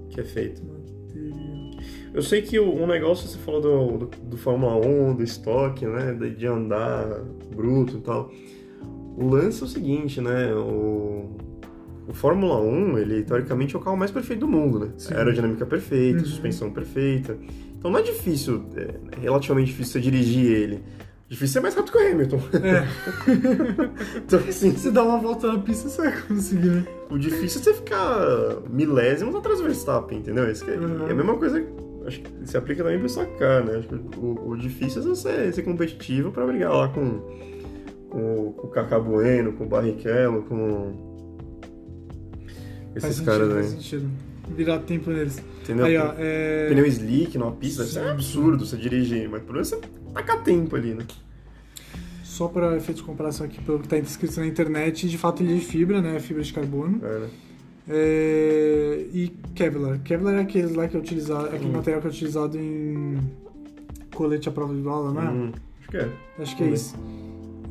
que 0.10 0.19
é 0.19 0.23
feito. 0.23 0.62
Eu 2.13 2.21
sei 2.21 2.41
que 2.41 2.58
o- 2.58 2.73
um 2.81 2.88
negócio, 2.88 3.27
você 3.27 3.38
falou 3.39 3.62
do, 3.62 3.97
do, 4.05 4.17
do 4.29 4.38
Fórmula 4.38 4.75
1, 4.77 5.15
do 5.15 5.23
estoque, 5.23 5.86
né? 5.86 6.13
De, 6.13 6.29
de 6.36 6.47
andar 6.47 7.05
bruto 7.53 7.97
e 7.97 8.01
tal. 8.01 8.31
O 9.17 9.27
lance 9.27 9.62
é 9.62 9.65
o 9.65 9.67
seguinte, 9.67 10.21
né? 10.21 10.53
O, 10.53 11.36
o 12.08 12.13
Fórmula 12.13 12.60
1, 12.62 12.97
ele 12.99 13.23
teoricamente 13.23 13.75
é 13.75 13.79
o 13.79 13.81
carro 13.81 13.97
mais 13.97 14.12
perfeito 14.12 14.41
do 14.41 14.47
mundo, 14.47 14.79
né? 14.79 14.91
Sim. 14.97 15.13
Aerodinâmica 15.13 15.65
perfeita, 15.65 16.19
Uhum. 16.19 16.25
suspensão 16.25 16.71
perfeita. 16.71 17.38
Então 17.86 17.91
não 17.91 18.00
é 18.00 18.02
difícil, 18.02 18.65
é 18.76 19.19
relativamente 19.21 19.67
difícil 19.67 19.93
você 19.93 20.02
dirigir 20.02 20.52
ele. 20.52 20.84
Difícil 21.30 21.60
é 21.60 21.62
mais 21.62 21.76
rápido 21.76 21.91
que 21.91 21.98
o 22.00 22.12
Hamilton. 22.12 22.39
É. 22.63 22.84
então, 24.17 24.39
assim, 24.39 24.76
Se 24.76 24.89
dá 24.89 25.04
uma 25.04 25.19
volta 25.19 25.54
na 25.54 25.60
pista, 25.60 25.88
você 25.88 26.02
vai 26.02 26.21
conseguir, 26.24 26.67
né? 26.69 26.84
o 27.12 27.17
difícil 27.19 27.62
é 27.62 27.63
você 27.63 27.74
ficar 27.76 28.58
milésimos 28.71 29.36
atrás 29.36 29.60
do 29.60 29.65
Verstappen, 29.65 30.17
entendeu? 30.17 30.50
Isso 30.52 30.67
é, 30.67 30.74
Uhum. 30.78 31.08
é 31.08 31.12
a 31.12 31.13
mesma 31.13 31.38
coisa, 31.38 31.63
acho 32.08 32.21
que 32.21 32.32
se 32.45 32.58
aplica 32.58 32.82
também 32.84 32.98
pro 32.98 33.06
Stock 33.06 33.38
Car, 33.38 33.63
né? 33.63 33.76
Acho 33.78 33.88
que 33.88 33.95
o, 34.17 34.50
o 34.50 34.58
difícil 34.58 35.04
é 35.04 35.06
você 35.06 35.52
ser 35.54 35.62
competitivo 35.62 36.32
pra 36.32 36.43
brigar 36.48 36.71
lá 36.74 36.88
com, 36.88 37.19
com, 38.10 38.48
o- 38.48 38.54
com 38.54 38.65
o 38.65 38.69
Cacá 38.71 38.98
Bueno, 38.98 39.54
com 39.54 39.65
o 39.65 39.67
Barrichello, 39.67 40.41
com 40.41 41.13
Faz 43.00 43.04
esses 43.13 43.24
caras 43.24 43.54
faz 43.54 43.65
aí. 43.67 43.71
sentido. 43.74 44.10
Virar 44.49 44.79
tempo 44.79 45.10
neles. 45.10 45.41
Entendeu? 45.63 45.86
Aí, 45.86 45.97
ó, 45.97 46.13
é... 46.17 46.67
Pneu 46.69 46.86
slick 46.86 47.38
numa 47.38 47.51
pista, 47.53 47.84
isso 47.84 47.97
é 47.99 48.12
absurdo 48.12 48.65
você 48.65 48.77
dirigir, 48.77 49.27
mas 49.29 49.41
por 49.43 49.58
isso 49.58 49.75
você 49.75 49.81
taca 50.13 50.38
tempo 50.38 50.75
ali, 50.75 50.93
né? 50.93 51.03
Só 52.23 52.47
para 52.47 52.75
efeito 52.75 52.97
de 52.97 53.03
comparação 53.03 53.45
aqui, 53.45 53.62
pelo 53.62 53.79
que 53.79 53.86
está 53.86 53.97
escrito 53.97 54.39
na 54.39 54.45
internet, 54.45 55.10
de 55.10 55.17
fato 55.17 55.41
ele 55.41 55.53
é 55.53 55.55
de 55.55 55.65
fibra, 55.65 56.01
né? 56.01 56.19
Fibra 56.19 56.43
de 56.43 56.53
carbono. 56.53 56.99
É, 57.03 57.19
né? 57.19 57.29
É, 57.88 59.05
E 59.13 59.29
Kevlar. 59.53 59.99
Kevlar 60.03 60.36
é 60.36 60.41
aquele 60.41 60.75
lá 60.75 60.88
que 60.88 60.95
é 60.97 60.99
utilizado, 60.99 61.47
aquele 61.47 61.67
Hum. 61.69 61.73
material 61.73 62.01
que 62.01 62.08
é 62.08 62.10
utilizado 62.10 62.58
em 62.58 63.17
colete 64.13 64.49
à 64.49 64.51
prova 64.51 64.73
de 64.73 64.81
bala, 64.81 65.12
né? 65.13 65.29
Hum, 65.29 65.51
acho 65.81 65.89
que 65.89 65.97
é. 65.97 66.10
Acho 66.39 66.58
que 66.58 66.63
é 66.63 66.67
isso. 66.67 66.95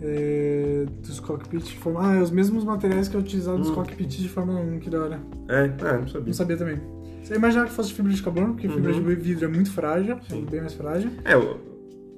É, 0.07 0.85
dos 1.03 1.19
cockpits 1.19 1.69
de 1.69 1.77
Fórmula 1.79 2.09
Ah, 2.11 2.17
é 2.17 2.21
os 2.23 2.31
mesmos 2.31 2.63
materiais 2.63 3.09
que 3.09 3.17
é 3.17 3.19
utilizado 3.19 3.57
nos 3.59 3.71
Hum. 3.71 3.75
cockpits 3.75 4.17
de 4.19 4.29
Fórmula 4.29 4.61
1, 4.61 4.79
que 4.79 4.91
da 4.91 5.01
hora. 5.01 5.21
É, 5.49 5.65
é, 5.65 5.99
não 5.99 6.07
sabia. 6.07 6.27
Não 6.27 6.33
sabia 6.35 6.57
também. 6.59 6.81
Você 7.23 7.35
imaginava 7.37 7.69
que 7.71 7.75
fosse 7.75 7.93
fibra 7.95 8.13
de 8.13 8.23
carbono, 8.23 8.49
porque 8.53 8.69
fibra 8.69 8.93
Uhum. 8.93 9.03
de 9.03 9.15
vidro 9.15 9.47
é 9.47 9.49
muito 9.49 9.71
frágil, 9.73 10.15
é 10.17 10.21
Sim. 10.29 10.45
bem 10.45 10.61
mais 10.61 10.75
frágil. 10.75 11.11
É, 11.25 11.35
o. 11.35 11.57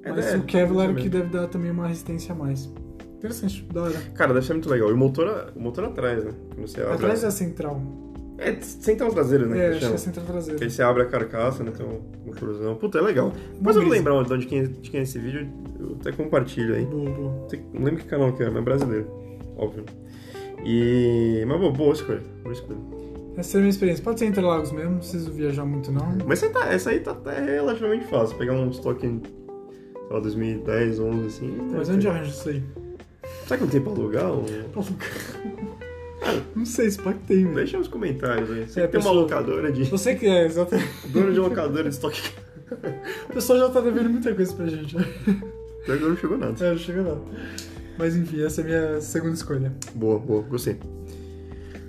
é, 0.03 0.09
Mas 0.11 0.25
é, 0.33 0.37
o 0.37 0.43
Kevlar 0.43 0.89
é 0.89 0.93
que 0.95 1.07
deve 1.07 1.29
dar 1.29 1.47
também 1.47 1.71
uma 1.71 1.87
resistência 1.87 2.33
a 2.33 2.37
mais. 2.37 2.69
Interessante, 3.17 3.65
da 3.73 3.83
hora. 3.83 3.93
Cara, 4.13 4.33
deve 4.33 4.45
ser 4.45 4.53
muito 4.53 4.69
legal. 4.69 4.89
E 4.89 4.93
o 4.93 4.97
motor, 4.97 5.51
o 5.55 5.59
motor 5.59 5.85
atrás, 5.85 6.23
né? 6.25 6.31
Atrás 6.93 7.23
é 7.23 7.27
a 7.27 7.31
central. 7.31 7.81
É, 8.37 8.55
central 8.61 9.11
traseira, 9.11 9.45
né? 9.47 9.57
É, 9.57 9.69
que 9.69 9.75
acho 9.77 9.87
que 9.87 9.93
é 9.93 9.97
central 9.97 10.25
Que 10.25 10.31
aí 10.31 10.41
traseira. 10.43 10.69
você 10.69 10.83
abre 10.83 11.03
a 11.03 11.05
carcaça, 11.05 11.63
né? 11.63 11.71
Tem 11.75 11.85
um 11.85 12.01
motorzão. 12.25 12.75
Puta, 12.75 12.99
é 12.99 13.01
legal. 13.01 13.33
Depois 13.55 13.75
eu 13.75 13.81
vou 13.81 13.91
lembrar 13.91 14.23
de 14.23 14.33
onde 14.33 14.45
quem, 14.45 14.63
de 14.63 14.89
quem 14.91 14.99
é 14.99 15.03
esse 15.03 15.17
vídeo, 15.17 15.47
eu 15.79 15.97
até 15.99 16.11
compartilho 16.11 16.75
aí. 16.75 16.85
Boa, 16.85 17.09
boa. 17.09 17.47
Não 17.73 17.83
lembro 17.83 18.01
que 18.01 18.07
canal 18.07 18.31
que 18.33 18.43
é, 18.43 18.47
mas 18.49 18.57
é 18.57 18.61
brasileiro. 18.61 19.07
Óbvio. 19.57 19.85
E. 20.63 21.43
Mas 21.47 21.59
boa, 21.59 21.71
boa 21.71 21.93
escolha. 21.93 22.21
Boa 22.43 22.53
escolha. 22.53 22.79
Essa 23.37 23.57
é 23.57 23.59
a 23.59 23.61
minha 23.61 23.69
experiência. 23.69 24.03
Pode 24.03 24.19
ser 24.19 24.25
Interlagos 24.25 24.71
mesmo, 24.71 24.91
não 24.91 24.97
preciso 24.97 25.31
viajar 25.31 25.63
muito 25.65 25.91
não. 25.91 26.17
Mas 26.25 26.41
essa, 26.41 26.51
tá, 26.51 26.73
essa 26.73 26.89
aí 26.89 26.99
tá 26.99 27.11
até 27.11 27.39
relativamente 27.39 28.05
fácil. 28.05 28.35
Pegar 28.37 28.53
um 28.53 28.69
estoque 28.69 29.05
em, 29.05 29.21
sei 29.21 30.11
lá, 30.11 30.19
2010, 30.19 30.99
11, 30.99 31.27
assim. 31.27 31.57
Mas 31.71 31.89
onde 31.89 32.07
arranja 32.07 32.31
isso 32.31 32.49
aí? 32.49 32.63
Será 33.45 33.57
que 33.57 33.63
não 33.63 33.69
tem 33.69 33.81
pra 33.81 33.91
alugar? 33.91 34.31
Ou... 34.31 34.43
Não 36.55 36.65
sei, 36.65 36.89
se 36.91 36.97
pode 36.99 37.19
ter, 37.19 37.43
velho. 37.43 37.55
Deixa 37.55 37.77
nos 37.77 37.87
comentários 37.87 38.49
aí. 38.51 38.67
Você 38.67 38.81
É, 38.81 38.87
tem 38.87 38.99
uma 38.99 39.03
pessoal- 39.09 39.15
locadora 39.15 39.71
de. 39.71 39.83
Você 39.85 40.15
que 40.15 40.25
é, 40.27 40.45
exatamente. 40.45 40.89
dono 41.09 41.31
de 41.33 41.39
locadora 41.39 41.83
de 41.83 41.89
estoque. 41.95 42.21
O 43.29 43.33
pessoal 43.33 43.59
já 43.59 43.69
tá 43.69 43.79
devendo 43.81 44.09
muita 44.09 44.33
coisa 44.33 44.53
pra 44.53 44.65
gente. 44.67 44.95
Pior 44.95 45.97
que 45.97 46.03
não 46.03 46.17
chegou 46.17 46.37
nada. 46.37 46.65
É, 46.65 46.75
chega 46.77 47.01
lá. 47.01 47.17
Mas 47.97 48.15
enfim, 48.15 48.43
essa 48.43 48.61
é 48.61 48.63
a 48.63 48.67
minha 48.67 49.01
segunda 49.01 49.33
escolha. 49.33 49.71
Boa, 49.95 50.19
boa, 50.19 50.41
gostei. 50.43 50.77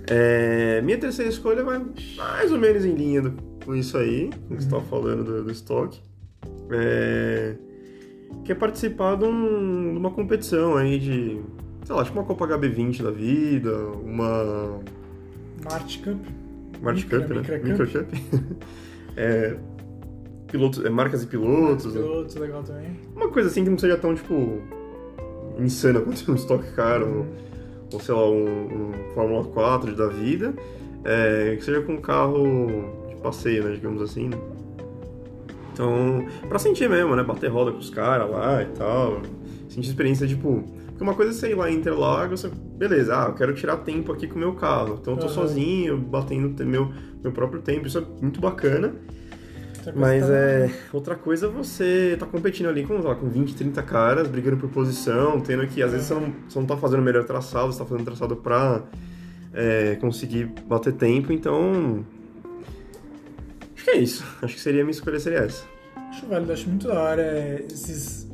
É, 0.07 0.81
minha 0.81 0.97
terceira 0.97 1.29
escolha 1.29 1.63
vai 1.63 1.85
mais 2.17 2.51
ou 2.51 2.57
menos 2.57 2.83
em 2.85 2.93
linha 2.95 3.21
do- 3.21 3.33
com 3.63 3.75
isso 3.75 3.97
aí, 3.97 4.29
com 4.47 4.53
o 4.53 4.57
que 4.57 4.63
você 4.63 4.67
estava 4.67 4.83
falando 4.85 5.23
do, 5.23 5.43
do 5.43 5.51
estoque. 5.51 5.99
É, 6.71 7.55
que 8.45 8.51
é 8.51 8.55
participar 8.55 9.15
de, 9.17 9.25
um- 9.25 9.91
de 9.93 9.97
uma 9.99 10.11
competição 10.11 10.75
aí 10.77 10.97
de, 10.97 11.39
sei 11.89 11.95
lá, 11.95 12.03
tipo 12.03 12.19
uma 12.19 12.23
Copa 12.25 12.45
HB20 12.47 13.01
da 13.01 13.09
vida, 13.09 13.75
uma 14.05 14.79
Marte 15.63 15.97
Cup. 15.97 16.19
Micra- 16.83 17.19
Cup, 17.21 17.29
né? 17.49 17.57
Micro 17.63 17.87
Cup. 17.89 18.07
É, 19.17 19.57
pilotos, 20.51 20.85
é, 20.85 20.89
marcas 20.89 21.23
e 21.23 21.25
pilotos. 21.27 21.93
né? 21.95 21.99
Pilotos, 21.99 22.35
legal 22.35 22.61
também. 22.61 22.91
Uma 23.15 23.27
coisa 23.29 23.49
assim 23.49 23.63
que 23.63 23.69
não 23.71 23.77
seja 23.77 23.97
tão, 23.97 24.13
tipo, 24.13 24.61
insana 25.57 25.99
quanto 26.05 26.31
um 26.31 26.35
estoque 26.35 26.71
caro, 26.73 27.07
ou, 27.07 27.25
ou 27.91 27.99
sei 27.99 28.13
lá, 28.13 28.29
um, 28.29 28.45
um 28.45 28.91
Fórmula 29.15 29.43
4 29.45 29.95
da 29.95 30.07
vida, 30.07 30.53
é, 31.03 31.55
que 31.57 31.65
seja 31.65 31.81
com 31.81 31.93
um 31.93 32.01
carro 32.01 32.45
de 33.09 33.15
passeio, 33.15 33.63
né, 33.63 33.71
digamos 33.73 34.01
assim. 34.03 34.29
né? 34.29 34.37
Então, 35.73 36.25
pra 36.47 36.59
sentir 36.59 36.87
mesmo, 36.87 37.15
né, 37.15 37.23
bater 37.23 37.47
roda 37.49 37.71
com 37.71 37.79
os 37.79 37.89
caras 37.89 38.29
lá 38.29 38.61
e 38.61 38.67
tal, 38.67 39.21
sentir 39.67 39.89
experiência, 39.89 40.27
tipo... 40.27 40.63
Porque 40.99 41.03
uma 41.05 41.15
coisa 41.15 41.31
é, 41.31 41.33
sei 41.33 41.55
lá, 41.55 41.71
em 41.71 41.75
Interlagos, 41.75 42.43
beleza, 42.77 43.15
ah, 43.15 43.27
eu 43.29 43.33
quero 43.33 43.53
tirar 43.55 43.77
tempo 43.77 44.11
aqui 44.11 44.27
com 44.27 44.35
o 44.35 44.37
meu 44.37 44.53
carro, 44.55 44.99
então 45.01 45.13
eu 45.13 45.19
tô 45.21 45.27
Aham. 45.27 45.33
sozinho, 45.33 45.97
batendo 45.97 46.53
te- 46.53 46.65
meu, 46.65 46.91
meu 47.23 47.31
próprio 47.31 47.61
tempo, 47.61 47.87
isso 47.87 47.99
é 47.99 48.01
muito 48.21 48.41
bacana. 48.41 48.93
Mas 49.95 50.27
tá- 50.27 50.33
é. 50.33 50.69
Outra 50.91 51.15
coisa 51.15 51.45
é 51.45 51.49
você 51.49 52.17
tá 52.19 52.25
competindo 52.25 52.67
ali 52.67 52.85
com, 52.85 52.97
lá, 52.97 53.15
com 53.15 53.29
20, 53.29 53.55
30 53.55 53.81
caras, 53.81 54.27
brigando 54.27 54.57
por 54.57 54.69
posição, 54.69 55.39
tendo 55.39 55.65
que. 55.67 55.81
Às 55.81 55.91
vezes 55.93 56.07
você 56.07 56.15
não, 56.15 56.33
você 56.49 56.59
não 56.59 56.65
tá 56.65 56.75
fazendo 56.75 56.99
o 56.99 57.03
melhor 57.03 57.23
traçado, 57.23 57.71
você 57.71 57.79
tá 57.79 57.85
fazendo 57.85 58.03
traçado 58.05 58.35
pra 58.35 58.83
é, 59.53 59.95
conseguir 60.01 60.51
bater 60.67 60.91
tempo, 60.91 61.31
então. 61.31 62.05
Acho 63.73 63.85
que 63.85 63.91
é 63.91 63.97
isso. 63.99 64.25
Acho 64.41 64.53
que 64.53 64.59
seria 64.59 64.81
a 64.81 64.83
minha 64.83 64.91
escolha 64.91 65.17
seria 65.17 65.39
essa. 65.39 65.63
Acho 66.09 66.27
válido, 66.27 66.51
acho 66.51 66.67
muito 66.67 66.89
da 66.89 66.99
hora 67.01 67.21
é, 67.21 67.65
esses. 67.71 68.28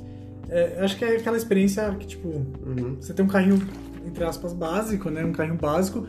É, 0.57 0.77
acho 0.83 0.97
que 0.97 1.05
é 1.05 1.15
aquela 1.17 1.37
experiência 1.37 1.89
que, 1.99 2.07
tipo, 2.07 2.27
Uhum. 2.29 2.97
você 2.99 3.13
tem 3.13 3.23
um 3.25 3.27
carrinho, 3.27 3.59
entre 4.05 4.23
aspas, 4.23 4.53
básico, 4.53 5.09
né? 5.09 5.23
Um 5.25 5.31
carrinho 5.31 5.57
básico, 5.57 6.05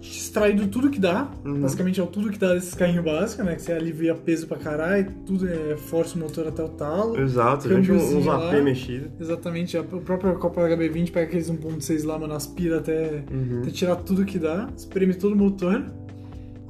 extraído 0.00 0.66
tudo 0.68 0.90
que 0.90 1.00
dá. 1.00 1.30
Uhum. 1.44 1.60
Basicamente 1.62 1.98
é 1.98 2.02
o 2.02 2.06
tudo 2.06 2.30
que 2.30 2.38
dá 2.38 2.52
desses 2.54 2.74
carrinhos 2.74 3.04
básicos, 3.04 3.44
né? 3.44 3.54
Que 3.54 3.62
você 3.62 3.72
alivia 3.72 4.14
peso 4.14 4.46
pra 4.46 4.58
caralho, 4.58 5.10
tudo 5.24 5.48
é, 5.48 5.76
força 5.76 6.16
o 6.16 6.18
motor 6.20 6.46
até 6.46 6.62
o 6.62 6.68
talo. 6.68 7.18
Exato, 7.20 7.68
tinha 7.68 7.94
uns 7.94 8.26
AP 8.28 8.54
lá. 8.54 8.62
mexidos. 8.62 9.08
Exatamente, 9.18 9.78
a 9.78 9.82
própria 9.82 10.34
Copa 10.34 10.60
HB20 10.62 11.10
pega 11.10 11.26
aqueles 11.26 11.48
1.6 11.50 12.04
lá, 12.04 12.18
mano, 12.18 12.34
aspira 12.34 12.78
até, 12.78 13.24
Uhum. 13.30 13.60
até 13.62 13.70
tirar 13.70 13.96
tudo 13.96 14.24
que 14.24 14.38
dá, 14.38 14.68
espreme 14.76 15.14
todo 15.14 15.32
o 15.32 15.36
motor. 15.36 15.82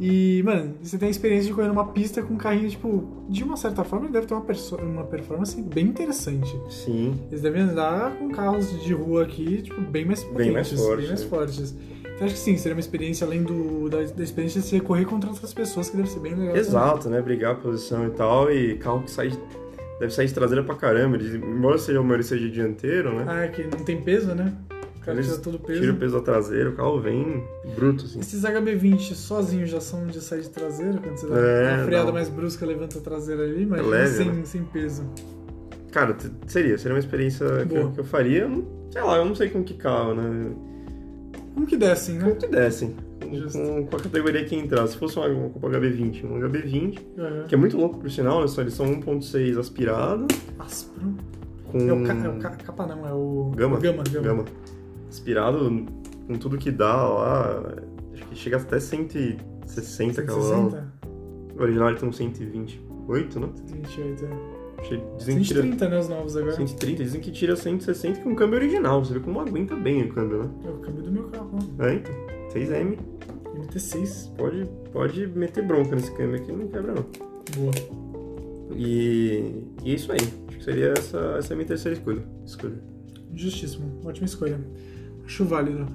E, 0.01 0.43
mano, 0.45 0.75
você 0.83 0.99
tem 0.99 1.09
a 1.09 1.11
experiência 1.11 1.49
de 1.49 1.55
correr 1.55 1.69
numa 1.69 1.87
pista 1.87 2.21
com 2.23 2.35
um 2.35 2.37
carrinho, 2.37 2.69
tipo, 2.69 3.25
de 3.29 3.45
uma 3.45 3.57
certa 3.57 3.85
forma, 3.85 4.07
ele 4.07 4.13
deve 4.13 4.27
ter 4.27 4.35
uma, 4.35 4.45
uma 4.83 5.05
performance 5.05 5.61
bem 5.63 5.87
interessante. 5.87 6.53
Sim. 6.69 7.15
Eles 7.31 7.41
devem 7.41 7.63
andar 7.63 8.11
com 8.17 8.29
carros 8.31 8.83
de 8.83 8.93
rua 8.93 9.23
aqui, 9.23 9.63
tipo, 9.63 9.81
bem 9.81 10.05
mais 10.05 10.25
potentes. 10.25 10.45
Bem 10.45 10.53
mais 10.53 10.73
forte, 10.73 10.97
Bem 11.01 11.09
mais 11.09 11.21
né? 11.23 11.29
fortes. 11.29 11.77
Então 12.15 12.27
acho 12.27 12.35
que 12.35 12.41
sim, 12.41 12.57
seria 12.57 12.75
uma 12.75 12.81
experiência 12.81 13.27
além 13.27 13.43
do, 13.43 13.89
da, 13.89 14.03
da 14.03 14.23
experiência 14.23 14.61
de 14.61 14.67
você 14.69 14.81
correr 14.81 15.05
contra 15.05 15.29
outras 15.31 15.53
pessoas, 15.53 15.91
que 15.91 15.97
deve 15.97 16.09
ser 16.09 16.21
bem 16.21 16.35
legal. 16.35 16.57
Exato, 16.57 17.09
né? 17.09 17.21
Brigar 17.21 17.53
a 17.53 17.55
posição 17.57 18.07
e 18.07 18.11
tal. 18.11 18.53
E 18.53 18.77
carro 18.77 19.03
que 19.03 19.11
sai. 19.11 19.33
Deve 19.99 20.13
sair 20.13 20.27
de 20.27 20.35
traseira 20.35 20.63
pra 20.63 20.75
caramba. 20.77 21.17
Embora 21.17 21.77
seja 21.79 21.99
uma 21.99 22.05
maioria 22.05 22.25
seja 22.25 22.49
dianteiro, 22.49 23.13
né? 23.13 23.25
também. 23.25 23.35
Ah, 23.35 23.45
é 23.45 23.49
que 23.49 23.63
não 23.65 23.85
tem 23.85 24.01
peso, 24.01 24.35
né? 24.35 24.53
Cara 25.05 25.19
Eles 25.19 25.27
tira 25.29 25.39
todo 25.41 25.55
o 25.57 25.59
peso. 25.59 25.81
Tira 25.81 25.93
o 25.93 25.97
peso 25.97 26.15
da 26.15 26.21
traseira, 26.23 26.71
o 26.71 26.73
carro 26.75 26.99
vem 27.01 27.45
bruto, 27.77 28.05
assim. 28.07 28.21
Esses 28.21 28.43
HB20 28.43 29.15
sozinhos 29.15 29.69
já 29.71 29.81
são 29.81 30.07
de 30.07 30.21
sair 30.21 30.41
de 30.43 30.49
traseira, 30.51 30.99
quando 30.99 31.17
você 31.17 31.27
dá 31.29 31.37
É, 31.39 31.75
uma 31.77 31.85
freada 31.85 32.07
não. 32.07 32.13
mais 32.15 32.29
brusca, 32.29 32.65
levanta 32.65 32.99
a 32.99 33.01
traseira 33.03 33.43
ali, 33.43 33.67
mas 33.67 33.87
leve, 33.87 34.17
sem, 34.17 34.33
né? 34.33 34.43
sem 34.45 34.63
peso. 34.65 35.05
Cara, 35.93 36.17
seria, 36.47 36.77
seria 36.79 36.95
uma 36.95 36.99
experiência 37.01 37.47
que 37.69 37.75
eu, 37.77 37.91
que 37.93 38.01
eu 38.01 38.05
faria. 38.05 38.49
Sei 38.91 39.03
lá, 39.03 39.17
eu 39.17 39.25
não 39.25 39.35
sei 39.35 39.49
com 39.51 39.63
que 39.63 39.75
carro, 39.75 40.15
né? 40.15 40.53
Como 41.55 41.67
que 41.67 41.77
descem, 41.77 42.19
Como 42.19 42.31
né? 42.31 42.37
que 42.37 42.47
dessem. 42.49 42.97
Com, 43.23 43.35
Justo. 43.35 43.59
com, 43.59 43.87
com 43.87 43.97
a 43.97 44.01
categoria 44.01 44.45
que 44.45 44.57
entrar. 44.57 44.87
Se 44.89 44.97
fosse 44.97 45.17
uma, 45.19 45.29
uma 45.29 45.51
Copa 45.51 45.69
HB20, 45.69 46.25
um 46.25 46.41
HB20, 46.41 46.99
Uhum. 47.17 47.45
que 47.47 47.55
é 47.55 47.59
muito 47.59 47.77
louco 47.77 47.99
por 47.99 48.11
sinal, 48.11 48.41
né? 48.41 48.49
Só 48.49 48.61
Eles 48.63 48.75
são 48.75 48.87
1.6 48.87 49.57
aspirado, 49.59 50.27
Áspero. 50.59 51.15
com. 51.71 51.79
É 51.79 51.93
o, 51.93 52.03
ca, 52.05 52.13
é 52.15 52.29
o 52.29 52.39
ca- 52.41 52.51
capa 52.51 52.87
não, 52.87 53.07
é 53.07 53.13
o... 53.13 53.53
Gama. 53.55 53.79
Gama, 53.79 54.03
gama. 54.11 54.25
Gama. 54.27 54.45
Aspirado 55.15 55.87
com 56.27 56.35
tudo 56.35 56.59
que 56.59 56.73
dá 56.73 57.09
lá. 57.09 57.75
Acho 58.13 58.27
que 58.27 58.35
chega 58.35 58.57
até 58.57 58.81
160 58.81 60.23
cavalos. 60.25 60.73
160? 60.73 60.95
O 61.57 61.63
original 61.63 61.89
ele 61.91 61.99
tem 61.99 62.09
uns 62.09 62.17
128, 62.17 63.41
né? 63.41 63.49
128, 63.55 64.25
é. 64.25 64.55
Dizem 65.17 65.39
que 65.39 65.45
tira 65.45 65.63
130, 65.63 65.89
né, 65.89 65.99
os 66.01 66.09
novos 66.09 66.37
agora. 66.37 66.57
130, 66.57 67.05
dizem 67.05 67.21
que 67.21 67.31
tira 67.31 67.55
160 67.55 68.21
com 68.23 68.33
o 68.33 68.37
câmbio 68.37 68.59
original. 68.59 69.05
Você 69.05 69.15
vê 69.15 69.21
como 69.21 69.39
aguenta 69.39 69.77
bem 69.77 70.03
o 70.03 70.13
câmbio, 70.13 70.43
né? 70.43 70.51
É 70.65 70.69
o 70.69 70.79
câmbio 70.79 71.03
do 71.05 71.13
meu 71.13 71.25
carro, 71.29 71.59
ó. 71.79 71.85
É, 71.85 71.95
então. 71.95 72.13
6M. 72.53 72.99
MT6. 73.55 74.35
Pode, 74.37 74.67
pode 74.93 75.27
meter 75.29 75.65
bronca 75.65 75.95
nesse 75.95 76.11
câmbio 76.11 76.43
aqui, 76.43 76.51
não 76.51 76.67
quebra 76.67 76.93
não. 76.93 77.07
Boa. 77.57 77.73
E, 78.77 79.63
e 79.85 79.93
é 79.93 79.95
isso 79.95 80.11
aí. 80.11 80.19
Acho 80.49 80.59
que 80.59 80.65
seria 80.65 80.89
essa, 80.89 81.19
essa 81.39 81.53
é 81.53 81.55
a 81.55 81.57
minha 81.57 81.69
terceira 81.69 81.97
escolha. 81.97 82.23
escolha. 82.45 82.83
Justíssimo. 83.33 84.01
Ótima 84.05 84.27
escolha. 84.27 84.61
Acho 85.25 85.45
válido. 85.45 85.87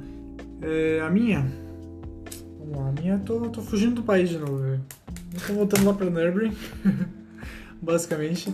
É, 0.61 1.01
a 1.01 1.09
minha... 1.09 1.45
Vamos 2.59 2.77
lá. 2.77 2.89
A 2.89 2.91
minha, 2.91 3.13
eu 3.13 3.19
tô, 3.19 3.39
tô 3.49 3.61
fugindo 3.61 3.95
do 3.95 4.03
país 4.03 4.29
de 4.29 4.37
novo, 4.37 4.57
velho. 4.57 4.81
Tô 5.47 5.53
voltando 5.53 5.85
lá 5.85 5.93
pra 5.93 6.09
Nürburgring. 6.09 6.55
Basicamente. 7.81 8.53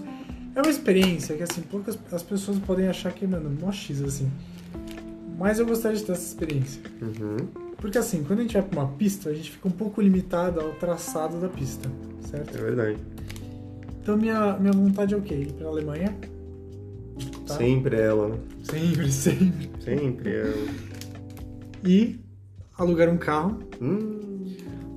É 0.56 0.62
uma 0.62 0.70
experiência 0.70 1.36
que, 1.36 1.44
assim, 1.44 1.62
poucas 1.62 1.98
as 2.12 2.24
pessoas 2.24 2.58
podem 2.60 2.88
achar 2.88 3.12
que, 3.12 3.28
mano, 3.28 3.50
mó 3.60 3.72
X, 3.72 4.02
assim. 4.02 4.32
Mas 5.38 5.60
eu 5.60 5.66
gostaria 5.66 5.98
de 5.98 6.04
ter 6.04 6.14
essa 6.14 6.26
experiência. 6.26 6.82
Uhum. 7.02 7.66
Porque, 7.78 7.98
assim, 7.98 8.24
quando 8.24 8.40
a 8.40 8.42
gente 8.44 8.54
vai 8.54 8.62
pra 8.62 8.80
uma 8.80 8.92
pista, 8.94 9.30
a 9.30 9.34
gente 9.34 9.52
fica 9.52 9.68
um 9.68 9.72
pouco 9.72 10.02
limitado 10.02 10.62
ao 10.62 10.72
traçado 10.74 11.42
da 11.42 11.50
pista, 11.50 11.90
certo? 12.30 12.58
É 12.58 12.62
verdade. 12.62 12.98
Então, 14.02 14.16
minha, 14.16 14.58
minha 14.58 14.72
vontade 14.72 15.14
é 15.14 15.18
o 15.18 15.22
quê? 15.22 15.36
Ir 15.36 15.52
pra 15.54 15.68
Alemanha. 15.68 16.16
Tá? 17.46 17.58
Sempre 17.58 18.00
ela, 18.00 18.30
né? 18.30 18.38
Sempre, 18.64 19.12
sempre. 19.12 19.70
Sempre 19.80 20.36
ela. 20.36 20.68
E 21.84 22.20
alugar 22.78 23.10
um 23.10 23.18
carro. 23.18 23.60
Hum, 23.82 24.26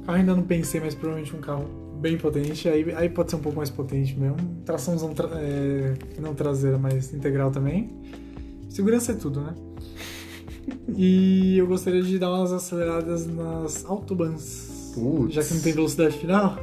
Carro 0.09 0.19
ainda 0.21 0.35
não 0.35 0.43
pensei, 0.43 0.81
mas 0.81 0.95
provavelmente 0.95 1.37
um 1.37 1.41
carro 1.41 1.67
bem 2.01 2.17
potente. 2.17 2.67
Aí, 2.67 2.91
aí 2.95 3.11
pode 3.11 3.31
ser 3.31 3.37
um 3.37 3.41
pouco 3.41 3.59
mais 3.59 3.69
potente 3.69 4.19
mesmo. 4.19 4.37
Traçãozão 4.65 5.13
tra 5.13 5.29
é, 5.35 5.95
não 6.19 6.35
traseira, 6.35 6.79
mas 6.79 7.13
integral 7.13 7.51
também. 7.51 7.91
Segurança 8.71 9.13
é 9.13 9.15
tudo, 9.15 9.41
né? 9.43 9.55
E 10.97 11.57
eu 11.59 11.67
gostaria 11.67 12.03
de 12.03 12.19
dar 12.19 12.31
umas 12.31 12.53
aceleradas 12.53 13.27
nas 13.27 13.85
autobans. 13.85 14.93
Putz. 14.95 15.35
Já 15.35 15.43
que 15.43 15.55
não 15.55 15.61
tem 15.61 15.73
velocidade 15.73 16.19
final, 16.19 16.59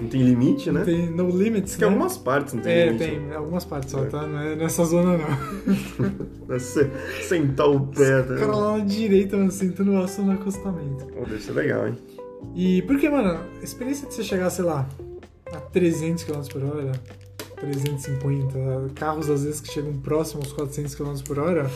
não 0.00 0.08
tem 0.08 0.22
limite, 0.22 0.70
né? 0.72 0.82
tem 0.84 1.10
no 1.10 1.28
limits, 1.30 1.72
Tem 1.76 1.80
né? 1.88 1.92
algumas 1.94 2.16
partes, 2.16 2.54
não 2.54 2.62
tem 2.62 2.72
É, 2.72 2.86
limite. 2.86 3.04
tem. 3.04 3.32
Algumas 3.34 3.64
partes 3.64 3.90
só, 3.90 4.04
É. 4.04 4.06
tá? 4.06 4.26
Não 4.26 4.38
é 4.40 4.56
nessa 4.56 4.84
zona, 4.84 5.18
não. 5.18 5.26
É 6.54 6.58
se- 6.58 6.90
sentar 7.28 7.68
o 7.68 7.86
pé, 7.88 8.22
tá? 8.22 8.34
O 8.34 8.38
cara 8.38 8.56
lá 8.56 8.78
na 8.78 8.84
direita, 8.84 9.36
mano, 9.36 9.50
sentando 9.52 9.92
o 9.92 9.98
aço 10.02 10.20
no 10.22 10.32
acostamento. 10.32 11.06
Pô, 11.06 11.20
deve 11.24 11.40
ser 11.40 11.52
legal, 11.52 11.86
hein? 11.86 11.96
E 12.56 12.82
porque, 12.82 13.08
mano, 13.08 13.38
a 13.60 13.62
experiência 13.64 14.08
de 14.08 14.14
você 14.14 14.24
chegar, 14.24 14.50
sei 14.50 14.64
lá, 14.64 14.88
a 15.52 15.56
300 15.60 16.24
km 16.24 16.40
por 16.52 16.64
hora, 16.64 16.92
350, 17.60 18.90
carros 18.94 19.28
às 19.30 19.44
vezes 19.44 19.60
que 19.60 19.70
chegam 19.72 19.92
próximo 19.94 20.42
aos 20.42 20.52
400 20.52 20.94
km 20.94 21.14
por 21.24 21.38
hora, 21.38 21.70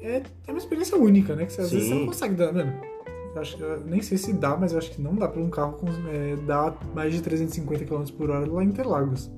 é, 0.00 0.22
é 0.46 0.50
uma 0.50 0.58
experiência 0.58 0.96
única, 0.96 1.36
né? 1.36 1.46
Que 1.46 1.52
você, 1.52 1.60
às 1.60 1.70
vezes 1.70 1.86
você 1.88 1.94
Sim. 1.94 2.00
não 2.00 2.06
consegue 2.06 2.34
dar, 2.34 2.52
mano. 2.52 2.72
Acho, 3.34 3.56
que- 3.56 3.64
nem 3.86 4.02
sei 4.02 4.18
se 4.18 4.32
dá, 4.32 4.56
mas 4.56 4.72
eu 4.72 4.78
acho 4.78 4.90
que 4.90 5.00
não 5.00 5.14
dá 5.14 5.26
pra 5.26 5.40
um 5.40 5.48
carro 5.48 5.72
com, 5.74 5.86
é, 6.08 6.36
dar 6.46 6.76
mais 6.94 7.12
de 7.14 7.22
350 7.22 7.84
km 7.84 8.04
por 8.16 8.30
hora 8.30 8.50
lá 8.50 8.62
em 8.62 8.68
Interlagos. 8.68 9.30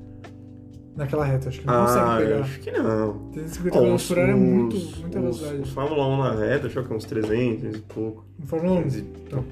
Naquela 0.97 1.25
reta, 1.25 1.49
acho 1.49 1.61
que 1.61 1.67
não 1.67 1.75
Ah, 1.75 1.87
consegue 1.87 2.25
pegar. 2.29 2.41
acho 2.41 2.61
que 2.61 2.71
não. 2.73 3.19
350 3.33 3.79
Ó, 3.79 3.83
km 3.83 4.07
por 4.09 4.19
hora 4.19 4.31
é 4.31 4.35
muito, 4.35 4.77
muita 5.01 5.21
velocidade. 5.21 5.71
Fórmula 5.73 6.07
1 6.07 6.17
na 6.19 6.33
reta, 6.35 6.67
acho 6.69 6.83
que 6.85 6.93
é 6.93 6.97
uns 6.97 7.05
300 7.05 7.77
e 7.77 7.81
pouco. 7.81 8.25
Fórmula 8.45 8.75
1. 8.79 8.83
300 8.83 8.97
e- 8.97 9.23
Então, 9.27 9.45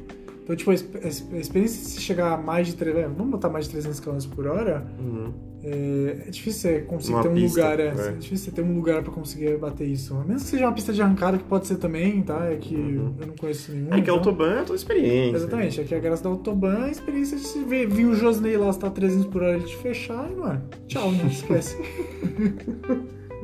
então, 0.43 0.57
tipo, 0.57 0.71
a 0.71 0.75
exp- 0.75 0.97
a 1.05 1.09
exp- 1.09 1.33
a 1.35 1.39
experiência 1.39 1.81
de 1.83 1.87
se 1.89 2.01
chegar 2.01 2.33
a 2.33 2.37
mais 2.37 2.67
de 2.67 2.75
300, 2.75 3.17
vamos 3.17 3.31
botar 3.33 3.49
mais 3.49 3.65
de 3.67 3.71
300 3.73 4.01
km 4.01 4.19
por 4.35 4.47
hora, 4.47 4.85
Uhum. 4.99 5.33
é, 5.63 6.25
é 6.27 6.31
difícil 6.31 6.61
você 6.71 6.81
conseguir 6.81 7.15
Uma 7.15 7.23
ter 7.23 7.29
um 7.29 7.35
pista, 7.35 7.61
lugar, 7.61 7.81
é, 7.81 7.83
é. 7.87 7.89
é 8.09 8.13
difícil 8.13 8.47
você 8.47 8.51
ter 8.51 8.63
um 8.63 8.75
lugar 8.75 9.03
pra 9.03 9.13
conseguir 9.13 9.57
bater 9.59 9.87
isso. 9.87 10.15
A 10.17 10.25
menos 10.25 10.43
que 10.43 10.49
seja 10.51 10.67
uma 10.67 10.73
pista 10.73 10.93
de 10.93 11.01
arrancada, 11.01 11.39
que 11.39 11.45
pode 11.45 11.67
ser 11.67 11.77
também, 11.77 12.23
tá? 12.23 12.47
É 12.47 12.57
que 12.57 12.75
Uhum. 12.75 13.15
eu 13.21 13.27
não 13.29 13.35
conheço 13.37 13.71
nenhum. 13.73 13.87
É 13.87 13.91
que 13.91 13.97
a 13.97 14.01
então- 14.01 14.15
Autobahn 14.17 14.59
é 14.61 14.63
toda 14.65 14.75
experiência. 14.77 15.37
Exatamente, 15.37 15.81
aqui 15.81 15.95
a 15.95 15.99
graça 16.01 16.23
da 16.25 16.31
Autobahn 16.31 16.83
é 16.83 16.89
a 16.89 16.91
experiência 16.91 17.37
de 17.37 17.45
se 17.47 17.63
ver, 17.65 17.87
vir 17.89 18.07
o 18.07 18.15
Josney 18.15 18.57
lá, 18.57 18.73
se 18.73 18.79
tá 18.81 18.91
300 18.91 19.27
por 19.27 19.43
hora, 19.43 19.55
ele 19.57 19.65
te 19.65 19.77
fechar 19.77 20.29
e, 20.31 20.35
mano, 20.35 20.63
tchau, 20.89 21.13
não 21.13 21.27
esquece. 21.29 21.77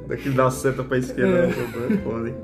Daqui 0.08 0.30
dá 0.30 0.50
seta 0.50 0.82
pra 0.82 0.98
esquerda 0.98 1.28
É. 1.38 1.46
na 1.46 1.62
Autobahn, 1.62 1.96
podem. 2.02 2.34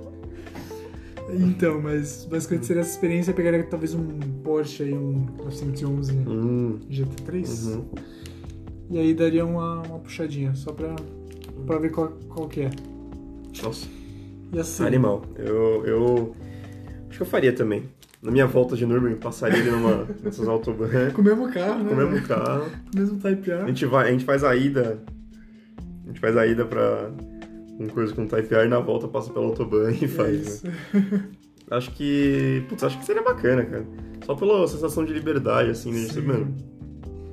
Então, 1.31 1.81
mas 1.81 2.27
basicamente 2.31 2.67
seria 2.67 2.81
essa 2.83 2.91
experiência, 2.91 3.31
eu 3.31 3.35
pegaria 3.35 3.63
talvez 3.65 3.95
um 3.95 4.07
Porsche 4.43 4.83
aí, 4.85 4.93
um 4.95 5.27
911 5.39 6.13
Hum. 6.27 6.79
GT3. 6.91 7.67
Uhum. 7.75 7.85
E 8.91 8.99
aí 8.99 9.15
daria 9.15 9.45
uma, 9.47 9.81
uma 9.83 9.99
puxadinha, 9.99 10.55
só 10.55 10.73
pra, 10.73 10.95
pra 11.67 11.79
ver 11.79 11.91
qual, 11.91 12.09
qual 12.29 12.47
que 12.49 12.61
é. 12.63 12.71
Nossa, 13.63 13.87
E 14.53 14.59
assim, 14.59 14.85
animal. 14.85 15.23
Eu, 15.39 15.85
eu 15.87 16.37
acho 17.09 17.17
que 17.19 17.23
eu 17.23 17.27
faria 17.27 17.53
também. 17.53 17.85
Na 18.23 18.31
minha 18.31 18.47
volta 18.47 18.75
de 18.77 18.87
Nürburgring, 18.87 19.19
passaria 19.19 19.61
ali 19.61 19.71
numa 19.71 20.05
dessas 20.23 20.49
Autobahn, 20.49 21.11
com 21.13 21.21
o 21.21 21.25
mesmo 21.25 21.51
carro, 21.53 21.83
né? 21.85 21.89
com 21.89 21.95
o 21.95 21.97
mesmo 21.97 22.27
carro. 22.27 22.71
Com 22.91 22.97
o 22.97 23.01
mesmo 23.01 23.19
Type 23.19 23.53
A 23.53 23.65
A. 23.65 23.67
gente, 23.67 23.85
vai, 23.87 24.09
a 24.09 24.13
gente 24.13 24.25
faz 24.25 24.43
a 24.45 24.55
ida. 24.57 24.99
A 26.05 26.09
gente 26.09 26.21
faz 26.21 26.37
a 26.37 26.47
ida 26.47 26.65
pra 26.65 27.11
um 27.79 27.87
coisa 27.89 28.15
com 28.15 28.27
Type 28.27 28.55
R 28.55 28.69
na 28.69 28.81
volta 28.81 29.09
passa 29.09 29.33
pela 29.33 29.47
Autobahn 29.47 29.91
e 29.91 30.07
faz, 30.09 30.41
isso. 30.47 30.67
né? 30.67 31.29
Acho 31.71 31.91
que. 31.93 32.63
Putz, 32.69 32.85
acho 32.85 32.99
que 32.99 33.07
seria 33.07 33.23
bacana, 33.23 33.65
cara. 33.65 33.87
Só 34.27 34.35
pela 34.35 34.69
sensação 34.69 35.03
de 35.03 35.15
liberdade, 35.15 35.71
assim, 35.71 35.91
né? 35.93 36.01
Você, 36.01 36.21
mano, 36.21 36.55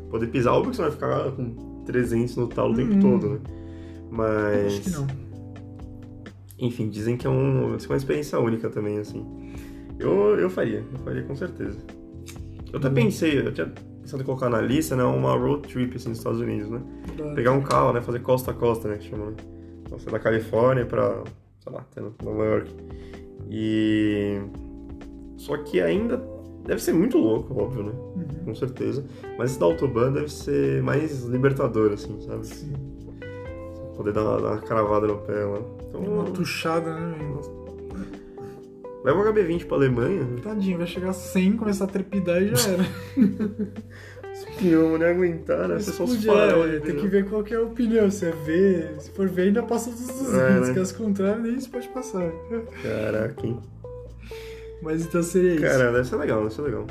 poder 0.10 0.28
pisar. 0.28 0.54
Óbvio 0.54 0.72
que 0.72 0.78
você 0.78 0.84
vai 0.84 0.92
ficar 0.92 1.32
com 1.34 1.84
300 1.86 2.38
no 2.38 2.48
talo 2.48 2.72
o 2.72 2.76
tempo 2.78 2.94
Hum. 2.96 3.00
todo, 3.02 3.30
né? 3.30 3.40
Mas. 4.10 4.66
Acho 4.68 4.82
que 4.84 4.90
não. 4.92 5.08
Enfim, 6.60 6.90
dizem 6.90 7.18
que 7.18 7.28
é 7.28 7.30
um, 7.30 7.74
é 7.76 7.78
uma 7.88 7.98
experiência 7.98 8.40
única 8.40 8.70
também, 8.70 9.00
assim. 9.00 9.26
Eu, 10.00 10.40
eu 10.40 10.50
faria, 10.50 10.84
eu 10.94 11.00
faria 11.00 11.24
com 11.24 11.36
certeza. 11.36 11.78
Eu 12.72 12.80
até 12.80 12.88
Hum. 12.88 12.94
pensei, 12.94 13.38
eu 13.38 13.52
tinha 13.52 13.68
pensado 14.02 14.24
em 14.24 14.26
colocar 14.26 14.50
na 14.50 14.62
lista, 14.62 14.96
né, 14.96 15.04
uma 15.04 15.36
road 15.38 15.68
trip, 15.68 15.96
assim, 15.98 16.08
nos 16.10 16.20
Estados 16.20 16.40
Unidos, 16.40 16.70
né? 16.70 16.82
Pegar 17.36 17.52
um 17.52 17.62
carro, 17.62 17.92
né, 17.94 18.00
fazer 18.02 18.20
costa 18.20 18.52
a 18.52 18.54
costa, 18.54 18.88
né, 18.88 18.98
que 18.98 19.10
chama, 19.10 19.26
né? 19.32 19.36
Então, 19.92 20.00
é 20.08 20.12
da 20.12 20.20
Califórnia 20.20 20.86
pra, 20.86 21.24
sei 21.60 21.74
lá, 21.74 21.80
até 21.80 22.02
Nova 22.24 22.46
York. 22.46 22.76
E... 23.50 24.40
Só 25.38 25.58
que 25.58 25.82
ainda 25.82 26.24
deve 26.66 26.82
ser 26.82 26.94
muito 26.94 27.18
louco, 27.18 27.60
óbvio, 27.60 27.84
né? 27.84 27.92
Uhum. 27.92 28.46
Com 28.46 28.56
certeza. 28.56 29.04
Mas 29.38 29.52
esse 29.52 29.60
da 29.60 29.66
Autobahn 29.66 30.14
deve 30.14 30.32
ser 30.32 30.82
mais 30.84 31.24
libertador, 31.26 31.92
assim, 31.92 32.20
sabe? 32.22 32.46
Sim. 32.46 32.74
Poder 33.96 34.14
dar 34.14 34.24
uma, 34.24 34.42
dar 34.42 34.52
uma 34.52 34.62
cravada 34.62 35.08
no 35.08 35.18
pé 35.18 35.44
lá. 35.44 35.60
Então, 35.90 36.02
Uma 36.02 36.24
tuchada, 36.26 36.94
né? 36.94 37.18
Leva 39.04 39.20
o 39.20 39.34
HB20 39.34 39.66
pra 39.66 39.78
Alemanha. 39.78 40.28
Tadinho, 40.44 40.78
vai 40.78 40.86
chegar 40.86 41.10
a 41.10 41.14
100, 41.14 41.58
começar 41.58 41.86
a 41.86 41.88
trepidar 41.88 42.42
e 42.42 42.56
já 42.56 42.70
era. 42.70 42.86
Os 44.62 44.68
pneus 44.68 45.00
não 45.00 45.68
né? 45.68 45.80
Você 45.80 45.92
só 45.92 46.04
os 46.04 46.26
é, 46.26 46.80
tem 46.80 46.82
pneu. 46.82 47.02
que 47.02 47.08
ver 47.08 47.26
qual 47.26 47.44
que 47.44 47.54
é 47.54 47.60
o 47.60 47.70
pneu. 47.70 48.12
Se 48.12 48.26
é 48.26 48.32
V, 48.32 48.90
se 49.00 49.12
for 49.12 49.28
V, 49.28 49.42
ainda 49.42 49.64
passa 49.64 49.90
dos 49.90 50.08
200. 50.08 50.34
É, 50.34 50.60
né? 50.60 50.74
Caso 50.74 50.96
contrário, 50.96 51.42
nem 51.42 51.56
isso 51.56 51.70
pode 51.70 51.88
passar. 51.90 52.32
Caraca, 52.84 53.46
hein? 53.46 53.60
Mas 54.82 55.06
então 55.06 55.22
seria 55.22 55.54
isso. 55.54 55.62
Cara, 55.62 55.92
deve 55.92 56.08
ser 56.08 56.16
legal, 56.16 56.44
deve 56.44 56.54
ser 56.54 56.62
legal. 56.62 56.88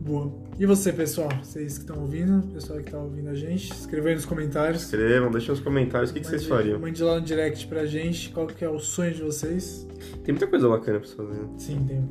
Boa. 0.00 0.32
E 0.58 0.66
você, 0.66 0.92
pessoal? 0.92 1.30
Vocês 1.42 1.78
que 1.78 1.84
estão 1.84 2.02
ouvindo, 2.02 2.46
pessoal 2.52 2.78
que 2.78 2.90
tá 2.90 2.98
ouvindo 2.98 3.30
a 3.30 3.34
gente, 3.34 3.72
escreva 3.72 4.08
aí 4.08 4.14
nos 4.14 4.26
comentários. 4.26 4.82
Escrevam, 4.82 5.30
deixem 5.30 5.50
nos 5.50 5.60
comentários 5.60 6.10
o 6.10 6.14
que, 6.14 6.20
que 6.20 6.26
vocês 6.26 6.46
fariam. 6.46 6.78
Mande 6.78 7.02
lá 7.02 7.16
no 7.16 7.22
direct 7.22 7.66
pra 7.66 7.86
gente 7.86 8.30
qual 8.30 8.46
que 8.46 8.64
é 8.64 8.68
o 8.68 8.78
sonho 8.78 9.14
de 9.14 9.22
vocês. 9.22 9.86
Tem 10.22 10.34
muita 10.34 10.46
coisa 10.46 10.68
bacana 10.68 11.00
pra 11.00 11.24
né? 11.24 11.48
Sim, 11.56 11.84
tem. 11.86 12.08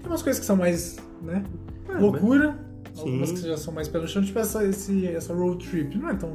Tem 0.00 0.06
umas 0.06 0.22
coisas 0.22 0.40
que 0.40 0.46
são 0.46 0.56
mais, 0.56 0.96
né? 1.22 1.44
É, 1.88 1.98
Loucura. 1.98 2.58
Sim. 2.94 3.00
Algumas 3.06 3.32
que 3.32 3.40
já 3.48 3.56
são 3.56 3.72
mais 3.72 3.88
pelo 3.88 4.06
chão, 4.08 4.22
tipo 4.22 4.38
essa, 4.38 4.64
esse, 4.64 5.06
essa 5.06 5.32
road 5.34 5.66
trip. 5.68 5.96
Não 5.98 6.08
é 6.10 6.14
tão. 6.14 6.30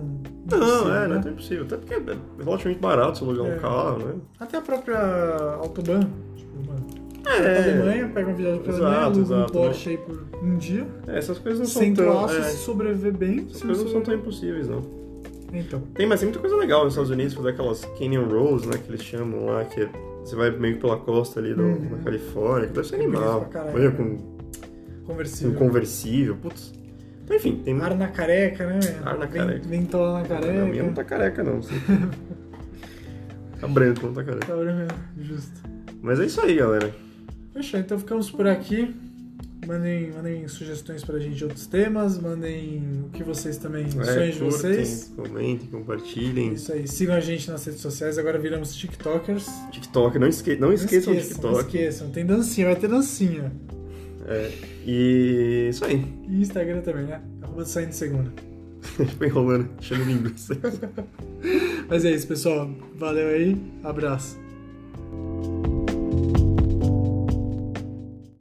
Não, 0.50 0.96
é, 0.96 1.08
não 1.08 1.14
né? 1.16 1.18
é 1.18 1.22
tão 1.22 1.32
impossível. 1.32 1.64
Até 1.66 1.78
porque 1.78 1.94
é 1.94 2.02
relativamente 2.44 2.80
barato 2.82 3.20
você 3.20 3.26
alugar 3.26 3.52
É. 3.52 3.56
um 3.56 3.60
carro, 3.60 3.98
né? 4.00 4.14
Até 4.40 4.58
a 4.58 4.62
própria 4.62 4.98
Autobahn. 5.60 6.02
Tipo, 6.36 6.68
mano. 6.68 6.86
É. 7.28 7.64
Alemanha, 7.64 8.12
pega 8.14 8.28
uma 8.30 8.36
viagem 8.36 8.60
Exato, 8.62 8.74
Alemanha, 8.84 9.02
aluga 9.06 9.18
um 9.20 9.22
exato, 9.24 9.54
Porsche 9.54 9.90
aí 9.90 9.98
por 9.98 10.24
um 10.44 10.58
dia. 10.58 10.88
É, 11.08 11.18
essas 11.18 11.40
coisas 11.40 11.60
não 11.60 11.68
são 11.68 11.82
Sem 11.82 11.94
tão. 11.94 12.14
laço, 12.22 12.36
é, 12.36 12.42
se 12.44 12.58
sobreviver 12.58 13.14
bem. 13.18 13.46
essas 13.50 13.64
coisas 13.64 13.84
não 13.84 13.92
são 13.92 14.02
tão 14.02 14.14
impossíveis, 14.14 14.68
não. 14.68 14.82
Então. 15.54 15.82
Tem, 15.94 16.06
mas 16.06 16.20
tem 16.20 16.28
muita 16.28 16.40
coisa 16.40 16.56
legal 16.58 16.84
nos 16.84 16.94
Estados 16.94 17.10
Unidos, 17.10 17.34
fazer 17.34 17.50
aquelas 17.50 17.84
Canyon 17.98 18.28
Rolls, 18.28 18.68
né, 18.68 18.78
que 18.78 18.90
eles 18.92 19.02
chamam 19.02 19.46
lá, 19.46 19.64
que 19.66 19.82
é- 19.82 19.90
você 20.24 20.36
vai 20.36 20.52
meio 20.52 20.78
pela 20.80 20.98
costa 20.98 21.40
ali 21.40 21.54
do, 21.54 21.62
Uhum. 21.64 21.88
da 21.92 21.98
Califórnia, 22.04 22.68
que 22.68 22.74
deve 22.74 22.88
ser 22.88 22.96
É 22.96 23.00
animal. 23.04 23.50
Olha, 23.74 23.92
com, 23.92 24.18
Conversível. 25.06 25.54
conversível, 25.56 26.36
putz. 26.38 26.74
Então, 27.24 27.36
enfim, 27.38 27.62
tem 27.64 27.80
Ar 27.82 27.96
na 27.96 28.08
careca, 28.08 28.68
né? 28.68 28.80
Ar 29.04 29.18
na 29.18 29.26
Vem- 29.26 29.42
careca. 29.42 29.68
Ventola 29.68 30.20
na 30.22 30.28
careca. 30.28 30.62
A 30.62 30.66
minha 30.66 30.84
não 30.84 30.94
tá 30.94 31.04
careca, 31.04 31.44
não. 31.44 31.60
tá 33.60 33.68
branco, 33.68 34.06
não 34.08 34.14
tá 34.14 34.24
careca. 34.24 34.46
Tá 34.46 34.56
olhando, 34.56 34.94
Justo. 35.20 35.62
Mas 36.02 36.20
é 36.20 36.26
isso 36.26 36.42
aí, 36.42 36.56
galera. 36.56 36.94
Fechou, 37.54 37.80
então 37.80 37.98
ficamos 37.98 38.30
por 38.30 38.48
aqui. 38.48 38.94
Mandem, 39.66 40.12
mandem 40.12 40.48
sugestões 40.48 41.04
pra 41.04 41.18
gente 41.18 41.38
de 41.38 41.44
outros 41.44 41.66
temas, 41.66 42.20
mandem 42.20 42.84
o 43.08 43.10
que 43.10 43.24
vocês 43.24 43.58
também, 43.58 43.86
É, 43.86 43.90
sonhos 43.90 44.36
de 44.36 44.40
vocês. 44.44 45.12
Comentem, 45.16 45.68
compartilhem. 45.72 46.54
Isso 46.54 46.72
aí, 46.72 46.88
sigam 46.88 47.16
a 47.16 47.20
gente 47.20 47.50
nas 47.50 47.66
redes 47.66 47.82
sociais, 47.82 48.20
agora 48.20 48.38
viramos 48.38 48.76
TikTokers. 48.76 49.48
TikTok, 49.72 50.20
não, 50.20 50.28
esque... 50.28 50.56
não 50.58 50.72
esqueçam 50.72 51.14
o 51.14 51.16
Não 51.16 51.22
TikTok. 51.24 51.58
esqueçam, 51.62 52.10
tem 52.12 52.24
dancinha, 52.24 52.68
vai 52.68 52.76
ter 52.76 52.88
dancinha. 52.88 53.52
É, 54.28 54.52
e 54.86 55.68
isso 55.70 55.86
aí. 55.86 56.04
E 56.28 56.42
Instagram 56.42 56.82
também, 56.82 57.06
né? 57.06 57.22
Arroba 57.42 57.66
saindo 57.66 57.94
segunda. 57.94 58.32
Ficou 58.82 59.28
enrolando, 59.28 59.70
achando 59.80 60.04
linguiça. 60.04 60.58
Mas 61.88 62.06
é 62.06 62.12
isso, 62.12 62.28
pessoal. 62.28 62.70
Valeu 62.96 63.30
aí, 63.30 63.58
abraço. 63.84 64.38